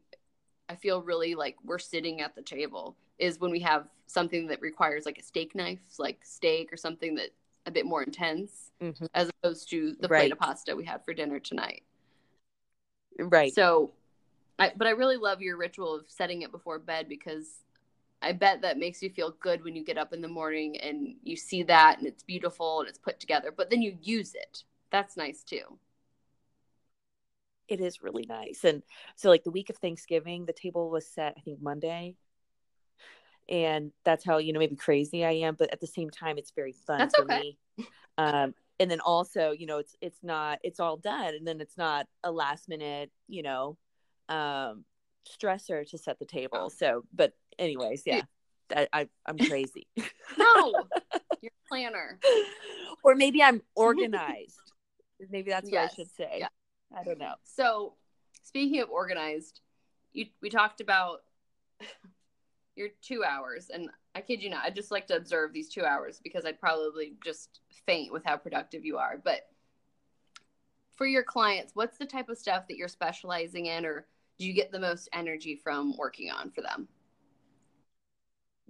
I 0.68 0.74
feel 0.74 1.02
really 1.02 1.34
like 1.34 1.56
we're 1.64 1.78
sitting 1.78 2.20
at 2.20 2.34
the 2.34 2.42
table 2.42 2.96
is 3.18 3.40
when 3.40 3.50
we 3.50 3.60
have 3.60 3.88
something 4.06 4.46
that 4.48 4.60
requires 4.60 5.06
like 5.06 5.18
a 5.18 5.22
steak 5.22 5.54
knife, 5.54 5.80
like 5.98 6.18
steak 6.24 6.72
or 6.72 6.76
something 6.76 7.14
that 7.16 7.30
a 7.66 7.70
bit 7.70 7.86
more 7.86 8.02
intense, 8.02 8.70
mm-hmm. 8.80 9.06
as 9.14 9.28
opposed 9.28 9.70
to 9.70 9.94
the 10.00 10.08
right. 10.08 10.20
plate 10.20 10.32
of 10.32 10.38
pasta 10.38 10.74
we 10.74 10.84
had 10.84 11.04
for 11.04 11.12
dinner 11.12 11.38
tonight. 11.38 11.82
Right. 13.18 13.52
So, 13.52 13.92
I 14.58 14.72
but 14.76 14.86
I 14.86 14.90
really 14.90 15.16
love 15.16 15.42
your 15.42 15.56
ritual 15.56 15.94
of 15.94 16.04
setting 16.08 16.42
it 16.42 16.52
before 16.52 16.78
bed 16.78 17.08
because 17.08 17.60
I 18.22 18.32
bet 18.32 18.62
that 18.62 18.78
makes 18.78 19.02
you 19.02 19.10
feel 19.10 19.36
good 19.40 19.62
when 19.62 19.76
you 19.76 19.84
get 19.84 19.98
up 19.98 20.12
in 20.12 20.20
the 20.20 20.28
morning 20.28 20.78
and 20.80 21.14
you 21.22 21.36
see 21.36 21.62
that 21.64 21.98
and 21.98 22.06
it's 22.06 22.22
beautiful 22.22 22.80
and 22.80 22.88
it's 22.88 22.98
put 22.98 23.20
together, 23.20 23.52
but 23.56 23.70
then 23.70 23.82
you 23.82 23.96
use 24.02 24.34
it. 24.34 24.64
That's 24.90 25.16
nice 25.16 25.42
too. 25.42 25.78
It 27.68 27.80
is 27.80 28.02
really 28.02 28.24
nice. 28.28 28.64
And 28.64 28.82
so 29.16 29.28
like 29.28 29.44
the 29.44 29.50
week 29.50 29.70
of 29.70 29.76
Thanksgiving, 29.76 30.46
the 30.46 30.52
table 30.52 30.90
was 30.90 31.06
set 31.06 31.34
I 31.36 31.40
think 31.40 31.60
Monday 31.60 32.16
and 33.48 33.92
that's 34.04 34.24
how 34.24 34.38
you 34.38 34.52
know 34.52 34.58
maybe 34.58 34.76
crazy 34.76 35.24
I 35.24 35.32
am, 35.32 35.54
but 35.58 35.72
at 35.72 35.80
the 35.80 35.86
same 35.86 36.10
time, 36.10 36.38
it's 36.38 36.52
very 36.54 36.72
fun 36.72 36.98
that's 36.98 37.16
for 37.16 37.22
okay. 37.22 37.56
me. 37.78 37.86
Um, 38.18 38.54
and 38.80 38.90
then 38.90 39.00
also, 39.00 39.52
you 39.52 39.66
know, 39.66 39.78
it's 39.78 39.96
it's 40.00 40.18
not 40.22 40.58
it's 40.62 40.80
all 40.80 40.96
done, 40.96 41.34
and 41.34 41.46
then 41.46 41.60
it's 41.60 41.76
not 41.76 42.06
a 42.22 42.30
last 42.30 42.68
minute, 42.68 43.10
you 43.28 43.42
know, 43.42 43.76
um, 44.28 44.84
stressor 45.26 45.88
to 45.90 45.98
set 45.98 46.18
the 46.18 46.26
table. 46.26 46.58
Oh. 46.64 46.68
So, 46.68 47.04
but 47.12 47.32
anyways, 47.58 48.02
yeah, 48.04 48.22
I, 48.74 48.88
I 48.92 49.08
I'm 49.26 49.38
crazy. 49.48 49.86
no, 50.36 50.74
you're 51.40 51.52
a 51.52 51.68
planner, 51.68 52.18
or 53.04 53.14
maybe 53.14 53.42
I'm 53.42 53.62
organized. 53.74 54.72
maybe 55.30 55.50
that's 55.50 55.70
yes. 55.70 55.72
what 55.72 55.92
I 55.92 55.94
should 55.94 56.14
say. 56.16 56.36
Yeah. 56.40 56.48
I 56.96 57.04
don't 57.04 57.18
know. 57.18 57.34
So 57.44 57.94
speaking 58.42 58.80
of 58.80 58.90
organized, 58.90 59.60
you 60.12 60.26
we 60.40 60.50
talked 60.50 60.80
about 60.80 61.20
your 62.76 62.88
two 63.02 63.24
hours, 63.24 63.70
and 63.72 63.90
I 64.14 64.20
kid 64.20 64.42
you 64.42 64.50
not, 64.50 64.64
I 64.64 64.70
just 64.70 64.90
like 64.90 65.06
to 65.08 65.16
observe 65.16 65.52
these 65.52 65.68
two 65.68 65.84
hours 65.84 66.20
because 66.22 66.44
I'd 66.44 66.60
probably 66.60 67.14
just 67.24 67.60
faint 67.86 68.12
with 68.12 68.24
how 68.24 68.36
productive 68.36 68.84
you 68.84 68.96
are. 68.98 69.20
But 69.22 69.42
for 70.96 71.06
your 71.06 71.22
clients, 71.22 71.74
what's 71.74 71.98
the 71.98 72.06
type 72.06 72.28
of 72.28 72.36
stuff 72.36 72.66
that 72.68 72.76
you're 72.76 72.88
specializing 72.88 73.66
in, 73.66 73.86
or 73.86 74.06
do 74.38 74.46
you 74.46 74.52
get 74.52 74.72
the 74.72 74.80
most 74.80 75.08
energy 75.12 75.56
from 75.62 75.96
working 75.96 76.30
on 76.30 76.50
for 76.50 76.62
them? 76.62 76.88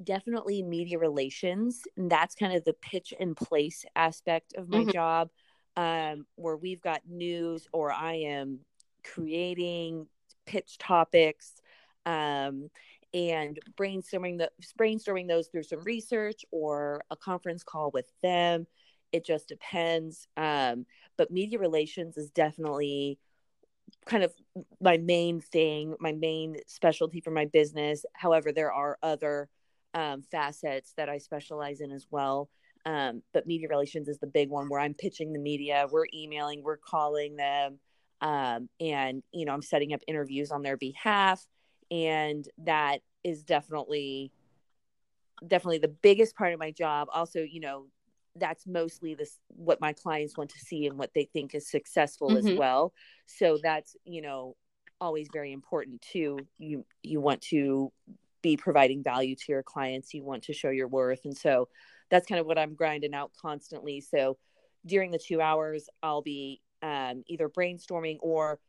Definitely 0.05 0.63
media 0.63 0.99
relations. 0.99 1.83
And 1.97 2.11
that's 2.11 2.35
kind 2.35 2.55
of 2.55 2.65
the 2.65 2.75
pitch 2.75 3.15
and 3.19 3.37
place 3.37 3.85
aspect 3.97 4.55
of 4.57 4.69
my 4.69 4.81
mm-hmm. 4.81 4.91
job, 4.91 5.31
um, 5.77 6.27
where 6.37 6.57
we've 6.57 6.81
got 6.81 7.03
news 7.09 7.67
or 7.73 7.93
I 7.93 8.15
am 8.15 8.61
creating 9.05 10.07
pitch 10.47 10.79
topics 10.79 11.63
um, 12.07 12.71
and 13.15 13.59
brainstorming 13.77 14.39
the 14.39 14.51
brainstorming 14.79 15.29
those 15.29 15.49
through 15.49 15.63
some 15.63 15.83
research 15.85 16.45
or 16.51 17.03
a 17.11 17.17
conference 17.17 17.63
call 17.63 17.91
with 17.93 18.11
them. 18.23 18.67
It 19.13 19.25
just 19.25 19.49
depends. 19.49 20.27
Um, 20.37 20.87
but 21.17 21.31
media 21.31 21.59
relations 21.59 22.17
is 22.17 22.31
definitely 22.31 23.19
kind 24.05 24.23
of 24.23 24.33
my 24.81 24.99
main 24.99 25.41
thing, 25.41 25.95
my 26.01 26.13
main 26.13 26.57
specialty 26.67 27.21
for 27.21 27.31
my 27.31 27.47
business. 27.47 28.05
However, 28.13 28.53
there 28.53 28.73
are 28.73 28.99
other 29.03 29.49
um, 29.95 30.23
facets 30.23 30.93
that 30.97 31.09
I 31.09 31.19
specialize 31.19 31.81
in 31.81 31.91
as 31.91 32.07
well. 32.11 32.51
Um, 32.85 33.23
but 33.33 33.47
media 33.47 33.69
relations 33.69 34.09
is 34.09 34.19
the 34.19 34.27
big 34.27 34.49
one 34.49 34.69
where 34.69 34.81
I'm 34.81 34.95
pitching 34.95 35.33
the 35.33 35.39
media, 35.39 35.87
we're 35.91 36.07
emailing, 36.13 36.63
we're 36.63 36.79
calling 36.79 37.37
them, 37.37 37.79
um, 38.21 38.69
and 38.81 39.23
you 39.33 39.45
know 39.45 39.53
I'm 39.53 39.63
setting 39.63 39.93
up 39.93 40.01
interviews 40.07 40.51
on 40.51 40.63
their 40.63 40.77
behalf, 40.77 41.45
and 41.91 42.47
that 42.59 43.01
is 43.25 43.43
definitely 43.43 44.33
definitely 45.47 45.79
the 45.79 45.89
biggest 45.89 46.37
part 46.37 46.53
of 46.53 46.59
my 46.59 46.71
job. 46.71 47.09
Also, 47.13 47.41
you 47.41 47.61
know 47.61 47.87
that's 48.37 48.67
mostly 48.67 49.15
this 49.15 49.39
what 49.49 49.81
my 49.81 49.93
clients 49.93 50.37
want 50.37 50.51
to 50.51 50.59
see 50.59 50.87
and 50.87 50.97
what 50.97 51.13
they 51.15 51.25
think 51.33 51.55
is 51.55 51.69
successful 51.69 52.31
mm-hmm. 52.31 52.49
as 52.49 52.55
well. 52.55 52.93
So 53.27 53.59
that's 53.63 53.97
you 54.05 54.23
know 54.23 54.57
always 55.01 55.29
very 55.33 55.53
important 55.53 56.03
too. 56.03 56.39
You 56.59 56.85
you 57.03 57.21
want 57.21 57.43
to 57.43 57.93
be 58.43 58.57
providing 58.57 59.03
value 59.03 59.35
to 59.35 59.45
your 59.49 59.63
clients. 59.63 60.15
You 60.15 60.25
want 60.25 60.45
to 60.45 60.53
show 60.53 60.71
your 60.71 60.89
worth. 60.89 61.25
And 61.25 61.37
so 61.37 61.69
that's 62.11 62.27
kind 62.27 62.41
of 62.41 62.47
what 62.47 62.59
i'm 62.59 62.75
grinding 62.75 63.15
out 63.15 63.31
constantly 63.41 64.01
so 64.01 64.37
during 64.87 65.11
the 65.11 65.19
two 65.19 65.41
hours 65.41 65.89
i'll 66.03 66.23
be 66.23 66.61
um, 66.83 67.25
either 67.27 67.49
brainstorming 67.49 68.19
or 68.21 68.61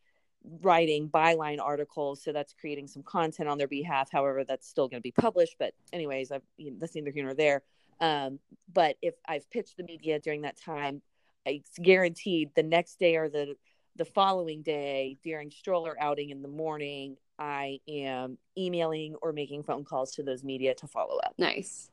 writing 0.61 1.09
byline 1.09 1.59
articles 1.59 2.23
so 2.23 2.31
that's 2.31 2.53
creating 2.53 2.87
some 2.87 3.03
content 3.03 3.49
on 3.49 3.57
their 3.57 3.67
behalf 3.67 4.09
however 4.11 4.43
that's 4.43 4.67
still 4.67 4.87
going 4.87 4.99
to 4.99 5.03
be 5.03 5.11
published 5.11 5.55
but 5.59 5.73
anyways 5.93 6.31
i've 6.31 6.41
you 6.57 6.71
know, 6.71 6.77
that's 6.79 6.95
neither 6.95 7.11
here 7.11 7.23
nor 7.23 7.33
there 7.33 7.61
um, 8.01 8.39
but 8.73 8.97
if 9.01 9.15
I've 9.27 9.49
pitched 9.49 9.77
the 9.77 9.83
media 9.83 10.19
during 10.19 10.41
that 10.43 10.57
time, 10.57 11.01
it's 11.45 11.77
guaranteed 11.79 12.51
the 12.55 12.63
next 12.63 12.99
day 12.99 13.15
or 13.15 13.29
the 13.29 13.55
the 13.95 14.05
following 14.05 14.61
day 14.61 15.17
during 15.23 15.51
stroller 15.51 15.97
outing 15.99 16.29
in 16.29 16.41
the 16.41 16.47
morning, 16.47 17.17
I 17.37 17.79
am 17.89 18.37
emailing 18.57 19.15
or 19.21 19.33
making 19.33 19.63
phone 19.63 19.83
calls 19.83 20.11
to 20.11 20.23
those 20.23 20.41
media 20.41 20.73
to 20.75 20.87
follow 20.87 21.17
up. 21.17 21.33
Nice. 21.37 21.89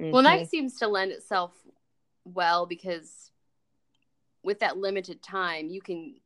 Mm-hmm. 0.00 0.10
Well, 0.12 0.22
that 0.22 0.48
seems 0.48 0.78
to 0.78 0.88
lend 0.88 1.12
itself 1.12 1.52
well 2.24 2.66
because 2.66 3.30
with 4.42 4.60
that 4.60 4.76
limited 4.76 5.22
time, 5.22 5.68
you 5.68 5.80
can 5.80 6.16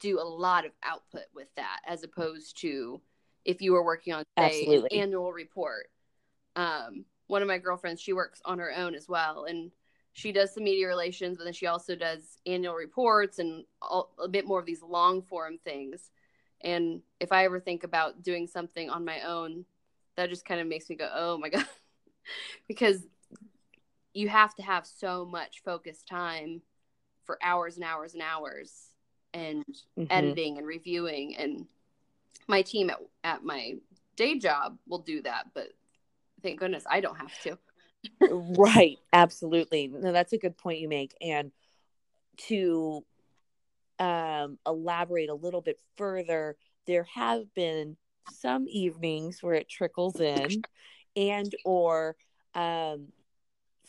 do 0.00 0.20
a 0.20 0.22
lot 0.22 0.66
of 0.66 0.72
output 0.82 1.24
with 1.34 1.48
that 1.56 1.80
as 1.86 2.02
opposed 2.02 2.60
to 2.60 3.00
if 3.44 3.62
you 3.62 3.72
were 3.72 3.84
working 3.84 4.12
on 4.12 4.24
say 4.38 4.66
an 4.66 4.86
annual 4.90 5.32
report. 5.32 5.88
Um, 6.56 7.04
one 7.28 7.42
of 7.42 7.48
my 7.48 7.58
girlfriends, 7.58 8.00
she 8.00 8.12
works 8.12 8.40
on 8.44 8.58
her 8.58 8.72
own 8.76 8.94
as 8.94 9.08
well. 9.08 9.44
And 9.44 9.70
she 10.12 10.32
does 10.32 10.54
some 10.54 10.64
media 10.64 10.86
relations, 10.86 11.36
but 11.36 11.44
then 11.44 11.52
she 11.52 11.66
also 11.66 11.94
does 11.94 12.38
annual 12.46 12.74
reports 12.74 13.38
and 13.38 13.64
all, 13.82 14.14
a 14.18 14.28
bit 14.28 14.46
more 14.46 14.58
of 14.58 14.66
these 14.66 14.82
long 14.82 15.22
form 15.22 15.58
things. 15.58 16.10
And 16.62 17.02
if 17.20 17.32
I 17.32 17.44
ever 17.44 17.60
think 17.60 17.84
about 17.84 18.22
doing 18.22 18.46
something 18.46 18.88
on 18.90 19.04
my 19.04 19.20
own, 19.20 19.64
that 20.16 20.30
just 20.30 20.46
kind 20.46 20.60
of 20.60 20.66
makes 20.66 20.88
me 20.88 20.96
go, 20.96 21.10
oh 21.14 21.38
my 21.38 21.48
God. 21.50 21.66
because 22.68 23.04
you 24.14 24.28
have 24.28 24.54
to 24.54 24.62
have 24.62 24.86
so 24.86 25.24
much 25.24 25.62
focused 25.64 26.08
time 26.08 26.62
for 27.24 27.38
hours 27.42 27.76
and 27.76 27.84
hours 27.84 28.14
and 28.14 28.22
hours 28.22 28.72
and 29.34 29.64
mm-hmm. 29.98 30.04
editing 30.10 30.58
and 30.58 30.66
reviewing. 30.66 31.36
And 31.36 31.66
my 32.48 32.62
team 32.62 32.88
at, 32.90 32.98
at 33.24 33.44
my 33.44 33.74
day 34.16 34.38
job 34.38 34.78
will 34.88 35.00
do 35.00 35.20
that, 35.22 35.48
but 35.54 35.68
thank 36.42 36.60
goodness 36.60 36.84
I 36.90 37.00
don't 37.00 37.16
have 37.16 37.38
to. 37.42 37.58
right. 38.56 38.98
Absolutely. 39.12 39.88
No, 39.88 40.12
that's 40.12 40.32
a 40.32 40.38
good 40.38 40.56
point 40.56 40.80
you 40.80 40.88
make. 40.88 41.14
And 41.20 41.52
to 42.48 43.04
um, 43.98 44.58
elaborate 44.66 45.28
a 45.28 45.34
little 45.34 45.60
bit 45.60 45.78
further, 45.96 46.56
there 46.86 47.06
have 47.14 47.52
been 47.54 47.96
some 48.32 48.66
evenings 48.68 49.42
where 49.42 49.54
it 49.54 49.68
trickles 49.68 50.20
in 50.20 50.62
and 51.16 51.52
or 51.64 52.16
um, 52.54 53.08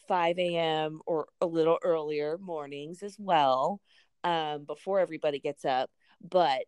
5 0.07 0.39
a.m. 0.39 1.01
or 1.05 1.27
a 1.41 1.45
little 1.45 1.77
earlier 1.83 2.37
mornings 2.37 3.03
as 3.03 3.17
well 3.19 3.81
um, 4.23 4.65
before 4.65 4.99
everybody 4.99 5.39
gets 5.39 5.65
up. 5.65 5.89
But 6.21 6.63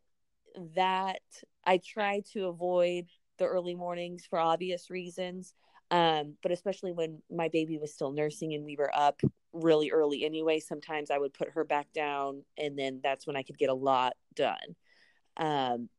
that 0.75 1.21
I 1.65 1.77
try 1.77 2.21
to 2.33 2.47
avoid 2.47 3.05
the 3.37 3.45
early 3.45 3.75
mornings 3.75 4.25
for 4.29 4.39
obvious 4.39 4.89
reasons. 4.89 5.53
Um, 5.91 6.35
but 6.43 6.51
especially 6.51 6.91
when 6.91 7.21
my 7.31 7.47
baby 7.47 7.79
was 7.79 7.93
still 7.93 8.11
nursing 8.11 8.53
and 8.53 8.63
we 8.63 8.75
were 8.75 8.91
up 8.95 9.21
really 9.53 9.89
early 9.89 10.23
anyway, 10.23 10.59
sometimes 10.59 11.09
I 11.09 11.17
would 11.17 11.33
put 11.33 11.49
her 11.51 11.63
back 11.63 11.91
down 11.93 12.43
and 12.57 12.77
then 12.77 12.99
that's 13.03 13.25
when 13.25 13.35
I 13.35 13.41
could 13.41 13.57
get 13.57 13.69
a 13.69 13.73
lot 13.73 14.13
done. 14.35 14.75
Um, 15.37 15.89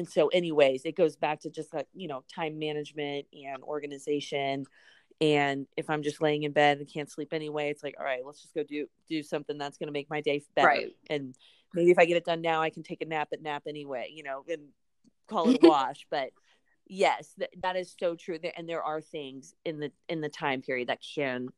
and 0.00 0.08
so 0.08 0.28
anyways, 0.28 0.86
it 0.86 0.96
goes 0.96 1.14
back 1.14 1.40
to 1.40 1.50
just 1.50 1.74
like, 1.74 1.86
you 1.92 2.08
know, 2.08 2.24
time 2.34 2.58
management 2.58 3.26
and 3.34 3.62
organization. 3.62 4.64
And 5.20 5.66
if 5.76 5.90
I'm 5.90 6.02
just 6.02 6.22
laying 6.22 6.44
in 6.44 6.52
bed 6.52 6.78
and 6.78 6.90
can't 6.90 7.10
sleep 7.10 7.34
anyway, 7.34 7.68
it's 7.68 7.82
like, 7.82 7.96
all 7.98 8.04
right, 8.06 8.22
let's 8.24 8.40
just 8.40 8.54
go 8.54 8.62
do 8.62 8.86
do 9.10 9.22
something 9.22 9.58
that's 9.58 9.76
going 9.76 9.88
to 9.88 9.92
make 9.92 10.08
my 10.08 10.22
day 10.22 10.42
better. 10.56 10.68
Right. 10.68 10.96
And 11.10 11.34
maybe 11.74 11.90
if 11.90 11.98
I 11.98 12.06
get 12.06 12.16
it 12.16 12.24
done 12.24 12.40
now, 12.40 12.62
I 12.62 12.70
can 12.70 12.82
take 12.82 13.02
a 13.02 13.04
nap 13.04 13.28
at 13.34 13.42
nap 13.42 13.64
anyway, 13.68 14.10
you 14.10 14.22
know, 14.22 14.42
and 14.48 14.68
call 15.28 15.50
it 15.50 15.62
a 15.62 15.68
wash. 15.68 16.06
but 16.10 16.30
yes 16.86 17.34
th- 17.38 17.50
that 17.62 17.76
is 17.76 17.94
so 18.00 18.16
true 18.16 18.36
and 18.56 18.68
there 18.68 18.82
are 18.82 19.00
things 19.00 19.54
in 19.64 19.78
the 19.78 19.92
in 20.08 20.20
the 20.20 20.28
time 20.28 20.60
period 20.60 20.88
that 20.88 20.98
can 21.14 21.48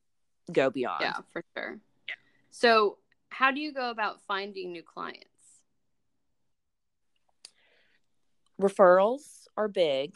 go 0.51 0.69
beyond 0.69 1.01
yeah 1.01 1.13
for 1.31 1.43
sure 1.57 1.79
yeah. 2.07 2.13
so 2.51 2.99
how 3.29 3.49
do 3.49 3.59
you 3.59 3.73
go 3.73 3.89
about 3.89 4.21
finding 4.27 4.71
new 4.71 4.83
clients 4.83 5.32
referrals 8.61 9.47
are 9.57 9.67
big 9.67 10.15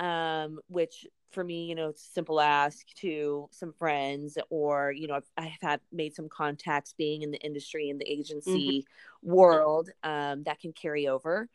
um 0.00 0.58
which 0.68 1.06
for 1.32 1.44
me 1.44 1.66
you 1.66 1.74
know 1.74 1.88
it's 1.88 2.06
a 2.06 2.12
simple 2.12 2.40
ask 2.40 2.86
to 2.94 3.48
some 3.50 3.72
friends 3.72 4.38
or 4.50 4.92
you 4.92 5.06
know 5.06 5.20
i 5.36 5.42
have 5.42 5.60
had 5.60 5.80
made 5.92 6.14
some 6.14 6.28
contacts 6.28 6.94
being 6.96 7.22
in 7.22 7.30
the 7.30 7.38
industry 7.38 7.88
in 7.88 7.98
the 7.98 8.10
agency 8.10 8.84
mm-hmm. 9.22 9.34
world 9.34 9.90
um, 10.02 10.42
that 10.44 10.60
can 10.60 10.72
carry 10.72 11.08
over. 11.08 11.48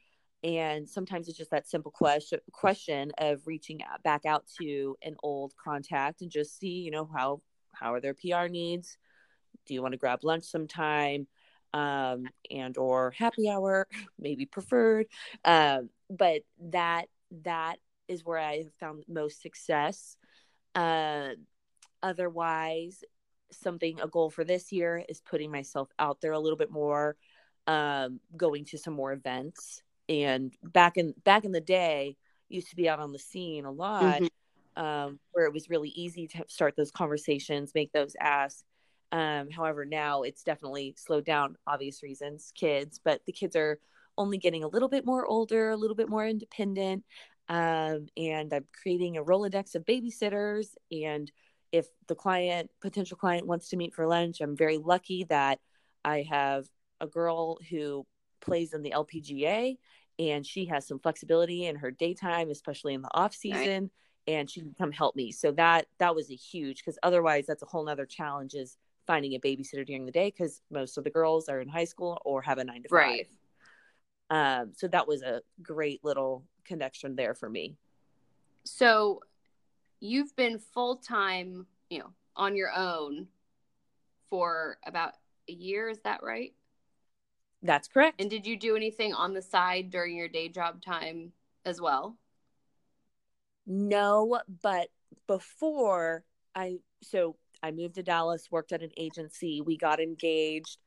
And 0.44 0.90
sometimes 0.90 1.28
it's 1.28 1.38
just 1.38 1.52
that 1.52 1.68
simple 1.68 1.92
question 1.92 2.40
question 2.52 3.12
of 3.20 3.46
reaching 3.46 3.82
back 4.04 4.26
out 4.26 4.46
to 4.60 4.98
an 5.04 5.16
old 5.22 5.54
contact 5.64 6.22
and 6.22 6.32
just 6.32 6.60
see 6.60 6.80
you 6.80 6.90
know 6.92 7.08
how 7.14 7.42
how 7.74 7.94
are 7.94 8.02
their 8.02 8.16
pr 8.16 8.48
needs? 8.50 8.98
Do 9.68 9.74
you 9.74 9.82
want 9.82 9.94
to 9.94 10.00
grab 10.00 10.24
lunch 10.24 10.44
sometime 10.44 11.28
um 11.74 12.26
and 12.50 12.78
or 12.78 13.12
happy 13.12 13.50
hour 13.50 13.88
maybe 14.20 14.46
preferred. 14.46 15.08
Um 15.46 15.90
but 16.10 16.42
that 16.60 17.08
that 17.44 17.78
is 18.08 18.26
where 18.26 18.40
i 18.40 18.58
have 18.58 18.74
found 18.80 19.04
most 19.08 19.42
success. 19.42 20.18
Uh 20.76 21.30
otherwise 22.04 23.04
something 23.52 24.00
a 24.02 24.08
goal 24.08 24.30
for 24.30 24.44
this 24.44 24.72
year 24.72 25.04
is 25.10 25.22
putting 25.22 25.52
myself 25.52 25.90
out 26.00 26.22
there 26.22 26.32
a 26.32 26.40
little 26.40 26.58
bit 26.58 26.72
more 26.72 27.16
um 27.68 28.20
going 28.36 28.66
to 28.66 28.78
some 28.78 28.94
more 28.94 29.14
events. 29.14 29.82
And 30.10 30.54
back 30.64 30.98
in 30.98 31.14
back 31.24 31.46
in 31.46 31.52
the 31.52 31.62
day 31.62 32.18
used 32.52 32.70
to 32.70 32.76
be 32.76 32.90
out 32.90 33.00
on 33.00 33.12
the 33.12 33.20
scene 33.20 33.66
a 33.66 33.72
lot 33.72 34.22
mm-hmm. 34.22 34.84
um, 34.84 35.20
where 35.32 35.46
it 35.46 35.54
was 35.54 35.70
really 35.70 35.90
easy 35.90 36.28
to 36.28 36.44
start 36.48 36.76
those 36.76 36.92
conversations 36.92 37.72
make 37.74 37.92
those 37.94 38.16
asks 38.20 38.64
um, 39.12 39.50
however 39.50 39.86
now 39.86 40.24
it's 40.24 40.44
definitely 40.44 40.96
slowed 40.98 41.26
down 41.26 41.56
obvious 41.68 42.04
reasons 42.04 42.52
kids 42.56 43.00
but 43.04 43.22
the 43.26 43.32
kids 43.32 43.56
are 43.56 43.80
only 44.18 44.38
getting 44.38 44.64
a 44.64 44.68
little 44.68 44.90
bit 44.90 45.06
more 45.06 45.26
older 45.26 45.70
a 45.70 45.78
little 45.78 45.96
bit 45.96 46.10
more 46.10 46.26
independent 46.26 47.04
um, 47.50 48.08
and 48.18 48.54
i'm 48.54 48.66
creating 48.82 49.18
a 49.18 49.24
rolodex 49.24 49.76
of 49.76 49.86
babysitters 49.86 50.70
and 50.92 51.32
if 51.72 51.88
the 52.08 52.16
client 52.16 52.70
potential 52.82 53.18
client 53.18 53.48
wants 53.48 53.70
to 53.70 53.78
meet 53.78 53.94
for 53.94 54.08
lunch 54.08 54.42
i'm 54.42 54.56
very 54.56 54.78
lucky 54.78 55.24
that 55.26 55.60
i 56.04 56.26
have 56.30 56.66
a 57.02 57.08
girl 57.08 57.58
who 57.70 58.06
plays 58.42 58.74
in 58.74 58.82
the 58.82 58.94
LPGA 58.96 59.78
and 60.20 60.46
she 60.46 60.66
has 60.66 60.88
some 60.88 61.00
flexibility 61.00 61.66
in 61.66 61.76
her 61.78 61.92
daytime, 61.92 62.50
especially 62.50 62.94
in 62.94 63.02
the 63.02 63.14
off 63.14 63.34
season. 63.34 63.84
Right. 63.84 64.36
And 64.36 64.50
she 64.50 64.62
can 64.62 64.76
come 64.78 64.92
help 64.92 65.16
me. 65.16 65.32
So 65.32 65.52
that 65.54 65.88
that 65.98 66.16
was 66.16 66.30
a 66.30 66.36
huge 66.36 66.78
because 66.78 67.00
otherwise 67.02 67.46
that's 67.48 67.64
a 67.64 67.66
whole 67.66 67.86
nother 67.86 68.06
challenge 68.06 68.54
is 68.54 68.78
finding 69.12 69.34
a 69.34 69.40
babysitter 69.40 69.86
during 69.86 70.06
the 70.06 70.12
day 70.12 70.30
because 70.30 70.62
most 70.72 70.98
of 70.98 71.04
the 71.04 71.10
girls 71.10 71.50
are 71.50 71.60
in 71.60 71.68
high 71.68 71.84
school 71.84 72.22
or 72.24 72.42
have 72.42 72.60
a 72.60 72.64
nine 72.64 72.82
to 72.82 72.88
five. 72.88 72.98
Right. 72.98 73.28
Um, 74.30 74.72
so 74.74 74.88
that 74.88 75.06
was 75.06 75.22
a 75.22 75.42
great 75.62 76.02
little 76.02 76.46
connection 76.64 77.18
there 77.18 77.36
for 77.36 77.50
me. 77.50 77.76
So 78.64 79.20
you've 80.00 80.34
been 80.38 80.60
full 80.60 80.96
time, 80.96 81.66
you 81.90 82.00
know, 82.00 82.14
on 82.38 82.56
your 82.56 82.72
own 82.74 83.28
for 84.30 84.78
about 84.88 85.12
a 85.50 85.52
year. 85.52 85.90
Is 85.90 86.00
that 86.06 86.24
right? 86.24 86.54
That's 87.62 87.90
correct. 87.90 88.22
And 88.22 88.30
did 88.30 88.48
you 88.48 88.56
do 88.56 88.78
anything 88.78 89.14
on 89.14 89.34
the 89.34 89.42
side 89.42 89.90
during 89.90 90.16
your 90.16 90.30
day 90.30 90.48
job 90.48 90.82
time 90.82 91.34
as 91.66 91.82
well? 91.82 92.16
No, 93.68 94.40
but 94.62 94.88
before 95.28 96.24
I, 96.56 96.78
so 97.04 97.36
I 97.64 97.72
moved 97.72 97.96
to 97.96 98.04
Dallas, 98.04 98.50
worked 98.52 98.72
at 98.72 98.84
an 98.84 98.92
agency, 98.98 99.62
we 99.62 99.78
got 99.78 100.00
engaged. 100.00 100.78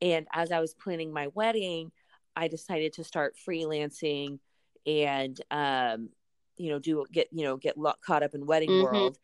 And 0.00 0.26
as 0.32 0.52
I 0.52 0.60
was 0.60 0.74
planning 0.74 1.12
my 1.12 1.28
wedding, 1.28 1.92
I 2.36 2.48
decided 2.48 2.94
to 2.94 3.04
start 3.04 3.36
freelancing 3.36 4.40
and, 4.86 5.40
um, 5.50 6.10
you 6.56 6.70
know, 6.70 6.78
do 6.78 7.04
get, 7.10 7.28
you 7.32 7.44
know, 7.44 7.56
get 7.56 7.76
caught 8.04 8.22
up 8.22 8.34
in 8.34 8.46
wedding 8.46 8.70
mm-hmm. 8.70 8.84
world 8.84 9.18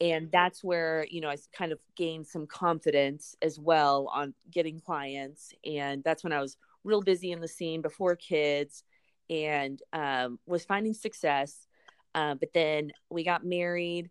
and 0.00 0.30
that's 0.30 0.62
where 0.62 1.06
you 1.10 1.20
know 1.20 1.28
i 1.28 1.36
kind 1.56 1.72
of 1.72 1.78
gained 1.96 2.26
some 2.26 2.46
confidence 2.46 3.34
as 3.42 3.58
well 3.58 4.10
on 4.12 4.34
getting 4.50 4.80
clients 4.80 5.52
and 5.64 6.02
that's 6.04 6.22
when 6.22 6.32
i 6.32 6.40
was 6.40 6.56
real 6.84 7.00
busy 7.00 7.32
in 7.32 7.40
the 7.40 7.48
scene 7.48 7.82
before 7.82 8.14
kids 8.14 8.84
and 9.28 9.82
um, 9.92 10.38
was 10.46 10.64
finding 10.64 10.94
success 10.94 11.66
uh, 12.14 12.34
but 12.34 12.52
then 12.54 12.92
we 13.10 13.24
got 13.24 13.44
married 13.44 14.08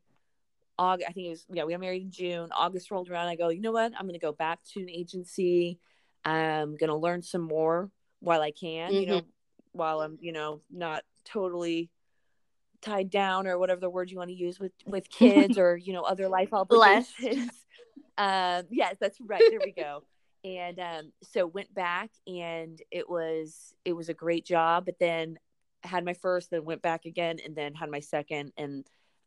August, 0.77 1.09
I 1.09 1.13
think 1.13 1.27
it 1.27 1.29
was 1.31 1.45
yeah 1.49 1.63
we 1.63 1.73
got 1.73 1.79
married 1.79 2.03
in 2.03 2.11
June 2.11 2.49
August 2.55 2.91
rolled 2.91 3.09
around 3.09 3.27
I 3.27 3.35
go 3.35 3.49
you 3.49 3.61
know 3.61 3.71
what 3.71 3.93
I'm 3.97 4.05
gonna 4.05 4.19
go 4.19 4.31
back 4.31 4.59
to 4.73 4.81
an 4.81 4.89
agency 4.89 5.79
I'm 6.23 6.75
gonna 6.75 6.97
learn 6.97 7.21
some 7.21 7.41
more 7.41 7.89
while 8.19 8.41
I 8.41 8.51
can 8.51 8.91
mm-hmm. 8.91 8.99
you 8.99 9.07
know 9.07 9.21
while 9.71 10.01
I'm 10.01 10.17
you 10.21 10.31
know 10.31 10.61
not 10.71 11.03
totally 11.25 11.89
tied 12.81 13.09
down 13.09 13.47
or 13.47 13.57
whatever 13.57 13.81
the 13.81 13.89
word 13.89 14.11
you 14.11 14.17
want 14.17 14.29
to 14.29 14.35
use 14.35 14.59
with 14.59 14.71
with 14.85 15.09
kids 15.09 15.57
or 15.57 15.75
you 15.75 15.93
know 15.93 16.03
other 16.03 16.29
life 16.29 16.53
obligations. 16.53 17.51
um, 18.17 18.63
yes, 18.69 18.95
that's 18.99 19.19
right. 19.19 19.43
There 19.49 19.59
we 19.63 19.71
go. 19.71 20.03
and 20.43 20.79
um, 20.79 21.11
so 21.23 21.47
went 21.47 21.73
back 21.73 22.11
and 22.27 22.79
it 22.91 23.09
was 23.09 23.73
it 23.83 23.93
was 23.93 24.09
a 24.09 24.13
great 24.13 24.45
job. 24.45 24.85
But 24.85 24.99
then 24.99 25.37
had 25.83 26.05
my 26.05 26.13
first, 26.13 26.51
then 26.51 26.65
went 26.65 26.81
back 26.81 27.05
again, 27.05 27.39
and 27.43 27.55
then 27.55 27.73
had 27.73 27.89
my 27.89 27.99
second, 27.99 28.53
and 28.57 28.85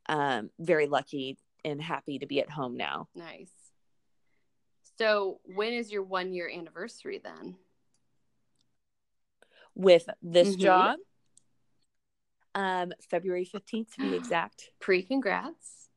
um, 0.08 0.50
very 0.58 0.86
lucky 0.86 1.38
and 1.64 1.80
happy 1.80 2.18
to 2.18 2.26
be 2.26 2.40
at 2.40 2.50
home 2.50 2.76
now. 2.76 3.08
Nice. 3.14 3.50
So 4.98 5.40
when 5.44 5.72
is 5.72 5.92
your 5.92 6.02
one 6.02 6.32
year 6.32 6.50
anniversary 6.52 7.20
then? 7.22 7.56
With 9.74 10.08
this 10.22 10.48
mm-hmm. 10.48 10.62
job? 10.62 10.98
um, 12.58 12.92
February 13.10 13.46
15th 13.46 13.94
to 13.94 14.10
be 14.10 14.14
exact. 14.16 14.70
Pre 14.80 15.02
congrats. 15.02 15.88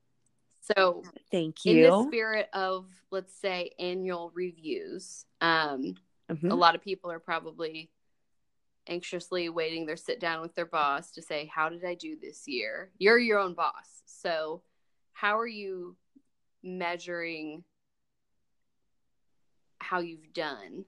So, 0.62 1.04
thank 1.32 1.66
you. 1.66 1.86
In 1.86 1.92
the 1.92 2.08
spirit 2.08 2.48
of, 2.54 2.86
let's 3.10 3.34
say, 3.34 3.72
annual 3.80 4.32
reviews, 4.36 5.26
um, 5.42 5.96
mm-hmm. 6.32 6.52
a 6.52 6.56
lot 6.56 6.76
of 6.76 6.82
people 6.82 7.12
are 7.12 7.20
probably 7.20 7.90
anxiously 8.88 9.50
waiting 9.50 9.86
their 9.86 9.96
sit 9.96 10.20
down 10.20 10.42
with 10.42 10.56
their 10.56 10.66
boss 10.66 11.12
to 11.12 11.22
say, 11.22 11.50
How 11.54 11.70
did 11.70 11.86
I 11.86 11.96
do 11.96 12.18
this 12.20 12.48
year? 12.48 12.92
You're 12.98 13.20
your 13.20 13.40
own 13.40 13.54
boss. 13.54 14.02
So, 14.06 14.62
how 15.14 15.38
are 15.38 15.48
you 15.48 15.96
measuring 16.64 17.64
how 19.80 20.00
you've 20.00 20.34
done? 20.34 20.86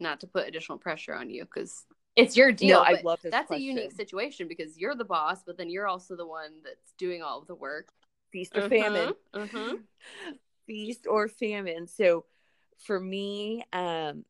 Not 0.00 0.20
to 0.20 0.26
put 0.26 0.48
additional 0.48 0.78
pressure 0.78 1.14
on 1.14 1.30
you 1.30 1.44
because 1.44 1.84
it's 2.16 2.36
your 2.36 2.52
deal. 2.52 2.82
No, 2.82 2.84
I 2.84 3.00
love 3.02 3.20
That's 3.22 3.48
question. 3.48 3.64
a 3.64 3.66
unique 3.66 3.92
situation 3.92 4.46
because 4.48 4.78
you're 4.78 4.94
the 4.94 5.04
boss, 5.04 5.42
but 5.44 5.56
then 5.56 5.68
you're 5.68 5.88
also 5.88 6.16
the 6.16 6.26
one 6.26 6.52
that's 6.62 6.92
doing 6.98 7.22
all 7.22 7.40
of 7.40 7.46
the 7.46 7.54
work. 7.54 7.88
Feast 8.32 8.56
or 8.56 8.60
uh-huh, 8.60 8.68
famine. 8.68 9.12
Uh-huh. 9.32 9.76
Feast 10.66 11.06
or 11.08 11.28
famine. 11.28 11.86
So 11.86 12.24
for 12.84 12.98
me, 12.98 13.64
um, 13.72 14.24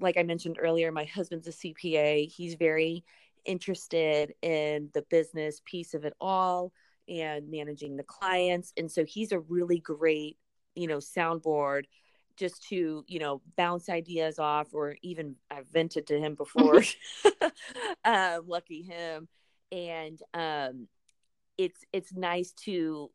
like 0.00 0.16
I 0.16 0.22
mentioned 0.22 0.58
earlier, 0.60 0.92
my 0.92 1.04
husband's 1.04 1.48
a 1.48 1.52
CPA. 1.52 2.30
He's 2.30 2.54
very 2.54 3.04
interested 3.44 4.34
in 4.42 4.90
the 4.94 5.02
business 5.10 5.60
piece 5.64 5.94
of 5.94 6.04
it 6.04 6.14
all 6.20 6.72
and 7.08 7.50
managing 7.50 7.96
the 7.96 8.04
clients. 8.04 8.72
And 8.76 8.90
so 8.90 9.04
he's 9.04 9.32
a 9.32 9.40
really 9.40 9.78
great, 9.78 10.38
you 10.74 10.86
know, 10.86 10.98
soundboard 10.98 11.84
just 12.36 12.66
to 12.68 13.04
you 13.08 13.18
know 13.18 13.42
bounce 13.56 13.88
ideas 13.88 14.38
off 14.38 14.68
or 14.72 14.96
even 15.02 15.36
i've 15.50 15.68
vented 15.68 16.06
to 16.06 16.18
him 16.18 16.34
before 16.34 16.82
uh, 18.04 18.38
lucky 18.46 18.82
him 18.82 19.28
and 19.70 20.18
um 20.34 20.88
it's 21.58 21.84
it's 21.92 22.12
nice 22.14 22.52
to 22.52 23.10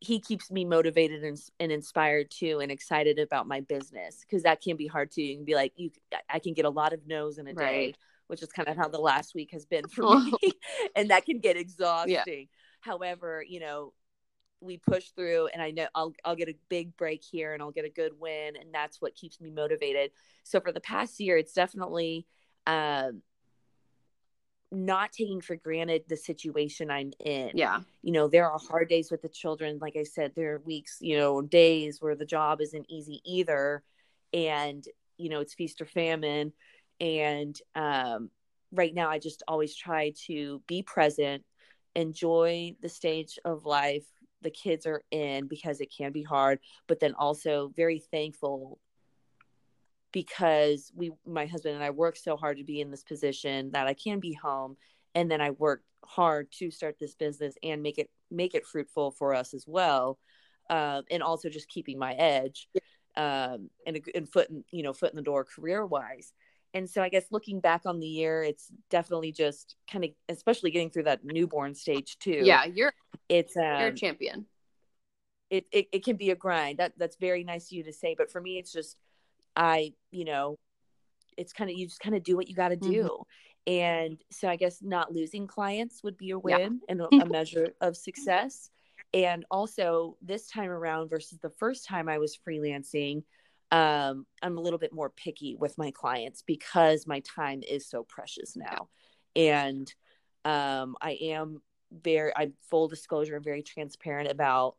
he 0.00 0.18
keeps 0.18 0.50
me 0.50 0.64
motivated 0.64 1.22
and, 1.22 1.38
and 1.60 1.70
inspired 1.70 2.30
too 2.30 2.60
and 2.60 2.72
excited 2.72 3.18
about 3.18 3.46
my 3.46 3.60
business 3.60 4.24
because 4.24 4.42
that 4.42 4.60
can 4.60 4.76
be 4.76 4.86
hard 4.86 5.10
too 5.10 5.34
and 5.36 5.46
be 5.46 5.54
like 5.54 5.72
you 5.76 5.90
i 6.28 6.38
can 6.38 6.54
get 6.54 6.64
a 6.64 6.70
lot 6.70 6.92
of 6.92 7.06
no's 7.06 7.38
in 7.38 7.46
a 7.46 7.54
day 7.54 7.94
which 8.26 8.42
is 8.42 8.50
kind 8.50 8.68
of 8.68 8.76
how 8.76 8.88
the 8.88 8.98
last 8.98 9.34
week 9.34 9.50
has 9.52 9.66
been 9.66 9.86
for 9.88 10.18
me 10.24 10.32
and 10.96 11.10
that 11.10 11.26
can 11.26 11.38
get 11.38 11.56
exhausting 11.56 12.16
yeah. 12.16 12.44
however 12.80 13.44
you 13.46 13.60
know 13.60 13.92
we 14.60 14.76
push 14.76 15.08
through 15.16 15.48
and 15.48 15.62
I 15.62 15.70
know 15.70 15.86
I'll 15.94 16.12
I'll 16.24 16.36
get 16.36 16.48
a 16.48 16.56
big 16.68 16.96
break 16.96 17.22
here 17.24 17.54
and 17.54 17.62
I'll 17.62 17.70
get 17.70 17.84
a 17.84 17.90
good 17.90 18.12
win 18.18 18.56
and 18.56 18.72
that's 18.72 19.00
what 19.00 19.14
keeps 19.14 19.40
me 19.40 19.50
motivated. 19.50 20.10
So 20.44 20.60
for 20.60 20.72
the 20.72 20.80
past 20.80 21.18
year 21.18 21.36
it's 21.36 21.52
definitely 21.52 22.26
um 22.66 23.22
not 24.72 25.12
taking 25.12 25.40
for 25.40 25.56
granted 25.56 26.04
the 26.08 26.16
situation 26.16 26.90
I'm 26.90 27.12
in. 27.24 27.50
Yeah. 27.54 27.80
You 28.02 28.12
know, 28.12 28.28
there 28.28 28.50
are 28.50 28.58
hard 28.58 28.88
days 28.88 29.10
with 29.10 29.22
the 29.22 29.28
children. 29.28 29.78
Like 29.80 29.96
I 29.96 30.04
said, 30.04 30.32
there 30.34 30.54
are 30.54 30.60
weeks, 30.60 30.98
you 31.00 31.16
know, 31.16 31.42
days 31.42 32.00
where 32.00 32.14
the 32.14 32.24
job 32.24 32.60
isn't 32.60 32.86
easy 32.88 33.20
either. 33.24 33.82
And, 34.32 34.84
you 35.16 35.28
know, 35.28 35.40
it's 35.40 35.54
feast 35.54 35.80
or 35.80 35.86
famine. 35.86 36.52
And 37.00 37.58
um, 37.74 38.30
right 38.72 38.94
now, 38.94 39.10
I 39.10 39.18
just 39.18 39.42
always 39.48 39.74
try 39.74 40.12
to 40.26 40.62
be 40.66 40.82
present, 40.82 41.44
enjoy 41.96 42.76
the 42.80 42.88
stage 42.88 43.38
of 43.44 43.64
life, 43.64 44.04
the 44.42 44.50
kids 44.50 44.86
are 44.86 45.02
in 45.10 45.46
because 45.46 45.80
it 45.80 45.92
can 45.96 46.12
be 46.12 46.22
hard, 46.22 46.60
but 46.86 47.00
then 47.00 47.14
also 47.14 47.72
very 47.76 47.98
thankful 47.98 48.78
because 50.12 50.90
we 50.94 51.12
my 51.26 51.46
husband 51.46 51.74
and 51.74 51.84
I 51.84 51.90
work 51.90 52.16
so 52.16 52.36
hard 52.36 52.58
to 52.58 52.64
be 52.64 52.80
in 52.80 52.90
this 52.90 53.04
position 53.04 53.70
that 53.72 53.86
I 53.86 53.94
can 53.94 54.20
be 54.20 54.32
home 54.32 54.76
and 55.14 55.30
then 55.30 55.40
I 55.40 55.50
worked 55.50 55.84
hard 56.04 56.50
to 56.52 56.70
start 56.70 56.96
this 56.98 57.14
business 57.14 57.54
and 57.62 57.82
make 57.82 57.98
it 57.98 58.10
make 58.30 58.54
it 58.54 58.66
fruitful 58.66 59.10
for 59.12 59.34
us 59.34 59.54
as 59.54 59.64
well. 59.66 60.18
Um, 60.68 61.02
and 61.10 61.20
also 61.20 61.48
just 61.48 61.68
keeping 61.68 61.98
my 61.98 62.12
edge 62.14 62.68
um, 63.16 63.70
and, 63.86 64.00
and 64.14 64.28
foot 64.28 64.50
in, 64.50 64.64
you 64.70 64.82
know 64.82 64.92
foot 64.92 65.10
in 65.10 65.16
the 65.16 65.22
door 65.22 65.44
career 65.44 65.84
wise 65.84 66.32
and 66.74 66.88
so 66.88 67.02
i 67.02 67.08
guess 67.08 67.24
looking 67.30 67.60
back 67.60 67.82
on 67.84 67.98
the 67.98 68.06
year 68.06 68.44
it's 68.44 68.70
definitely 68.88 69.32
just 69.32 69.74
kind 69.90 70.04
of 70.04 70.10
especially 70.28 70.70
getting 70.70 70.90
through 70.90 71.02
that 71.02 71.24
newborn 71.24 71.74
stage 71.74 72.18
too. 72.18 72.42
Yeah 72.44 72.64
you're 72.64 72.92
it's 73.28 73.56
um, 73.56 73.80
you're 73.80 73.88
a 73.88 73.94
champion. 73.94 74.46
it, 75.50 75.66
it 75.72 75.88
it 75.92 76.04
can 76.04 76.16
be 76.16 76.30
a 76.30 76.36
grind. 76.36 76.78
That 76.78 76.92
that's 76.96 77.16
very 77.16 77.42
nice 77.42 77.66
of 77.66 77.72
you 77.72 77.84
to 77.84 77.92
say 77.92 78.14
but 78.16 78.30
for 78.30 78.40
me 78.40 78.58
it's 78.58 78.72
just 78.72 78.96
i 79.60 79.92
you 80.10 80.24
know 80.24 80.58
it's 81.36 81.52
kind 81.52 81.70
of 81.70 81.76
you 81.76 81.86
just 81.86 82.00
kind 82.00 82.16
of 82.16 82.22
do 82.22 82.36
what 82.36 82.48
you 82.48 82.54
got 82.54 82.70
to 82.70 82.76
do 82.76 83.04
mm-hmm. 83.04 83.72
and 83.72 84.18
so 84.30 84.48
i 84.48 84.56
guess 84.56 84.78
not 84.82 85.12
losing 85.12 85.46
clients 85.46 86.02
would 86.02 86.16
be 86.16 86.30
a 86.30 86.38
win 86.38 86.58
yeah. 86.58 86.68
and 86.88 87.00
a, 87.00 87.08
a 87.22 87.26
measure 87.26 87.68
of 87.80 87.96
success 87.96 88.70
and 89.12 89.44
also 89.50 90.16
this 90.22 90.48
time 90.48 90.70
around 90.70 91.08
versus 91.10 91.38
the 91.38 91.50
first 91.50 91.86
time 91.86 92.08
i 92.08 92.18
was 92.18 92.38
freelancing 92.46 93.22
um, 93.72 94.26
I'm 94.42 94.58
a 94.58 94.60
little 94.60 94.78
bit 94.78 94.92
more 94.92 95.10
picky 95.10 95.54
with 95.54 95.78
my 95.78 95.90
clients 95.92 96.42
because 96.42 97.06
my 97.06 97.20
time 97.20 97.62
is 97.68 97.88
so 97.88 98.02
precious 98.02 98.56
now. 98.56 98.88
And 99.36 99.92
um, 100.44 100.96
I 101.00 101.12
am 101.22 101.62
very, 101.92 102.32
I'm 102.36 102.54
full 102.68 102.88
disclosure, 102.88 103.36
I'm 103.36 103.44
very 103.44 103.62
transparent 103.62 104.30
about 104.30 104.76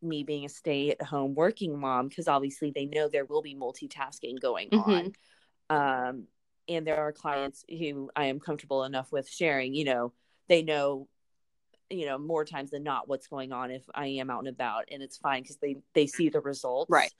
me 0.00 0.24
being 0.24 0.44
a 0.44 0.48
stay 0.48 0.90
at 0.90 1.02
home 1.02 1.34
working 1.34 1.78
mom 1.78 2.08
because 2.08 2.28
obviously 2.28 2.70
they 2.70 2.86
know 2.86 3.08
there 3.08 3.24
will 3.24 3.42
be 3.42 3.54
multitasking 3.54 4.40
going 4.40 4.70
mm-hmm. 4.70 4.90
on. 4.90 6.08
Um, 6.08 6.24
and 6.68 6.86
there 6.86 6.98
are 6.98 7.12
clients 7.12 7.64
who 7.68 8.10
I 8.14 8.26
am 8.26 8.40
comfortable 8.40 8.84
enough 8.84 9.10
with 9.10 9.28
sharing, 9.28 9.74
you 9.74 9.84
know, 9.84 10.12
they 10.48 10.62
know 10.62 11.08
you 11.90 12.06
know 12.06 12.16
more 12.16 12.46
times 12.46 12.70
than 12.70 12.82
not 12.82 13.06
what's 13.06 13.26
going 13.26 13.52
on 13.52 13.70
if 13.70 13.82
i 13.94 14.06
am 14.06 14.30
out 14.30 14.38
and 14.38 14.48
about 14.48 14.84
and 14.90 15.02
it's 15.02 15.18
fine 15.18 15.42
because 15.42 15.58
they 15.58 15.76
they 15.92 16.06
see 16.06 16.30
the 16.30 16.40
results 16.40 16.88
right 16.88 17.12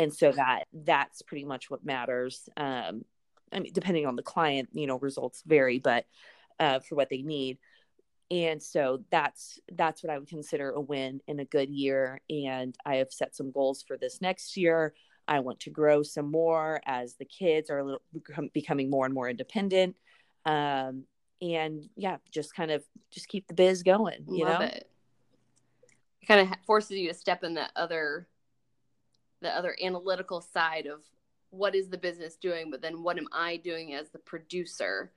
and 0.00 0.12
so 0.12 0.32
that 0.32 0.64
that's 0.72 1.22
pretty 1.22 1.44
much 1.44 1.70
what 1.70 1.84
matters 1.84 2.48
um 2.56 3.04
I 3.52 3.60
mean, 3.60 3.72
depending 3.72 4.06
on 4.06 4.16
the 4.16 4.22
client, 4.22 4.70
you 4.72 4.86
know, 4.86 4.98
results 4.98 5.42
vary, 5.46 5.78
but 5.78 6.06
uh, 6.58 6.80
for 6.80 6.94
what 6.94 7.08
they 7.10 7.22
need. 7.22 7.58
And 8.30 8.60
so 8.60 9.04
that's 9.10 9.60
that's 9.72 10.02
what 10.02 10.12
I 10.12 10.18
would 10.18 10.28
consider 10.28 10.70
a 10.70 10.80
win 10.80 11.20
in 11.28 11.40
a 11.40 11.44
good 11.44 11.70
year. 11.70 12.20
And 12.28 12.76
I 12.84 12.96
have 12.96 13.12
set 13.12 13.36
some 13.36 13.52
goals 13.52 13.84
for 13.86 13.96
this 13.96 14.20
next 14.20 14.56
year. 14.56 14.94
I 15.28 15.40
want 15.40 15.60
to 15.60 15.70
grow 15.70 16.02
some 16.02 16.30
more 16.30 16.80
as 16.86 17.14
the 17.14 17.24
kids 17.24 17.70
are 17.70 17.78
a 17.78 17.84
little 17.84 18.02
becoming 18.52 18.90
more 18.90 19.04
and 19.04 19.14
more 19.14 19.28
independent. 19.28 19.96
Um, 20.44 21.04
and 21.40 21.88
yeah, 21.96 22.16
just 22.32 22.54
kind 22.54 22.70
of 22.70 22.84
just 23.10 23.28
keep 23.28 23.46
the 23.46 23.54
biz 23.54 23.82
going. 23.82 24.24
You 24.28 24.44
Love 24.44 24.60
know, 24.60 24.66
it. 24.66 24.88
it 26.22 26.26
kind 26.26 26.40
of 26.40 26.56
forces 26.66 26.98
you 26.98 27.08
to 27.08 27.14
step 27.14 27.44
in 27.44 27.54
the 27.54 27.68
other, 27.76 28.28
the 29.40 29.50
other 29.50 29.76
analytical 29.82 30.40
side 30.40 30.86
of 30.86 31.00
what 31.50 31.74
is 31.74 31.88
the 31.88 31.98
business 31.98 32.36
doing, 32.36 32.70
but 32.70 32.82
then 32.82 33.02
what 33.02 33.18
am 33.18 33.28
I 33.32 33.56
doing 33.56 33.94
as 33.94 34.10
the 34.10 34.18
producer? 34.18 35.12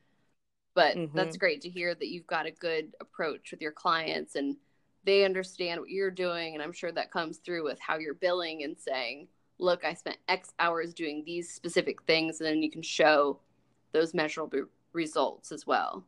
But 0.79 0.95
mm-hmm. 0.95 1.17
that's 1.17 1.35
great 1.35 1.59
to 1.63 1.69
hear 1.69 1.93
that 1.93 2.07
you've 2.07 2.25
got 2.25 2.45
a 2.45 2.51
good 2.51 2.93
approach 3.01 3.51
with 3.51 3.59
your 3.59 3.73
clients 3.73 4.35
and 4.35 4.55
they 5.03 5.25
understand 5.25 5.81
what 5.81 5.89
you're 5.89 6.09
doing. 6.09 6.53
And 6.53 6.63
I'm 6.63 6.71
sure 6.71 6.93
that 6.93 7.11
comes 7.11 7.39
through 7.39 7.65
with 7.65 7.77
how 7.81 7.97
you're 7.97 8.13
billing 8.13 8.63
and 8.63 8.77
saying, 8.79 9.27
look, 9.57 9.83
I 9.83 9.93
spent 9.93 10.15
X 10.29 10.53
hours 10.57 10.93
doing 10.93 11.23
these 11.25 11.53
specific 11.53 12.01
things. 12.03 12.39
And 12.39 12.47
then 12.47 12.63
you 12.63 12.71
can 12.71 12.81
show 12.81 13.41
those 13.91 14.13
measurable 14.13 14.67
results 14.93 15.51
as 15.51 15.67
well. 15.67 16.05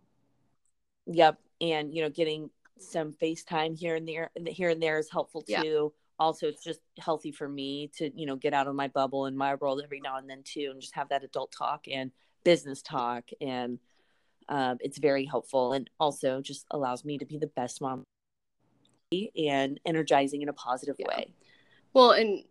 Yep. 1.07 1.38
And, 1.59 1.93
you 1.93 2.01
know, 2.01 2.09
getting 2.09 2.49
some 2.80 3.11
FaceTime 3.11 3.78
here 3.78 3.95
and 3.95 4.07
there, 4.07 4.32
here 4.47 4.69
and 4.69 4.82
there 4.82 4.99
is 4.99 5.11
helpful 5.11 5.41
too. 5.41 5.51
Yeah 5.51 5.88
also 6.19 6.45
it's 6.45 6.63
just 6.63 6.82
healthy 6.99 7.32
for 7.32 7.49
me 7.49 7.89
to 7.95 8.11
you 8.13 8.28
know 8.28 8.36
get 8.36 8.53
out 8.53 8.67
of 8.67 8.76
my 8.76 8.88
bubble 8.88 9.26
and 9.26 9.36
my 9.36 9.55
world 9.55 9.82
every 9.84 9.99
now 9.99 10.17
and 10.17 10.30
then 10.30 10.43
too 10.43 10.67
and 10.72 10.80
just 10.80 10.93
have 10.93 11.09
that 11.09 11.24
adult 11.24 11.51
talk 11.51 11.88
and 11.91 12.11
business 12.43 12.84
talk 12.84 13.24
and 13.41 13.80
um, 14.49 14.77
it's 14.81 14.97
very 14.97 15.25
helpful 15.25 15.73
and 15.73 15.89
also 15.99 16.41
just 16.41 16.65
allows 16.71 17.05
me 17.05 17.17
to 17.17 17.25
be 17.25 17.37
the 17.37 17.47
best 17.47 17.81
mom 17.81 18.03
and 19.35 19.79
energizing 19.85 20.41
in 20.41 20.49
a 20.49 20.53
positive 20.53 20.95
yeah. 20.97 21.07
way 21.07 21.33
well 21.93 22.11
and 22.11 22.43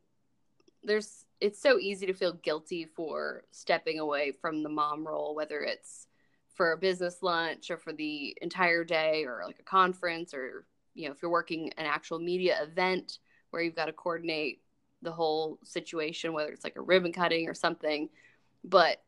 there's 0.83 1.25
it's 1.41 1.61
so 1.61 1.79
easy 1.79 2.05
to 2.05 2.13
feel 2.13 2.35
guilty 2.35 2.85
for 2.85 3.45
stepping 3.51 3.99
away 3.99 4.31
from 4.31 4.63
the 4.63 4.69
mom 4.69 5.07
role 5.07 5.35
whether 5.35 5.61
it's 5.61 6.07
for 6.55 6.73
a 6.73 6.77
business 6.77 7.23
lunch 7.23 7.71
or 7.71 7.79
for 7.79 7.95
the 7.95 8.37
entire 8.43 8.85
day 8.85 9.25
or 9.25 9.43
like 9.47 9.59
a 9.59 9.63
conference 9.63 10.35
or 10.35 10.67
you 10.95 11.07
know 11.07 11.13
if 11.13 11.23
you're 11.23 11.31
working 11.31 11.73
an 11.79 11.87
actual 11.87 12.19
media 12.19 12.63
event 12.63 13.19
where 13.51 13.63
you've 13.63 13.77
got 13.77 13.87
to 13.87 13.93
coordinate 13.93 14.61
the 15.03 15.13
whole 15.13 15.59
situation, 15.65 16.33
whether 16.33 16.53
it's 16.53 16.65
like 16.65 16.77
a 16.77 16.83
ribbon 16.83 17.13
cutting 17.13 17.49
or 17.49 17.55
something. 17.55 18.09
But 18.65 19.03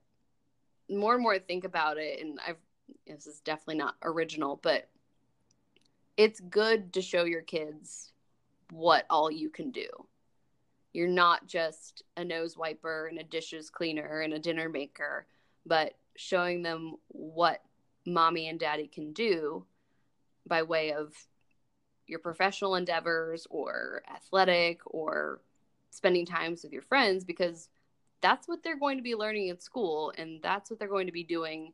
more 0.88 1.14
and 1.14 1.22
more 1.22 1.34
I 1.34 1.38
think 1.38 1.64
about 1.64 1.98
it, 1.98 2.20
and 2.20 2.38
I've 2.46 2.56
this 3.07 3.26
is 3.26 3.40
definitely 3.40 3.76
not 3.76 3.97
original, 4.03 4.61
but 4.62 4.88
it's 6.16 6.40
good 6.40 6.93
to 6.93 7.03
show 7.03 7.24
your 7.24 7.43
kids 7.43 8.12
what 8.70 9.07
all 9.11 9.30
you 9.30 9.51
can 9.51 9.70
do. 9.70 9.86
You're 10.93 11.09
not 11.09 11.47
just 11.47 12.03
a 12.16 12.24
nose 12.24 12.57
wiper 12.57 13.07
and 13.07 13.18
a 13.18 13.24
dishes 13.24 13.70
cleaner 13.70 14.20
and 14.20 14.34
a 14.34 14.38
dinner 14.38 14.68
maker, 14.68 15.26
but 15.64 15.95
showing 16.16 16.62
them 16.62 16.97
what 17.09 17.62
mommy 18.07 18.49
and 18.49 18.59
daddy 18.59 18.86
can 18.86 19.12
do 19.12 19.64
by 20.47 20.62
way 20.62 20.93
of 20.93 21.14
your 22.07 22.18
professional 22.18 22.74
endeavors 22.74 23.47
or 23.49 24.03
athletic 24.14 24.80
or 24.86 25.40
spending 25.90 26.26
times 26.26 26.62
with 26.62 26.72
your 26.72 26.82
friends 26.82 27.24
because 27.24 27.68
that's 28.20 28.49
what 28.49 28.62
they're 28.62 28.78
going 28.78 28.97
to 28.97 29.03
be 29.03 29.14
learning 29.14 29.49
in 29.49 29.59
school 29.59 30.12
and 30.18 30.40
that's 30.43 30.70
what 30.70 30.78
they're 30.78 30.88
going 30.88 31.07
to 31.07 31.12
be 31.12 31.24
doing 31.24 31.72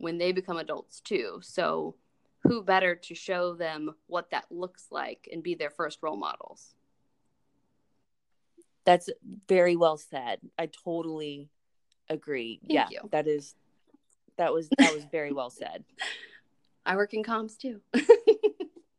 when 0.00 0.16
they 0.16 0.32
become 0.32 0.56
adults 0.56 1.00
too. 1.00 1.38
So 1.42 1.94
who 2.42 2.62
better 2.62 2.94
to 2.94 3.14
show 3.14 3.54
them 3.54 3.94
what 4.06 4.30
that 4.30 4.46
looks 4.50 4.86
like 4.90 5.28
and 5.30 5.42
be 5.42 5.54
their 5.54 5.70
first 5.70 5.98
role 6.02 6.16
models? 6.16 6.74
That's 8.86 9.10
very 9.46 9.76
well 9.76 9.98
said. 9.98 10.40
I 10.58 10.70
totally 10.84 11.50
agree. 12.08 12.60
Thank 12.62 12.72
yeah, 12.72 12.86
you. 12.90 13.08
that 13.12 13.26
is 13.26 13.54
that 14.38 14.54
was 14.54 14.70
that 14.78 14.92
was 14.92 15.04
very 15.12 15.32
well 15.32 15.50
said. 15.50 15.84
I 16.86 16.96
work 16.96 17.12
in 17.12 17.22
comms 17.22 17.58
too. 17.58 17.80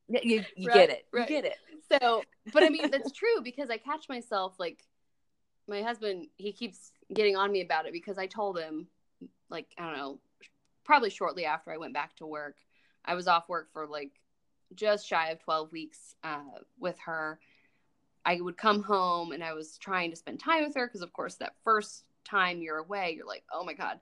you, 0.07 0.45
you 0.55 0.67
right, 0.67 0.73
get 0.73 0.89
it. 0.91 1.07
Right. 1.11 1.27
You 1.27 1.35
get 1.35 1.45
it. 1.45 1.57
So, 1.91 2.21
but 2.53 2.61
I 2.63 2.69
mean, 2.69 2.91
that's 2.91 3.11
true 3.17 3.41
because 3.43 3.71
I 3.71 3.77
catch 3.77 4.07
myself 4.07 4.53
like 4.59 4.83
my 5.67 5.81
husband, 5.81 6.27
he 6.37 6.51
keeps 6.51 6.91
getting 7.11 7.35
on 7.35 7.51
me 7.51 7.61
about 7.61 7.87
it 7.87 7.93
because 7.93 8.19
I 8.19 8.27
told 8.27 8.59
him, 8.59 8.87
like, 9.49 9.67
I 9.79 9.85
don't 9.85 9.97
know, 9.97 10.19
probably 10.83 11.09
shortly 11.09 11.45
after 11.45 11.71
I 11.71 11.77
went 11.77 11.93
back 11.93 12.15
to 12.17 12.25
work, 12.25 12.57
I 13.05 13.15
was 13.15 13.27
off 13.27 13.49
work 13.49 13.69
for 13.73 13.87
like 13.87 14.11
just 14.75 15.07
shy 15.07 15.29
of 15.29 15.39
12 15.39 15.71
weeks 15.71 16.15
uh, 16.23 16.59
with 16.79 16.97
her. 17.05 17.39
I 18.25 18.39
would 18.39 18.57
come 18.57 18.83
home 18.83 19.31
and 19.31 19.43
I 19.43 19.53
was 19.53 19.77
trying 19.77 20.11
to 20.11 20.15
spend 20.15 20.39
time 20.39 20.63
with 20.63 20.75
her 20.75 20.87
because, 20.87 21.01
of 21.01 21.13
course, 21.13 21.35
that 21.35 21.55
first 21.63 22.03
time 22.23 22.61
you're 22.61 22.77
away, 22.77 23.13
you're 23.15 23.25
like, 23.25 23.43
oh 23.51 23.63
my 23.63 23.73
God. 23.73 23.99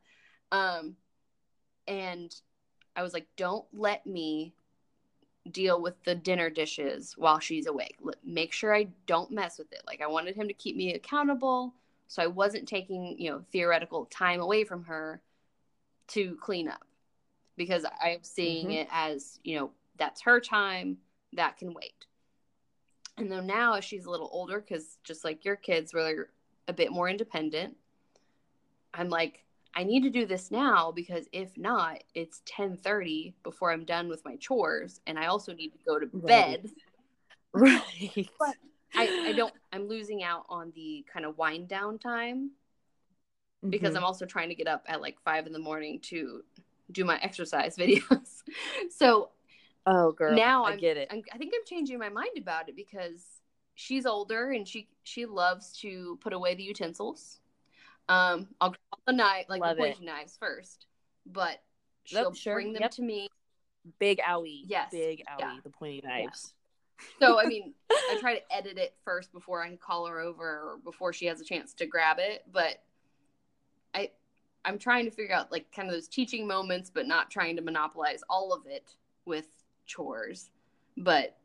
Um, 0.51 0.95
and 1.87 2.33
I 2.95 3.03
was 3.03 3.13
like, 3.13 3.27
don't 3.37 3.65
let 3.73 4.05
me 4.05 4.53
deal 5.49 5.81
with 5.81 5.95
the 6.03 6.15
dinner 6.15 6.49
dishes 6.49 7.15
while 7.17 7.39
she's 7.39 7.65
awake. 7.65 7.97
Make 8.23 8.51
sure 8.51 8.75
I 8.75 8.89
don't 9.05 9.31
mess 9.31 9.57
with 9.57 9.71
it. 9.71 9.81
Like 9.87 10.01
I 10.01 10.07
wanted 10.07 10.35
him 10.35 10.47
to 10.47 10.53
keep 10.53 10.75
me 10.75 10.93
accountable, 10.93 11.73
so 12.07 12.21
I 12.21 12.27
wasn't 12.27 12.67
taking, 12.67 13.15
you 13.17 13.31
know, 13.31 13.43
theoretical 13.51 14.05
time 14.05 14.41
away 14.41 14.63
from 14.63 14.83
her 14.83 15.21
to 16.09 16.37
clean 16.41 16.67
up 16.67 16.83
because 17.57 17.85
I'm 18.01 18.23
seeing 18.23 18.67
mm-hmm. 18.67 18.77
it 18.77 18.87
as, 18.91 19.39
you 19.43 19.57
know, 19.57 19.71
that's 19.97 20.21
her 20.21 20.39
time, 20.39 20.97
that 21.33 21.57
can 21.57 21.73
wait. 21.73 22.05
And 23.17 23.31
then 23.31 23.47
now 23.47 23.73
as 23.73 23.83
she's 23.83 24.05
a 24.05 24.09
little 24.09 24.29
older 24.31 24.61
cuz 24.61 24.97
just 25.03 25.25
like 25.25 25.43
your 25.43 25.57
kids 25.57 25.93
where 25.93 26.03
they're 26.03 26.29
a 26.67 26.73
bit 26.73 26.91
more 26.91 27.09
independent, 27.09 27.75
I'm 28.93 29.09
like 29.09 29.43
I 29.75 29.83
need 29.83 30.01
to 30.03 30.09
do 30.09 30.25
this 30.25 30.49
now 30.49 30.91
because 30.91 31.27
if 31.31 31.55
not, 31.57 32.03
it's 32.15 32.41
10:30 32.45 33.33
before 33.43 33.71
I'm 33.71 33.85
done 33.85 34.07
with 34.07 34.25
my 34.25 34.35
chores 34.37 34.99
and 35.05 35.19
I 35.19 35.27
also 35.27 35.53
need 35.53 35.73
to 35.73 35.79
go 35.85 35.99
to 35.99 36.05
bed. 36.05 36.69
Right. 37.51 38.29
But 38.37 38.55
I, 38.93 39.29
I 39.29 39.33
don't 39.33 39.53
I'm 39.73 39.87
losing 39.87 40.23
out 40.23 40.45
on 40.49 40.71
the 40.75 41.03
kind 41.11 41.25
of 41.25 41.35
wind 41.39 41.67
down 41.67 41.97
time 41.97 42.51
because 43.67 43.89
mm-hmm. 43.89 43.97
I'm 43.97 44.03
also 44.03 44.25
trying 44.25 44.49
to 44.49 44.55
get 44.55 44.67
up 44.67 44.85
at 44.87 45.01
like 45.01 45.19
five 45.23 45.47
in 45.47 45.53
the 45.53 45.59
morning 45.59 45.99
to 46.03 46.43
do 46.91 47.05
my 47.05 47.19
exercise 47.21 47.75
videos. 47.77 48.43
so 48.89 49.29
oh 49.85 50.11
girl 50.11 50.35
now 50.35 50.65
I 50.65 50.71
I'm, 50.71 50.79
get 50.79 50.97
it. 50.97 51.07
I'm, 51.11 51.23
I 51.33 51.37
think 51.37 51.53
I'm 51.55 51.65
changing 51.65 51.99
my 51.99 52.09
mind 52.09 52.37
about 52.37 52.69
it 52.69 52.75
because 52.75 53.25
she's 53.75 54.05
older 54.05 54.51
and 54.51 54.67
she 54.67 54.87
she 55.03 55.25
loves 55.25 55.73
to 55.79 56.17
put 56.21 56.33
away 56.33 56.55
the 56.55 56.63
utensils 56.63 57.39
um, 58.09 58.47
I'll 58.59 58.69
grab 58.69 58.99
the 59.05 59.13
knife, 59.13 59.45
like 59.49 59.61
Love 59.61 59.77
the 59.77 59.83
poison 59.83 60.03
it. 60.03 60.07
knives 60.07 60.35
first, 60.39 60.87
but 61.27 61.61
she'll 62.03 62.33
sure. 62.33 62.55
bring 62.55 62.73
them 62.73 62.81
yep. 62.81 62.91
to 62.91 63.03
me. 63.03 63.29
Big 63.99 64.19
owie. 64.27 64.63
Yes. 64.65 64.89
Big 64.91 65.19
owie, 65.19 65.39
yeah. 65.39 65.57
the 65.63 65.69
pointy 65.69 66.01
knives. 66.03 66.53
Yeah. 67.21 67.27
So, 67.27 67.39
I 67.39 67.45
mean, 67.45 67.75
I 67.91 68.17
try 68.19 68.35
to 68.35 68.53
edit 68.53 68.79
it 68.79 68.95
first 69.05 69.31
before 69.31 69.63
I 69.63 69.73
call 69.75 70.07
her 70.07 70.19
over 70.19 70.43
or 70.43 70.77
before 70.83 71.13
she 71.13 71.27
has 71.27 71.39
a 71.39 71.45
chance 71.45 71.73
to 71.75 71.85
grab 71.85 72.17
it. 72.19 72.43
But 72.51 72.81
I, 73.93 74.11
I'm 74.65 74.77
trying 74.77 75.05
to 75.05 75.11
figure 75.11 75.35
out 75.35 75.51
like 75.51 75.71
kind 75.71 75.87
of 75.87 75.93
those 75.93 76.07
teaching 76.07 76.47
moments, 76.47 76.89
but 76.93 77.07
not 77.07 77.31
trying 77.31 77.55
to 77.55 77.61
monopolize 77.61 78.21
all 78.29 78.53
of 78.53 78.65
it 78.67 78.95
with 79.25 79.47
chores. 79.85 80.49
But 80.97 81.37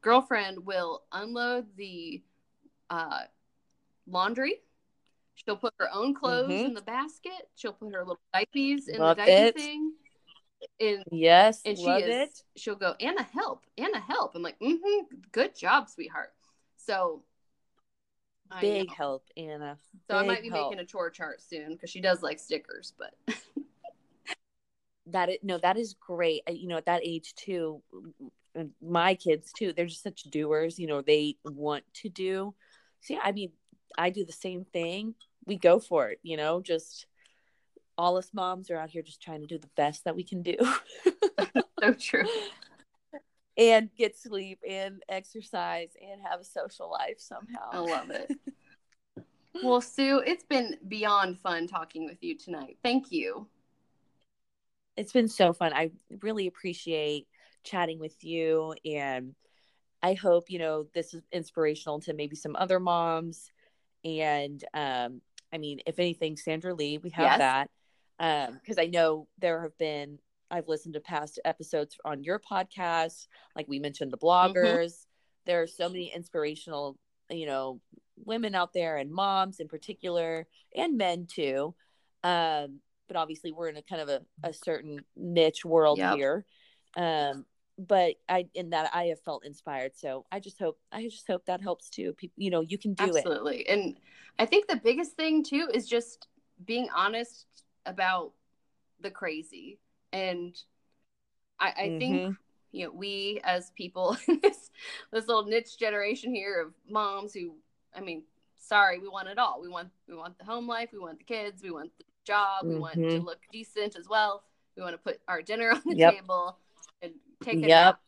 girlfriend 0.00 0.64
will 0.64 1.02
unload 1.12 1.66
the 1.76 2.22
uh, 2.90 3.22
laundry 4.06 4.60
She'll 5.44 5.56
put 5.56 5.74
her 5.78 5.88
own 5.92 6.14
clothes 6.14 6.50
mm-hmm. 6.50 6.66
in 6.66 6.74
the 6.74 6.82
basket. 6.82 7.48
She'll 7.54 7.72
put 7.72 7.92
her 7.92 8.00
little 8.00 8.18
diapers 8.32 8.88
in 8.88 8.98
Love 8.98 9.16
the 9.16 9.24
diaper 9.24 9.46
it. 9.46 9.54
thing. 9.54 9.92
And 10.80 11.04
yes, 11.12 11.62
and 11.64 11.78
she 11.78 11.84
is. 11.84 12.28
It. 12.28 12.42
She'll 12.56 12.74
go 12.74 12.94
Anna 13.00 13.22
help, 13.22 13.64
Anna 13.76 14.00
help. 14.00 14.34
I'm 14.34 14.42
like, 14.42 14.58
mm-hmm, 14.58 15.04
good 15.30 15.56
job, 15.56 15.88
sweetheart. 15.88 16.32
So 16.76 17.22
big 18.60 18.92
help, 18.92 19.24
Anna. 19.36 19.78
So 20.08 20.14
big 20.14 20.16
I 20.16 20.26
might 20.26 20.42
be 20.42 20.48
help. 20.48 20.70
making 20.70 20.82
a 20.82 20.86
chore 20.86 21.10
chart 21.10 21.40
soon 21.40 21.70
because 21.70 21.90
she 21.90 22.00
does 22.00 22.22
like 22.22 22.38
stickers, 22.38 22.92
but. 22.98 23.14
that 25.06 25.28
is, 25.30 25.38
no, 25.42 25.58
that 25.58 25.76
is 25.76 25.94
great. 25.94 26.42
Uh, 26.48 26.52
you 26.52 26.68
know, 26.68 26.76
at 26.76 26.86
that 26.86 27.02
age 27.04 27.34
too, 27.34 27.82
uh, 28.58 28.64
my 28.82 29.14
kids 29.14 29.52
too, 29.56 29.72
they're 29.72 29.86
just 29.86 30.02
such 30.02 30.24
doers. 30.24 30.78
You 30.78 30.86
know, 30.86 31.02
they 31.02 31.36
want 31.44 31.84
to 31.94 32.08
do. 32.08 32.54
See, 33.00 33.14
so 33.14 33.20
yeah, 33.20 33.28
I 33.28 33.32
mean, 33.32 33.52
I 33.96 34.10
do 34.10 34.24
the 34.24 34.32
same 34.32 34.64
thing 34.64 35.14
we 35.48 35.56
go 35.56 35.80
for 35.80 36.10
it, 36.10 36.20
you 36.22 36.36
know, 36.36 36.60
just 36.60 37.06
all 37.96 38.16
us 38.16 38.30
moms 38.32 38.70
are 38.70 38.76
out 38.76 38.90
here 38.90 39.02
just 39.02 39.20
trying 39.20 39.40
to 39.40 39.46
do 39.46 39.58
the 39.58 39.70
best 39.76 40.04
that 40.04 40.14
we 40.14 40.22
can 40.22 40.42
do. 40.42 40.54
so 41.80 41.94
true. 41.94 42.28
And 43.58 43.90
get 43.96 44.16
sleep 44.16 44.60
and 44.66 45.02
exercise 45.08 45.90
and 46.00 46.22
have 46.22 46.40
a 46.40 46.44
social 46.44 46.90
life 46.90 47.16
somehow. 47.18 47.70
I 47.72 47.78
love 47.78 48.10
it. 48.10 48.30
Well, 49.62 49.80
Sue, 49.80 50.22
it's 50.24 50.44
been 50.44 50.76
beyond 50.86 51.38
fun 51.38 51.66
talking 51.66 52.04
with 52.04 52.22
you 52.22 52.36
tonight. 52.36 52.78
Thank 52.82 53.10
you. 53.10 53.48
It's 54.96 55.12
been 55.12 55.28
so 55.28 55.52
fun. 55.52 55.72
I 55.72 55.90
really 56.22 56.46
appreciate 56.46 57.26
chatting 57.64 57.98
with 57.98 58.22
you 58.24 58.74
and 58.84 59.34
I 60.02 60.14
hope, 60.14 60.50
you 60.50 60.58
know, 60.58 60.86
this 60.94 61.12
is 61.12 61.22
inspirational 61.32 62.00
to 62.02 62.14
maybe 62.14 62.36
some 62.36 62.54
other 62.56 62.78
moms 62.78 63.50
and 64.04 64.62
um 64.74 65.20
I 65.52 65.58
mean, 65.58 65.80
if 65.86 65.98
anything, 65.98 66.36
Sandra 66.36 66.74
Lee, 66.74 66.98
we 66.98 67.10
have 67.10 67.24
yes. 67.24 67.38
that. 67.38 67.70
Um, 68.20 68.54
because 68.54 68.78
I 68.78 68.86
know 68.86 69.28
there 69.38 69.62
have 69.62 69.76
been 69.78 70.18
I've 70.50 70.68
listened 70.68 70.94
to 70.94 71.00
past 71.00 71.38
episodes 71.44 71.96
on 72.04 72.22
your 72.22 72.40
podcast, 72.40 73.26
like 73.54 73.68
we 73.68 73.78
mentioned 73.78 74.12
the 74.12 74.18
mm-hmm. 74.18 74.56
bloggers. 74.56 74.92
Mm-hmm. 74.92 75.46
There 75.46 75.62
are 75.62 75.66
so 75.66 75.88
many 75.88 76.12
inspirational, 76.14 76.98
you 77.30 77.46
know, 77.46 77.80
women 78.24 78.54
out 78.54 78.72
there 78.72 78.96
and 78.96 79.10
moms 79.10 79.60
in 79.60 79.68
particular, 79.68 80.46
and 80.74 80.96
men 80.96 81.26
too. 81.26 81.74
Um, 82.24 82.80
but 83.06 83.16
obviously 83.16 83.52
we're 83.52 83.68
in 83.68 83.76
a 83.76 83.82
kind 83.82 84.02
of 84.02 84.08
a, 84.08 84.20
a 84.42 84.52
certain 84.52 85.00
niche 85.16 85.64
world 85.64 85.98
yep. 85.98 86.16
here. 86.16 86.44
Um, 86.96 87.46
but 87.78 88.16
I 88.28 88.46
in 88.54 88.70
that 88.70 88.90
I 88.92 89.04
have 89.04 89.20
felt 89.20 89.46
inspired. 89.46 89.92
So 89.94 90.26
I 90.32 90.40
just 90.40 90.58
hope 90.58 90.78
I 90.90 91.02
just 91.04 91.26
hope 91.26 91.46
that 91.46 91.62
helps 91.62 91.88
too. 91.90 92.12
People, 92.14 92.34
you 92.36 92.50
know, 92.50 92.60
you 92.60 92.76
can 92.76 92.94
do 92.94 93.04
Absolutely. 93.04 93.60
it. 93.60 93.68
Absolutely. 93.68 93.68
And 93.68 93.96
I 94.38 94.46
think 94.46 94.66
the 94.66 94.76
biggest 94.76 95.12
thing 95.12 95.44
too 95.44 95.68
is 95.72 95.88
just 95.88 96.26
being 96.64 96.88
honest 96.94 97.46
about 97.86 98.32
the 99.00 99.10
crazy. 99.10 99.78
And 100.12 100.56
I, 101.58 101.68
I 101.68 101.82
mm-hmm. 101.88 101.98
think 101.98 102.36
you 102.72 102.86
know 102.86 102.92
we 102.92 103.40
as 103.44 103.70
people 103.76 104.16
this 104.26 104.70
this 105.12 105.26
little 105.26 105.44
niche 105.44 105.78
generation 105.78 106.34
here 106.34 106.60
of 106.60 106.72
moms 106.88 107.32
who 107.34 107.54
I 107.94 108.00
mean, 108.00 108.22
sorry, 108.56 108.98
we 108.98 109.08
want 109.08 109.28
it 109.28 109.38
all. 109.38 109.60
We 109.60 109.68
want 109.68 109.88
we 110.08 110.14
want 110.14 110.38
the 110.38 110.44
home 110.44 110.66
life, 110.66 110.90
we 110.92 110.98
want 110.98 111.18
the 111.18 111.24
kids, 111.24 111.62
we 111.62 111.70
want 111.70 111.90
the 111.98 112.04
job, 112.24 112.64
mm-hmm. 112.64 112.74
we 112.74 112.78
want 112.78 112.94
to 112.94 113.00
mm-hmm. 113.00 113.26
look 113.26 113.40
decent 113.52 113.96
as 113.96 114.08
well. 114.08 114.42
We 114.76 114.82
want 114.82 114.94
to 114.94 114.98
put 114.98 115.20
our 115.26 115.42
dinner 115.42 115.70
on 115.74 115.82
the 115.84 115.96
yep. 115.96 116.14
table 116.14 116.58
and 117.02 117.12
take 117.42 117.56
a 117.56 117.68
yep. 117.68 117.98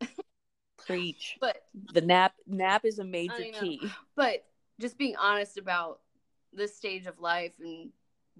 nap. 0.00 0.10
Preach. 0.86 1.36
But 1.40 1.64
the 1.92 2.00
nap 2.00 2.34
nap 2.46 2.84
is 2.84 2.98
a 2.98 3.04
major 3.04 3.44
key. 3.60 3.80
But 4.14 4.44
just 4.80 4.98
being 4.98 5.16
honest 5.16 5.58
about 5.58 6.00
this 6.52 6.76
stage 6.76 7.06
of 7.06 7.18
life 7.20 7.52
and 7.60 7.90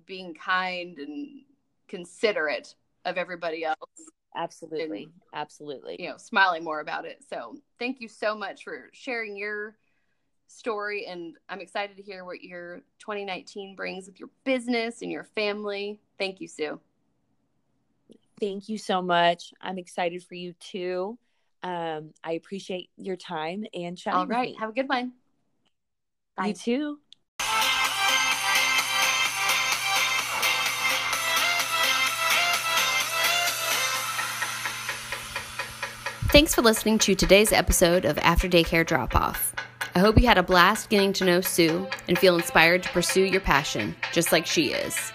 being 0.07 0.35
kind 0.35 0.99
and 0.99 1.43
considerate 1.89 2.75
of 3.07 3.17
everybody 3.17 3.65
else. 3.65 3.79
Absolutely. 4.37 5.05
And, 5.05 5.13
Absolutely. 5.33 5.97
You 5.99 6.11
know, 6.11 6.17
smiling 6.19 6.63
more 6.63 6.81
about 6.81 7.07
it. 7.07 7.25
So 7.29 7.57
thank 7.79 8.01
you 8.01 8.09
so 8.09 8.35
much 8.37 8.65
for 8.65 8.91
sharing 8.93 9.37
your 9.37 9.77
story. 10.49 11.07
And 11.07 11.37
I'm 11.49 11.61
excited 11.61 11.97
to 11.97 12.03
hear 12.03 12.25
what 12.25 12.43
your 12.43 12.83
2019 12.99 13.75
brings 13.77 14.07
with 14.07 14.21
your 14.21 14.29
business 14.45 15.01
and 15.01 15.11
your 15.11 15.25
family. 15.25 16.01
Thank 16.19 16.41
you, 16.41 16.49
Sue. 16.49 16.79
Thank 18.39 18.69
you 18.69 18.77
so 18.77 19.01
much. 19.01 19.55
I'm 19.63 19.79
excited 19.79 20.23
for 20.23 20.35
you 20.35 20.53
too. 20.61 21.19
Um, 21.63 22.13
I 22.23 22.33
appreciate 22.33 22.91
your 22.99 23.17
time 23.17 23.65
and 23.73 23.97
chatting. 23.97 24.21
All 24.21 24.27
right. 24.27 24.55
Have 24.59 24.71
a 24.71 24.73
good 24.73 24.89
one. 24.89 25.13
Bye. 26.37 26.49
You 26.49 26.55
too. 26.55 26.99
Thanks 36.37 36.55
for 36.55 36.61
listening 36.61 36.99
to 36.99 37.15
today's 37.15 37.51
episode 37.51 38.05
of 38.05 38.19
After 38.19 38.47
Daycare 38.47 38.85
Drop 38.85 39.17
Off. 39.17 39.55
I 39.95 40.01
hope 40.01 40.21
you 40.21 40.27
had 40.27 40.37
a 40.37 40.43
blast 40.43 40.91
getting 40.91 41.15
to 41.15 41.25
know 41.25 41.41
Sue 41.41 41.89
and 42.09 42.19
feel 42.19 42.37
inspired 42.37 42.83
to 42.83 42.91
pursue 42.91 43.23
your 43.23 43.41
passion, 43.41 43.97
just 44.13 44.33
like 44.33 44.45
she 44.45 44.67
is. 44.67 45.13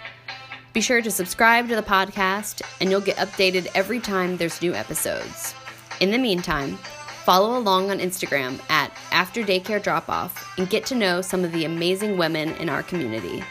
Be 0.73 0.81
sure 0.81 0.99
to 0.99 1.11
subscribe 1.11 1.67
to 1.67 1.75
the 1.75 1.83
podcast, 1.83 2.63
and 2.81 2.89
you'll 2.89 3.01
get 3.01 3.17
updated 3.17 3.69
every 3.75 3.99
time 3.99 4.35
there's 4.35 4.63
new 4.63 4.73
episodes. 4.73 5.53
In 5.99 6.09
the 6.09 6.17
meantime, 6.17 6.75
follow 7.23 7.55
along 7.55 7.91
on 7.91 7.99
Instagram 7.99 8.59
at 8.71 8.91
After 9.11 9.43
Daycare 9.43 9.83
Drop 9.83 10.09
Off 10.09 10.57
and 10.57 10.71
get 10.71 10.87
to 10.87 10.95
know 10.95 11.21
some 11.21 11.43
of 11.43 11.51
the 11.51 11.65
amazing 11.65 12.17
women 12.17 12.55
in 12.55 12.67
our 12.67 12.81
community. 12.81 13.43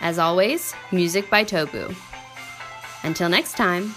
As 0.00 0.18
always, 0.18 0.72
music 0.92 1.28
by 1.28 1.44
Tobu. 1.44 1.94
Until 3.02 3.28
next 3.28 3.58
time. 3.58 3.94